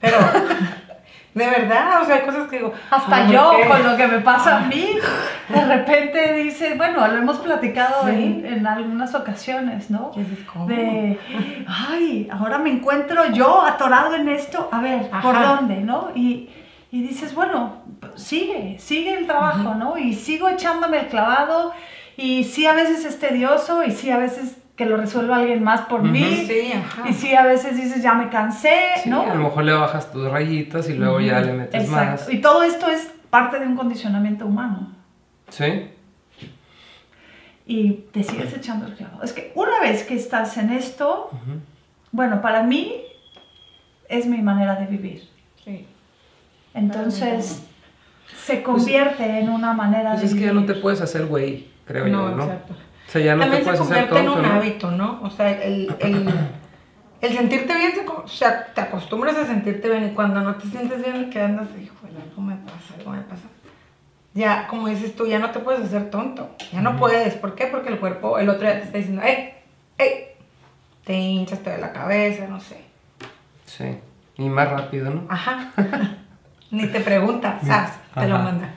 pero 0.00 0.18
de 1.34 1.46
verdad, 1.46 2.02
o 2.02 2.06
sea, 2.06 2.16
hay 2.16 2.22
cosas 2.22 2.48
que 2.48 2.56
digo, 2.56 2.72
Hasta 2.90 3.16
"Ay, 3.16 3.32
yo, 3.32 3.50
¿por 3.52 3.62
qué?". 3.62 3.68
con 3.68 3.82
lo 3.84 3.96
que 3.96 4.06
me 4.06 4.18
pasa 4.20 4.56
a 4.56 4.60
mí, 4.62 4.88
de 5.48 5.64
repente 5.66 6.32
dice, 6.34 6.74
bueno, 6.76 7.06
lo 7.08 7.18
hemos 7.18 7.36
platicado 7.38 8.06
Sí. 8.06 8.10
en, 8.12 8.46
en 8.46 8.66
algunas 8.66 9.14
ocasiones, 9.14 9.90
¿no? 9.90 10.12
¿cómo? 10.52 10.66
De, 10.66 11.18
ay, 11.66 12.28
ahora 12.32 12.58
me 12.58 12.70
encuentro 12.70 13.26
yo 13.32 13.62
atorado 13.62 14.14
en 14.14 14.28
esto, 14.28 14.68
a 14.72 14.80
ver, 14.80 15.10
¿por 15.22 15.34
dónde, 15.40 15.76
no? 15.76 16.08
Y, 16.14 16.48
y 16.90 17.02
dices, 17.02 17.34
bueno, 17.34 17.82
sigue, 18.14 18.76
sigue 18.78 19.12
el 19.18 19.26
trabajo, 19.26 19.74
¿no? 19.74 19.98
Y 19.98 20.14
sigo 20.14 20.48
echándome 20.48 21.00
el 21.00 21.06
clavado, 21.08 21.72
y 22.16 22.44
sí 22.44 22.66
a 22.66 22.72
veces 22.72 23.04
es 23.04 23.18
tedioso, 23.18 23.84
y 23.84 23.90
sí 23.90 24.10
a 24.10 24.16
veces 24.16 24.56
que 24.76 24.84
lo 24.86 24.96
resuelva 24.98 25.36
alguien 25.36 25.64
más 25.64 25.82
por 25.82 26.02
mí, 26.02 26.44
Sí, 26.46 26.72
ajá. 26.72 27.08
y 27.08 27.14
sí 27.14 27.34
a 27.34 27.44
veces 27.44 27.76
dices, 27.76 28.02
ya 28.02 28.12
me 28.14 28.28
cansé, 28.28 28.74
Sí, 29.02 29.08
¿no? 29.10 29.22
a 29.22 29.34
lo 29.34 29.44
mejor 29.44 29.64
le 29.64 29.72
bajas 29.72 30.12
tus 30.12 30.30
rayitas 30.30 30.88
y 30.90 30.94
luego 30.94 31.18
ya 31.20 31.40
le 31.40 31.52
metes 31.54 31.84
Exacto. 31.84 32.22
más. 32.24 32.32
Y 32.32 32.40
todo 32.42 32.62
esto 32.62 32.86
es 32.88 33.10
parte 33.30 33.58
de 33.58 33.66
un 33.66 33.74
condicionamiento 33.76 34.44
humano. 34.46 34.92
Sí, 35.48 35.90
Y 37.68 37.92
te 38.12 38.22
sigues 38.22 38.54
echando 38.54 38.86
el 38.86 38.94
clavo. 38.94 39.22
Es 39.24 39.32
que 39.32 39.50
una 39.56 39.80
vez 39.80 40.04
que 40.04 40.14
estás 40.14 40.56
en 40.56 40.70
esto, 40.70 41.30
bueno, 42.12 42.40
para 42.40 42.62
mí 42.62 42.92
es 44.08 44.26
mi 44.26 44.40
manera 44.40 44.76
de 44.76 44.86
vivir. 44.86 45.28
Sí. 45.64 45.84
Entonces 46.74 47.64
se 48.44 48.62
convierte 48.62 49.40
en 49.40 49.48
una 49.48 49.72
manera 49.72 50.10
pues 50.10 50.20
de 50.20 50.26
es 50.28 50.34
que 50.34 50.40
ya 50.46 50.52
no 50.52 50.64
te 50.64 50.74
puedes 50.74 51.00
hacer 51.00 51.26
güey, 51.26 51.66
creo 51.86 52.06
No, 52.06 52.30
yo, 52.30 52.36
¿no? 52.36 52.42
exacto. 52.44 52.74
O 53.06 53.10
sea, 53.10 53.22
ya 53.22 53.34
no 53.34 53.42
También 53.42 53.64
te 53.64 53.72
se 53.72 53.78
convierte 53.78 54.18
en 54.18 54.28
un 54.28 54.42
¿no? 54.42 54.48
hábito, 54.48 54.90
¿no? 54.90 55.20
O 55.22 55.30
sea, 55.30 55.50
el, 55.62 55.94
el, 56.00 56.28
el 57.20 57.32
sentirte 57.36 57.74
bien, 57.74 57.92
se 57.92 58.06
o 58.08 58.28
sea, 58.28 58.66
te 58.66 58.80
acostumbras 58.80 59.36
a 59.36 59.46
sentirte 59.46 59.88
bien 59.88 60.06
y 60.06 60.14
cuando 60.14 60.40
no 60.40 60.56
te 60.56 60.66
sientes 60.68 61.04
bien, 61.04 61.30
que 61.30 61.40
andas, 61.40 61.68
híjole, 61.70 62.14
algo 62.20 62.42
me 62.42 62.56
pasa, 62.56 62.94
algo 62.98 63.12
me 63.12 63.20
pasa. 63.22 63.44
Ya, 64.34 64.66
como 64.66 64.88
dices 64.88 65.16
tú, 65.16 65.26
ya 65.26 65.38
no 65.38 65.50
te 65.50 65.60
puedes 65.60 65.82
hacer 65.82 66.10
tonto, 66.10 66.50
ya 66.72 66.82
no 66.82 66.96
puedes. 66.96 67.34
¿Por 67.34 67.54
qué? 67.54 67.68
Porque 67.68 67.88
el 67.88 67.98
cuerpo 67.98 68.38
el 68.38 68.48
otro 68.48 68.66
día 68.66 68.78
te 68.80 68.84
está 68.84 68.98
diciendo, 68.98 69.22
¡ey! 69.22 69.54
¡ey! 69.96 70.26
Te 71.04 71.14
hinchas, 71.14 71.60
te 71.60 71.70
duele 71.70 71.86
la 71.86 71.92
cabeza, 71.92 72.46
no 72.46 72.60
sé. 72.60 72.82
Sí, 73.64 73.98
y 74.36 74.48
más 74.48 74.68
rápido, 74.68 75.10
¿no? 75.10 75.24
Ajá. 75.28 75.72
Ni 76.70 76.86
te 76.88 77.00
pregunta, 77.00 77.60
¿sabes? 77.64 77.92
Te 78.12 78.28
lo 78.28 78.38
manda. 78.38 78.70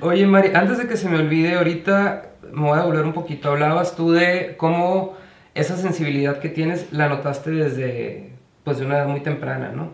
Oye, 0.00 0.26
Mari, 0.26 0.52
antes 0.54 0.78
de 0.78 0.88
que 0.88 0.96
se 0.96 1.08
me 1.10 1.16
olvide, 1.16 1.56
ahorita 1.56 2.29
me 2.52 2.62
voy 2.68 2.78
a 2.78 2.82
volver 2.84 3.04
un 3.04 3.12
poquito. 3.12 3.50
Hablabas 3.50 3.96
tú 3.96 4.12
de 4.12 4.54
cómo 4.56 5.14
esa 5.54 5.76
sensibilidad 5.76 6.38
que 6.38 6.48
tienes 6.48 6.92
la 6.92 7.08
notaste 7.08 7.50
desde, 7.50 8.32
pues, 8.64 8.78
de 8.78 8.86
una 8.86 8.98
edad 8.98 9.06
muy 9.06 9.20
temprana, 9.20 9.72
¿no? 9.74 9.92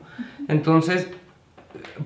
Entonces, 0.49 1.09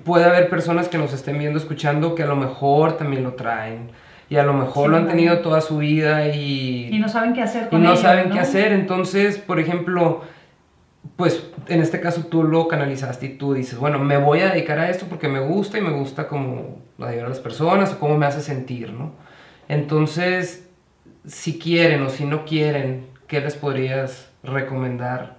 puede 0.03 0.25
haber 0.25 0.49
personas 0.49 0.87
que 0.87 0.97
nos 0.97 1.13
estén 1.13 1.37
viendo, 1.37 1.59
escuchando, 1.59 2.15
que 2.15 2.23
a 2.23 2.27
lo 2.27 2.35
mejor 2.35 2.97
también 2.97 3.23
lo 3.23 3.33
traen. 3.33 3.91
Y 4.29 4.37
a 4.37 4.43
lo 4.43 4.53
mejor 4.53 4.85
Sí, 4.85 4.91
lo 4.91 4.97
han 4.97 5.07
tenido 5.09 5.39
toda 5.39 5.59
su 5.59 5.77
vida 5.79 6.27
y... 6.27 6.87
Y 6.89 6.99
no 6.99 7.09
saben 7.09 7.33
qué 7.33 7.41
hacer 7.41 7.65
y 7.65 7.69
con 7.69 7.83
no 7.83 7.91
ello, 7.91 8.01
saben 8.01 8.29
¿no? 8.29 8.35
qué 8.35 8.39
hacer. 8.39 8.71
Entonces, 8.71 9.37
por 9.37 9.59
ejemplo, 9.59 10.21
pues 11.17 11.47
en 11.67 11.81
este 11.81 11.99
caso 11.99 12.25
tú 12.27 12.43
lo 12.43 12.69
canalizaste 12.69 13.25
y 13.25 13.29
tú 13.37 13.53
dices, 13.53 13.77
bueno, 13.77 13.99
me 13.99 14.15
voy 14.17 14.39
a 14.39 14.51
dedicar 14.51 14.79
a 14.79 14.89
esto 14.89 15.07
porque 15.09 15.27
me 15.27 15.41
gusta 15.41 15.77
y 15.77 15.81
me 15.81 15.91
gusta 15.91 16.29
como 16.29 16.79
ayudar 16.99 17.25
a 17.25 17.29
las 17.29 17.39
personas 17.39 17.91
o 17.91 17.99
cómo 17.99 18.17
me 18.17 18.25
hace 18.25 18.41
sentir, 18.41 18.93
¿no? 18.93 19.11
Entonces, 19.67 20.67
si 21.25 21.59
quieren 21.59 22.03
o 22.03 22.09
si 22.09 22.25
no 22.25 22.45
quieren, 22.45 23.07
¿qué 23.27 23.41
les 23.41 23.55
podrías 23.55 24.29
recomendar 24.43 25.37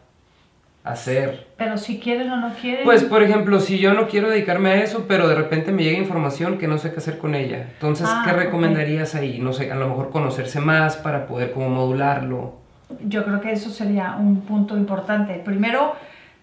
hacer? 0.84 1.48
Pero 1.56 1.76
si 1.78 1.98
quieren 2.00 2.30
o 2.30 2.36
no 2.36 2.52
quieren. 2.54 2.84
Pues, 2.84 3.04
por 3.04 3.22
ejemplo, 3.22 3.60
si 3.60 3.78
yo 3.78 3.94
no 3.94 4.08
quiero 4.08 4.30
dedicarme 4.30 4.70
a 4.70 4.82
eso, 4.82 5.04
pero 5.06 5.28
de 5.28 5.34
repente 5.34 5.70
me 5.72 5.84
llega 5.84 5.98
información 5.98 6.58
que 6.58 6.66
no 6.66 6.78
sé 6.78 6.90
qué 6.92 6.98
hacer 6.98 7.18
con 7.18 7.34
ella. 7.34 7.68
Entonces, 7.74 8.08
Ah, 8.10 8.22
¿qué 8.24 8.32
ok. 8.32 8.36
recomendarías 8.38 9.14
ahí? 9.14 9.38
No 9.38 9.52
sé, 9.52 9.70
a 9.70 9.76
lo 9.76 9.88
mejor 9.88 10.10
conocerse 10.10 10.60
más 10.60 10.96
para 10.96 11.26
poder 11.26 11.52
como 11.52 11.68
modularlo, 11.68 12.60
Yo 13.08 13.24
creo 13.24 13.40
que 13.40 13.52
eso 13.52 13.70
sería 13.70 14.16
un 14.18 14.42
punto 14.42 14.76
importante. 14.76 15.34
Primero, 15.42 15.94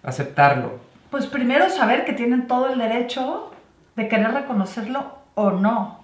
aceptarlo. 0.02 0.80
pues 1.10 1.26
primero 1.26 1.68
saber 1.70 2.04
que 2.04 2.12
tienen 2.12 2.46
todo 2.48 2.72
el 2.72 2.78
derecho 2.80 3.52
de 3.94 4.08
querer 4.08 4.32
reconocerlo 4.32 5.14
o 5.36 5.50
no. 5.52 6.00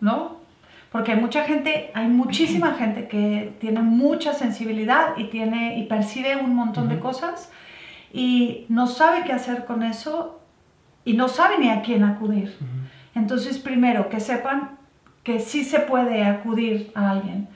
¿no? 0.00 0.36
Porque 0.92 1.12
hay 1.12 1.20
mucha 1.20 1.44
gente, 1.44 1.90
hay 1.94 2.06
muchísima 2.06 2.74
gente 2.74 3.08
que 3.08 3.54
tiene 3.60 3.80
mucha 3.80 4.34
sensibilidad 4.34 5.16
y, 5.16 5.24
tiene, 5.24 5.78
y 5.78 5.84
percibe 5.84 6.36
un 6.36 6.54
montón 6.54 6.90
de 6.90 7.00
cosas 7.00 7.50
y 8.12 8.66
no 8.68 8.86
sabe 8.86 9.24
qué 9.24 9.32
hacer 9.32 9.64
con 9.64 9.82
eso 9.82 10.40
y 11.06 11.14
no 11.14 11.28
sabe 11.28 11.58
ni 11.58 11.70
a 11.70 11.80
quién 11.80 12.04
acudir. 12.04 12.58
Entonces, 13.14 13.58
primero, 13.58 14.10
que 14.10 14.20
sepan 14.20 14.78
que 15.22 15.40
sí 15.40 15.64
se 15.64 15.80
puede 15.80 16.24
acudir 16.24 16.92
a 16.94 17.12
alguien, 17.12 17.48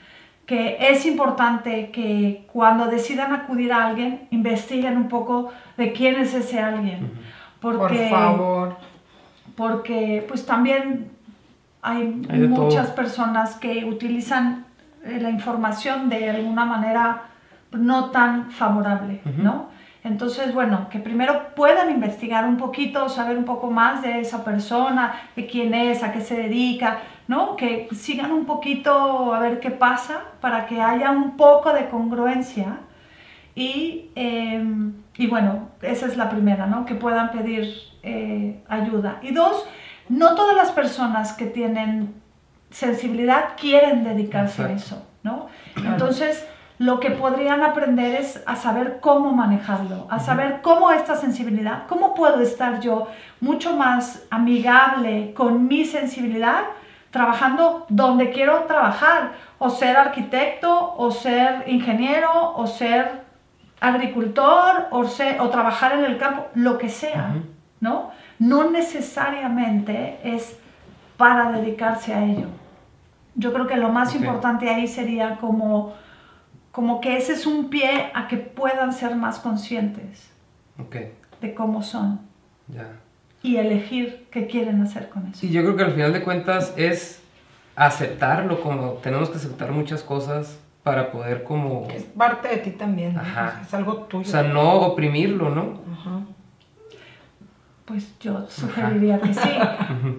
que 0.46 0.78
es 0.80 1.04
importante 1.04 1.90
que 1.90 2.46
cuando 2.52 2.86
decidan 2.86 3.34
acudir 3.34 3.72
a 3.72 3.86
alguien, 3.86 4.28
investiguen 4.30 4.96
un 4.96 5.08
poco 5.08 5.50
de 5.76 5.92
quién 5.92 6.16
es 6.16 6.32
ese 6.32 6.58
alguien. 6.58 7.10
Porque, 7.60 8.08
Por 8.08 8.08
favor. 8.08 8.76
porque 9.56 10.24
pues 10.28 10.46
también 10.46 11.15
hay, 11.86 12.22
Hay 12.28 12.40
de 12.40 12.48
todo. 12.48 12.64
muchas 12.64 12.88
personas 12.90 13.54
que 13.54 13.84
utilizan 13.84 14.64
eh, 15.04 15.18
la 15.20 15.30
información 15.30 16.08
de 16.08 16.28
alguna 16.30 16.64
manera 16.64 17.22
no 17.70 18.10
tan 18.10 18.50
favorable, 18.50 19.20
¿no? 19.38 19.68
Entonces, 20.02 20.54
bueno, 20.54 20.88
que 20.88 20.98
primero 20.98 21.54
puedan 21.54 21.90
investigar 21.90 22.44
un 22.44 22.56
poquito, 22.56 23.08
saber 23.08 23.36
un 23.36 23.44
poco 23.44 23.70
más 23.70 24.02
de 24.02 24.20
esa 24.20 24.44
persona, 24.44 25.14
de 25.34 25.46
quién 25.46 25.74
es, 25.74 26.02
a 26.02 26.12
qué 26.12 26.20
se 26.20 26.36
dedica, 26.36 26.98
¿no? 27.28 27.56
Que 27.56 27.88
sigan 27.92 28.30
un 28.32 28.46
poquito 28.46 29.34
a 29.34 29.38
ver 29.40 29.58
qué 29.60 29.70
pasa 29.70 30.22
para 30.40 30.66
que 30.66 30.80
haya 30.80 31.10
un 31.10 31.36
poco 31.36 31.72
de 31.72 31.88
congruencia 31.88 32.78
y, 33.54 34.10
eh, 34.14 34.64
y 35.16 35.26
bueno, 35.26 35.70
esa 35.82 36.06
es 36.06 36.16
la 36.16 36.30
primera, 36.30 36.66
¿no? 36.66 36.84
Que 36.84 36.94
puedan 36.94 37.32
pedir 37.32 37.74
eh, 38.02 38.62
ayuda. 38.68 39.18
Y 39.22 39.32
dos, 39.32 39.66
no 40.08 40.34
todas 40.34 40.56
las 40.56 40.70
personas 40.72 41.32
que 41.32 41.46
tienen 41.46 42.14
sensibilidad 42.70 43.50
quieren 43.60 44.04
dedicarse 44.04 44.62
a 44.62 44.72
eso, 44.72 45.06
¿no? 45.22 45.46
Entonces, 45.76 46.46
lo 46.78 47.00
que 47.00 47.10
podrían 47.10 47.62
aprender 47.62 48.20
es 48.20 48.42
a 48.46 48.54
saber 48.56 48.98
cómo 49.00 49.32
manejarlo, 49.32 50.06
a 50.10 50.18
saber 50.18 50.60
cómo 50.62 50.90
esta 50.90 51.14
sensibilidad, 51.16 51.84
cómo 51.88 52.12
puedo 52.14 52.40
estar 52.40 52.80
yo 52.80 53.08
mucho 53.40 53.74
más 53.76 54.24
amigable 54.30 55.32
con 55.34 55.68
mi 55.68 55.84
sensibilidad 55.86 56.64
trabajando 57.10 57.86
donde 57.88 58.30
quiero 58.30 58.64
trabajar, 58.64 59.32
o 59.58 59.70
ser 59.70 59.96
arquitecto, 59.96 60.94
o 60.98 61.10
ser 61.10 61.64
ingeniero, 61.66 62.52
o 62.56 62.66
ser 62.66 63.22
agricultor, 63.80 64.88
o, 64.90 65.04
ser- 65.04 65.40
o 65.40 65.48
trabajar 65.48 65.92
en 65.92 66.04
el 66.04 66.18
campo, 66.18 66.46
lo 66.54 66.76
que 66.76 66.88
sea, 66.90 67.34
¿no? 67.80 68.10
No 68.38 68.70
necesariamente 68.70 70.18
es 70.22 70.56
para 71.16 71.52
dedicarse 71.52 72.12
a 72.14 72.24
ello. 72.24 72.48
Yo 73.34 73.52
creo 73.52 73.66
que 73.66 73.76
lo 73.76 73.88
más 73.90 74.14
importante 74.14 74.68
ahí 74.68 74.86
sería 74.86 75.36
como, 75.36 75.94
como 76.72 77.00
que 77.00 77.16
ese 77.16 77.32
es 77.34 77.46
un 77.46 77.68
pie 77.70 78.10
a 78.14 78.28
que 78.28 78.36
puedan 78.36 78.92
ser 78.92 79.14
más 79.14 79.38
conscientes 79.38 80.30
Ok, 80.78 80.96
de 81.40 81.54
cómo 81.54 81.82
son 81.82 82.20
ya. 82.68 82.88
y 83.42 83.56
elegir 83.56 84.26
qué 84.30 84.46
quieren 84.46 84.80
hacer 84.82 85.08
con 85.08 85.26
eso. 85.26 85.40
Sí, 85.40 85.50
yo 85.50 85.62
creo 85.62 85.76
que 85.76 85.84
al 85.84 85.92
final 85.92 86.12
de 86.12 86.22
cuentas 86.22 86.72
es 86.76 87.22
aceptarlo, 87.76 88.60
como 88.62 88.92
tenemos 88.94 89.28
que 89.30 89.36
aceptar 89.36 89.70
muchas 89.72 90.02
cosas 90.02 90.58
para 90.82 91.10
poder 91.10 91.44
como... 91.44 91.86
Es 91.90 92.04
parte 92.04 92.48
de 92.48 92.56
ti 92.58 92.70
también. 92.70 93.14
¿no? 93.14 93.20
Ajá. 93.20 93.46
O 93.48 93.52
sea, 93.52 93.62
es 93.62 93.74
algo 93.74 93.94
tuyo. 94.04 94.26
O 94.26 94.30
sea, 94.30 94.42
no 94.44 94.72
oprimirlo, 94.80 95.50
¿no? 95.54 95.80
Ajá. 95.92 96.20
Pues 97.86 98.18
yo 98.18 98.46
sugeriría 98.50 99.20
que 99.20 99.32
sí. 99.32 99.48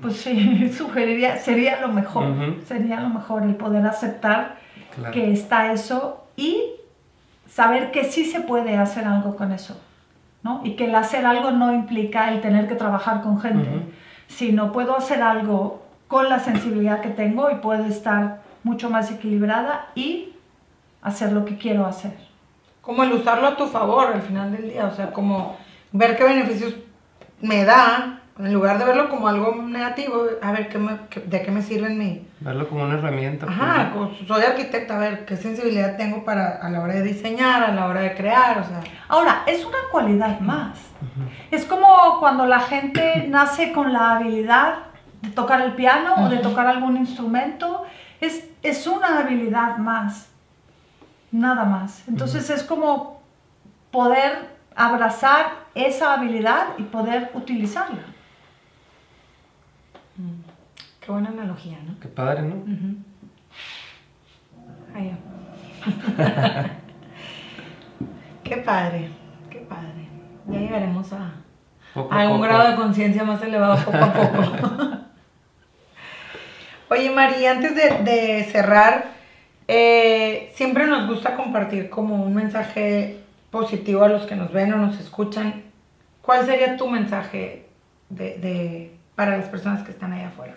Pues 0.02 0.16
sí, 0.18 0.72
sugeriría, 0.78 1.38
sería 1.38 1.80
lo 1.82 1.90
mejor. 1.90 2.34
Sería 2.66 3.00
lo 3.02 3.10
mejor 3.10 3.44
el 3.44 3.56
poder 3.56 3.86
aceptar 3.86 4.56
Claro. 4.96 5.14
que 5.14 5.32
está 5.32 5.72
eso 5.74 6.26
y 6.36 6.60
saber 7.48 7.92
que 7.92 8.04
sí 8.06 8.26
se 8.26 8.40
puede 8.42 8.76
hacer 8.78 9.06
algo 9.06 9.36
con 9.36 9.52
eso. 9.52 9.80
¿no? 10.44 10.62
Y 10.64 10.72
que 10.76 10.86
el 10.86 10.96
hacer 10.96 11.26
algo 11.26 11.52
no 11.52 11.72
implica 11.74 12.32
el 12.32 12.42
tener 12.42 12.68
que 12.68 12.74
trabajar 12.76 13.22
con 13.22 13.40
gente, 13.40 13.70
Ujú. 13.70 13.82
sino 14.28 14.72
puedo 14.72 14.98
hacer 14.98 15.22
algo 15.22 15.86
con 16.08 16.30
la 16.30 16.40
sensibilidad 16.40 17.02
que 17.02 17.10
tengo 17.10 17.52
y 17.52 17.56
puedo 17.56 17.84
estar 17.86 18.42
mucho 18.64 18.90
más 18.90 19.12
equilibrada 19.12 19.88
y 19.94 20.30
hacer 21.02 21.32
lo 21.34 21.44
que 21.46 21.58
quiero 21.58 21.86
hacer. 21.86 22.14
como 22.82 23.04
el 23.04 23.12
usarlo 23.12 23.48
a 23.48 23.58
tu 23.58 23.68
favor 23.68 24.08
al 24.08 24.22
final 24.22 24.52
del 24.54 24.70
día, 24.72 24.86
o 24.86 24.96
sea, 24.96 25.12
como 25.12 25.58
ver 25.92 26.16
qué 26.18 26.24
beneficios 26.24 26.74
me 27.42 27.66
da, 27.66 28.20
en 28.40 28.54
lugar 28.54 28.78
de 28.78 28.86
verlo 28.86 29.10
como 29.10 29.28
algo 29.28 29.56
negativo, 29.64 30.24
a 30.42 30.52
ver 30.52 30.70
qué 30.70 30.78
me, 30.78 30.98
qué- 31.10 31.22
de 31.22 31.42
qué 31.44 31.52
me 31.52 31.62
sirve 31.62 31.88
en 31.88 31.98
mí. 31.98 32.28
Verlo 32.40 32.68
como 32.70 32.84
una 32.84 32.96
herramienta. 32.96 33.46
pues, 33.48 33.58
Ajá, 33.58 33.92
soy 34.28 34.44
arquitecta, 34.44 34.96
a 34.96 35.00
ver 35.00 35.26
qué 35.26 35.36
sensibilidad 35.38 35.98
tengo 35.98 36.24
para 36.24 36.58
a 36.62 36.70
la 36.70 36.82
hora 36.82 36.94
de 36.96 37.02
diseñar, 37.04 37.64
a 37.64 37.72
la 37.74 37.88
hora 37.88 38.02
de 38.02 38.14
crear, 38.16 38.60
o 38.60 38.64
sea, 38.64 38.82
Ahora, 39.08 39.44
es 39.48 39.66
una 39.66 39.78
cualidad 39.92 40.40
más. 40.40 40.78
Es 41.52 41.66
como 41.66 42.20
cuando 42.20 42.46
la 42.46 42.60
gente 42.60 43.26
nace 43.30 43.72
con 43.72 43.92
la 43.94 44.18
habilidad 44.18 44.76
de 45.22 45.30
tocar 45.30 45.62
el 45.62 45.74
piano 45.74 46.14
o 46.26 46.30
de 46.30 46.38
tocar 46.38 46.68
algún 46.68 46.96
instrumento. 46.98 47.84
Es, 48.22 48.48
es 48.62 48.86
una 48.88 49.20
habilidad 49.20 49.78
más. 49.78 50.28
Nada 51.32 51.66
más. 51.66 52.08
Entonces 52.08 52.50
es 52.50 52.64
como 52.64 53.22
poder 53.92 54.57
abrazar 54.78 55.66
esa 55.76 56.14
habilidad 56.14 56.68
y 56.78 56.84
poder 56.84 57.32
utilizarla. 57.34 58.04
qué 61.02 61.12
buena 61.12 61.30
analogía, 61.30 61.80
¿no? 61.86 62.00
Qué 62.00 62.08
padre, 62.08 62.44
¿no? 62.44 62.56
Ay, 64.96 65.18
qué 68.44 68.58
padre, 68.58 69.10
qué 69.50 69.60
padre. 69.60 70.08
Ya 70.48 70.60
llegaremos 70.60 71.12
a, 71.14 71.32
Poco 71.94 72.14
a 72.14 72.18
a 72.18 72.22
algún 72.22 72.38
poco. 72.38 72.48
grado 72.48 72.70
de 72.72 72.76
conciencia 72.76 73.24
más 73.24 73.42
elevado 73.42 73.84
poco 73.84 73.98
a 73.98 74.14
poco. 74.14 74.98
Oye, 76.90 77.10
María, 77.12 77.52
antes 77.52 77.76
de, 77.76 77.90
de 78.04 78.44
cerrar, 78.46 79.06
eh, 79.68 80.52
siempre 80.56 80.86
nos 80.88 81.08
gusta 81.08 81.36
compartir 81.36 81.90
como 81.90 82.24
un 82.24 82.34
mensaje 82.34 83.24
positivo 83.62 84.04
a 84.04 84.08
los 84.10 84.24
que 84.28 84.36
nos 84.36 84.52
ven 84.54 84.72
o 84.74 84.78
nos 84.78 85.00
escuchan. 85.00 85.64
¿Cuál 86.22 86.46
sería 86.46 86.78
tu 86.78 86.88
mensaje 86.88 87.66
de, 88.10 88.38
de- 88.38 88.98
para 89.16 89.36
las 89.38 89.48
personas 89.48 89.84
que 89.84 89.92
están 89.92 90.14
allá 90.14 90.28
afuera? 90.28 90.56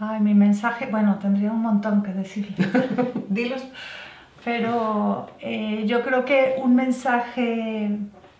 Ay, 0.00 0.18
mi 0.20 0.34
mensaje, 0.34 0.86
bueno, 0.90 1.18
tendría 1.20 1.52
un 1.52 1.62
montón 1.62 2.02
que 2.02 2.12
decirle. 2.12 2.56
Dilos. 3.28 3.62
Pero 4.44 5.30
eh, 5.40 5.84
yo 5.86 6.02
creo 6.02 6.24
que 6.24 6.56
un 6.64 6.74
mensaje 6.74 7.90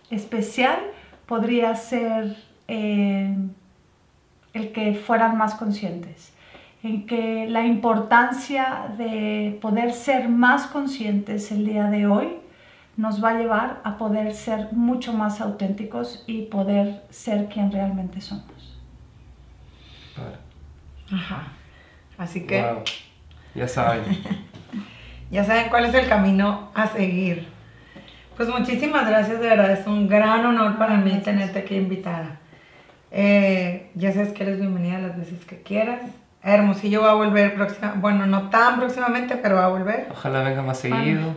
especial 0.09 0.77
podría 1.25 1.75
ser 1.75 2.35
eh, 2.67 3.33
el 4.53 4.71
que 4.73 4.95
fueran 4.95 5.37
más 5.37 5.53
conscientes, 5.55 6.33
en 6.83 7.05
que 7.05 7.45
la 7.47 7.63
importancia 7.65 8.91
de 8.97 9.57
poder 9.61 9.93
ser 9.93 10.27
más 10.27 10.65
conscientes 10.67 11.51
el 11.51 11.65
día 11.65 11.85
de 11.85 12.07
hoy 12.07 12.40
nos 13.01 13.23
va 13.23 13.31
a 13.31 13.33
llevar 13.33 13.81
a 13.83 13.97
poder 13.97 14.31
ser 14.35 14.67
mucho 14.73 15.11
más 15.11 15.41
auténticos 15.41 16.23
y 16.27 16.43
poder 16.43 17.01
ser 17.09 17.47
quien 17.47 17.71
realmente 17.71 18.21
somos. 18.21 18.77
Ajá. 21.11 21.47
Así 22.19 22.45
que 22.45 22.61
Wow. 22.61 22.83
Ya 23.55 23.67
saben. 23.67 24.03
ya 25.31 25.43
saben 25.43 25.69
cuál 25.69 25.85
es 25.85 25.95
el 25.95 26.07
camino 26.07 26.69
a 26.75 26.85
seguir. 26.85 27.47
Pues 28.37 28.47
muchísimas 28.49 29.09
gracias, 29.09 29.41
de 29.41 29.49
verdad, 29.49 29.71
es 29.71 29.87
un 29.87 30.07
gran 30.07 30.45
honor 30.45 30.77
para 30.77 30.95
mí 30.97 31.19
tenerte 31.23 31.57
aquí 31.57 31.77
invitada. 31.77 32.37
Eh, 33.09 33.89
ya 33.95 34.13
sabes 34.13 34.31
que 34.31 34.43
eres 34.43 34.59
bienvenida 34.59 34.99
las 34.99 35.17
veces 35.17 35.43
que 35.45 35.63
quieras. 35.63 36.01
Hermosillo 36.43 37.01
va 37.01 37.11
a 37.11 37.15
volver 37.15 37.55
próxima, 37.55 37.95
bueno, 37.97 38.27
no 38.27 38.51
tan 38.51 38.77
próximamente, 38.77 39.37
pero 39.37 39.55
va 39.55 39.65
a 39.65 39.69
volver. 39.69 40.07
Ojalá 40.11 40.43
venga 40.43 40.61
más 40.61 40.77
seguido. 40.77 41.35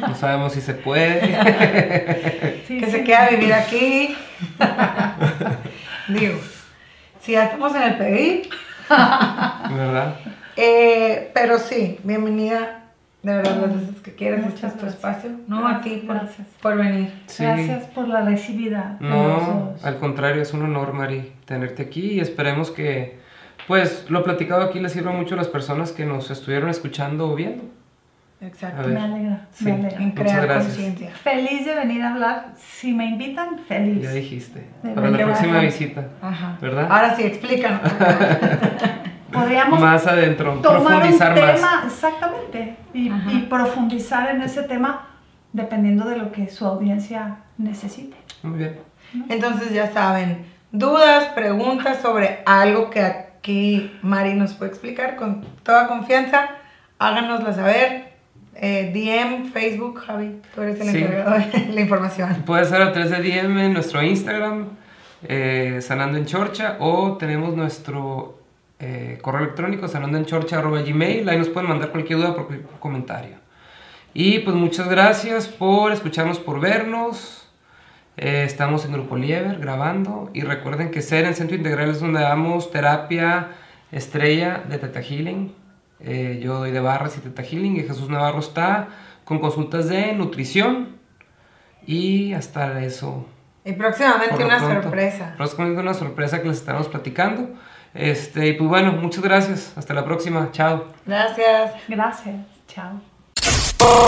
No 0.00 0.14
sabemos 0.14 0.52
si 0.52 0.60
se 0.60 0.74
puede. 0.74 1.20
Sí, 2.66 2.78
que 2.78 2.86
sí. 2.86 2.92
se 2.92 3.04
quede 3.04 3.16
a 3.16 3.28
vivir 3.30 3.52
aquí. 3.52 4.14
Digo, 6.08 6.38
si 7.20 7.32
ya 7.32 7.44
estamos 7.46 7.74
en 7.74 7.82
el 7.82 7.94
pedir, 7.96 8.48
¿Verdad? 8.88 10.14
Eh, 10.56 11.30
pero 11.34 11.58
sí, 11.58 11.98
bienvenida 12.04 12.76
de 13.22 13.34
verdad 13.34 13.56
las 13.60 13.80
veces 13.80 14.02
que 14.02 14.14
quieras. 14.14 14.40
Muchas 14.40 14.54
Este 14.54 14.66
es 14.66 14.72
tu 14.74 14.80
gracias. 14.80 14.94
espacio. 14.94 15.30
No, 15.46 15.66
a 15.68 15.80
ti 15.80 16.02
por, 16.06 16.16
Gracias. 16.16 16.46
por 16.62 16.76
venir. 16.76 17.12
Sí. 17.26 17.42
Gracias 17.44 17.84
por 17.86 18.08
la 18.08 18.22
recibida. 18.22 18.96
No, 19.00 19.74
al 19.82 19.98
contrario, 19.98 20.42
es 20.42 20.52
un 20.54 20.62
honor, 20.62 20.92
Mari, 20.92 21.32
tenerte 21.44 21.82
aquí 21.82 22.12
y 22.12 22.20
esperemos 22.20 22.70
que, 22.70 23.18
pues, 23.66 24.06
lo 24.08 24.22
platicado 24.24 24.62
aquí 24.62 24.80
les 24.80 24.92
sirva 24.92 25.12
mucho 25.12 25.34
a 25.34 25.38
las 25.38 25.48
personas 25.48 25.92
que 25.92 26.04
nos 26.06 26.30
estuvieron 26.30 26.70
escuchando 26.70 27.30
o 27.30 27.34
viendo. 27.34 27.64
Exacto. 28.40 28.88
Me 28.88 29.00
alegra, 29.00 29.46
Sí. 29.52 29.64
me 29.66 29.72
alegra. 29.72 29.96
En 29.98 30.08
Muchas 30.08 30.22
crear 30.24 30.42
gracias. 30.46 30.74
conciencia. 30.74 31.10
Feliz 31.22 31.66
de 31.66 31.74
venir 31.74 32.02
a 32.02 32.12
hablar. 32.12 32.46
Si 32.56 32.92
me 32.92 33.04
invitan, 33.06 33.58
feliz. 33.68 34.02
Ya 34.02 34.12
dijiste. 34.12 34.66
De 34.82 34.90
Para 34.92 35.10
la 35.10 35.18
próxima 35.18 35.58
visita. 35.60 36.08
Ajá. 36.22 36.56
¿Verdad? 36.60 36.86
Ahora 36.90 37.14
sí, 37.16 37.22
explícanos. 37.22 37.80
Podríamos 39.32 39.78
Más 39.80 40.06
adentro, 40.08 40.54
tomar 40.54 40.80
un 40.80 40.86
profundizar 40.86 41.34
tema, 41.34 41.52
más. 41.60 41.84
exactamente, 41.86 42.76
y, 42.92 43.08
profundizar 43.48 44.28
en 44.34 44.42
ese 44.42 44.64
tema 44.64 45.06
dependiendo 45.52 46.04
de 46.08 46.16
lo 46.16 46.32
que 46.32 46.48
su 46.48 46.66
audiencia 46.66 47.36
necesite. 47.56 48.16
Muy 48.42 48.58
bien. 48.58 48.80
Entonces 49.28 49.72
ya 49.72 49.92
saben, 49.92 50.46
dudas, 50.72 51.26
preguntas 51.26 52.00
sobre 52.02 52.40
algo 52.44 52.90
que 52.90 53.02
aquí 53.02 53.92
Mari 54.02 54.34
nos 54.34 54.54
puede 54.54 54.72
explicar 54.72 55.14
con 55.14 55.42
toda 55.62 55.86
confianza, 55.86 56.48
háganosla 56.98 57.52
saber. 57.52 58.09
Eh, 58.62 58.90
DM, 58.92 59.50
Facebook, 59.52 60.00
Javi, 60.06 60.40
tú 60.54 60.60
eres 60.60 60.78
el 60.80 60.88
Sí. 60.88 60.98
encargado 60.98 61.38
de 61.38 61.66
la 61.72 61.80
información. 61.80 62.42
Puede 62.44 62.64
ser 62.66 62.82
a 62.82 62.92
través 62.92 63.10
de 63.10 63.16
DM 63.22 63.58
en 63.66 63.72
nuestro 63.72 64.02
Instagram, 64.02 64.66
eh, 65.26 65.78
Sanando 65.80 66.18
en 66.18 66.26
Chorcha, 66.26 66.76
o 66.78 67.16
tenemos 67.16 67.56
nuestro 67.56 68.38
eh, 68.78 69.18
correo 69.22 69.42
electrónico, 69.44 69.88
sanandoenchorcha.gmail. 69.88 71.28
Ahí 71.28 71.38
nos 71.38 71.48
pueden 71.48 71.68
mandar 71.68 71.90
cualquier 71.90 72.18
duda, 72.18 72.34
cualquier 72.34 72.62
comentario. 72.80 73.36
Y 74.14 74.40
pues 74.40 74.56
muchas 74.56 74.88
gracias 74.88 75.48
por 75.48 75.92
escucharnos, 75.92 76.38
por 76.38 76.60
vernos. 76.60 77.46
Eh, 78.16 78.42
estamos 78.46 78.84
en 78.84 78.92
Grupo 78.92 79.16
Lieber 79.16 79.58
grabando. 79.58 80.30
Y 80.34 80.42
recuerden 80.42 80.90
que 80.90 81.00
Ser 81.02 81.24
en 81.26 81.34
Centro 81.34 81.56
Integral 81.56 81.90
es 81.90 82.00
donde 82.00 82.20
damos 82.20 82.70
terapia 82.70 83.48
estrella 83.92 84.62
de 84.68 84.78
Teta 84.78 85.00
Healing. 85.02 85.52
Eh, 86.02 86.40
yo 86.42 86.58
doy 86.58 86.70
de 86.70 86.80
barras 86.80 87.16
y 87.16 87.20
Teta 87.20 87.42
Healing. 87.42 87.76
Y 87.76 87.82
Jesús 87.82 88.08
Navarro 88.08 88.40
está 88.40 88.88
con 89.24 89.38
consultas 89.38 89.88
de 89.88 90.12
nutrición. 90.12 90.96
Y 91.86 92.32
hasta 92.34 92.82
eso. 92.82 93.26
Y 93.64 93.72
próximamente 93.72 94.44
una 94.44 94.58
pronto. 94.58 94.82
sorpresa. 94.82 95.34
Próximamente 95.36 95.80
una 95.82 95.94
sorpresa 95.94 96.40
que 96.42 96.48
les 96.48 96.58
estaremos 96.58 96.88
platicando. 96.88 97.48
Este, 97.94 98.48
y 98.48 98.52
pues 98.54 98.68
bueno, 98.68 98.92
muchas 98.92 99.22
gracias. 99.22 99.72
Hasta 99.76 99.94
la 99.94 100.04
próxima. 100.04 100.50
Chao. 100.52 100.84
Gracias. 101.06 101.72
Gracias, 101.88 102.36
chao. 102.68 103.00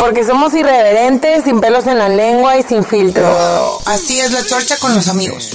Porque 0.01 0.22
somos 0.24 0.55
irreverentes, 0.55 1.45
sin 1.45 1.61
pelos 1.61 1.86
en 1.86 1.99
la 1.99 2.09
lengua 2.09 2.59
y 2.59 2.62
sin 2.62 2.84
filtro. 2.84 3.26
Así 3.86 4.20
es 4.20 4.32
la 4.32 4.45
chorcha 4.45 4.76
con 4.78 4.95
los 4.95 5.09
amigos. 5.09 5.53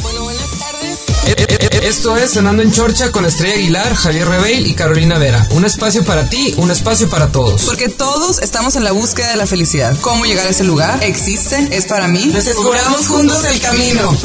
Esto 1.84 2.18
es 2.18 2.32
Cenando 2.32 2.64
en 2.64 2.72
Chorcha 2.72 3.12
con 3.12 3.26
Estrella 3.26 3.56
Aguilar, 3.56 3.96
Javier 3.96 4.28
Rebeil 4.28 4.68
y 4.68 4.74
Carolina 4.74 5.18
Vera. 5.18 5.48
Un 5.52 5.66
espacio 5.66 6.04
para 6.04 6.30
ti, 6.30 6.54
un 6.58 6.72
espacio 6.72 7.10
para 7.10 7.32
todos. 7.32 7.64
Porque 7.64 7.90
todos 7.90 8.40
estamos 8.40 8.76
en 8.76 8.84
la 8.84 8.92
búsqueda 8.92 9.30
de 9.30 9.38
la 9.38 9.48
felicidad. 9.48 9.98
¿Cómo 10.02 10.26
llegar 10.26 10.48
a 10.48 10.50
ese 10.50 10.64
lugar? 10.64 11.04
¿Existe? 11.04 11.68
¿Es 11.72 11.86
para 11.86 12.08
mí? 12.08 12.30
Descubramos 12.34 13.08
juntos 13.08 13.44
el 13.46 13.60
camino. 13.60 14.18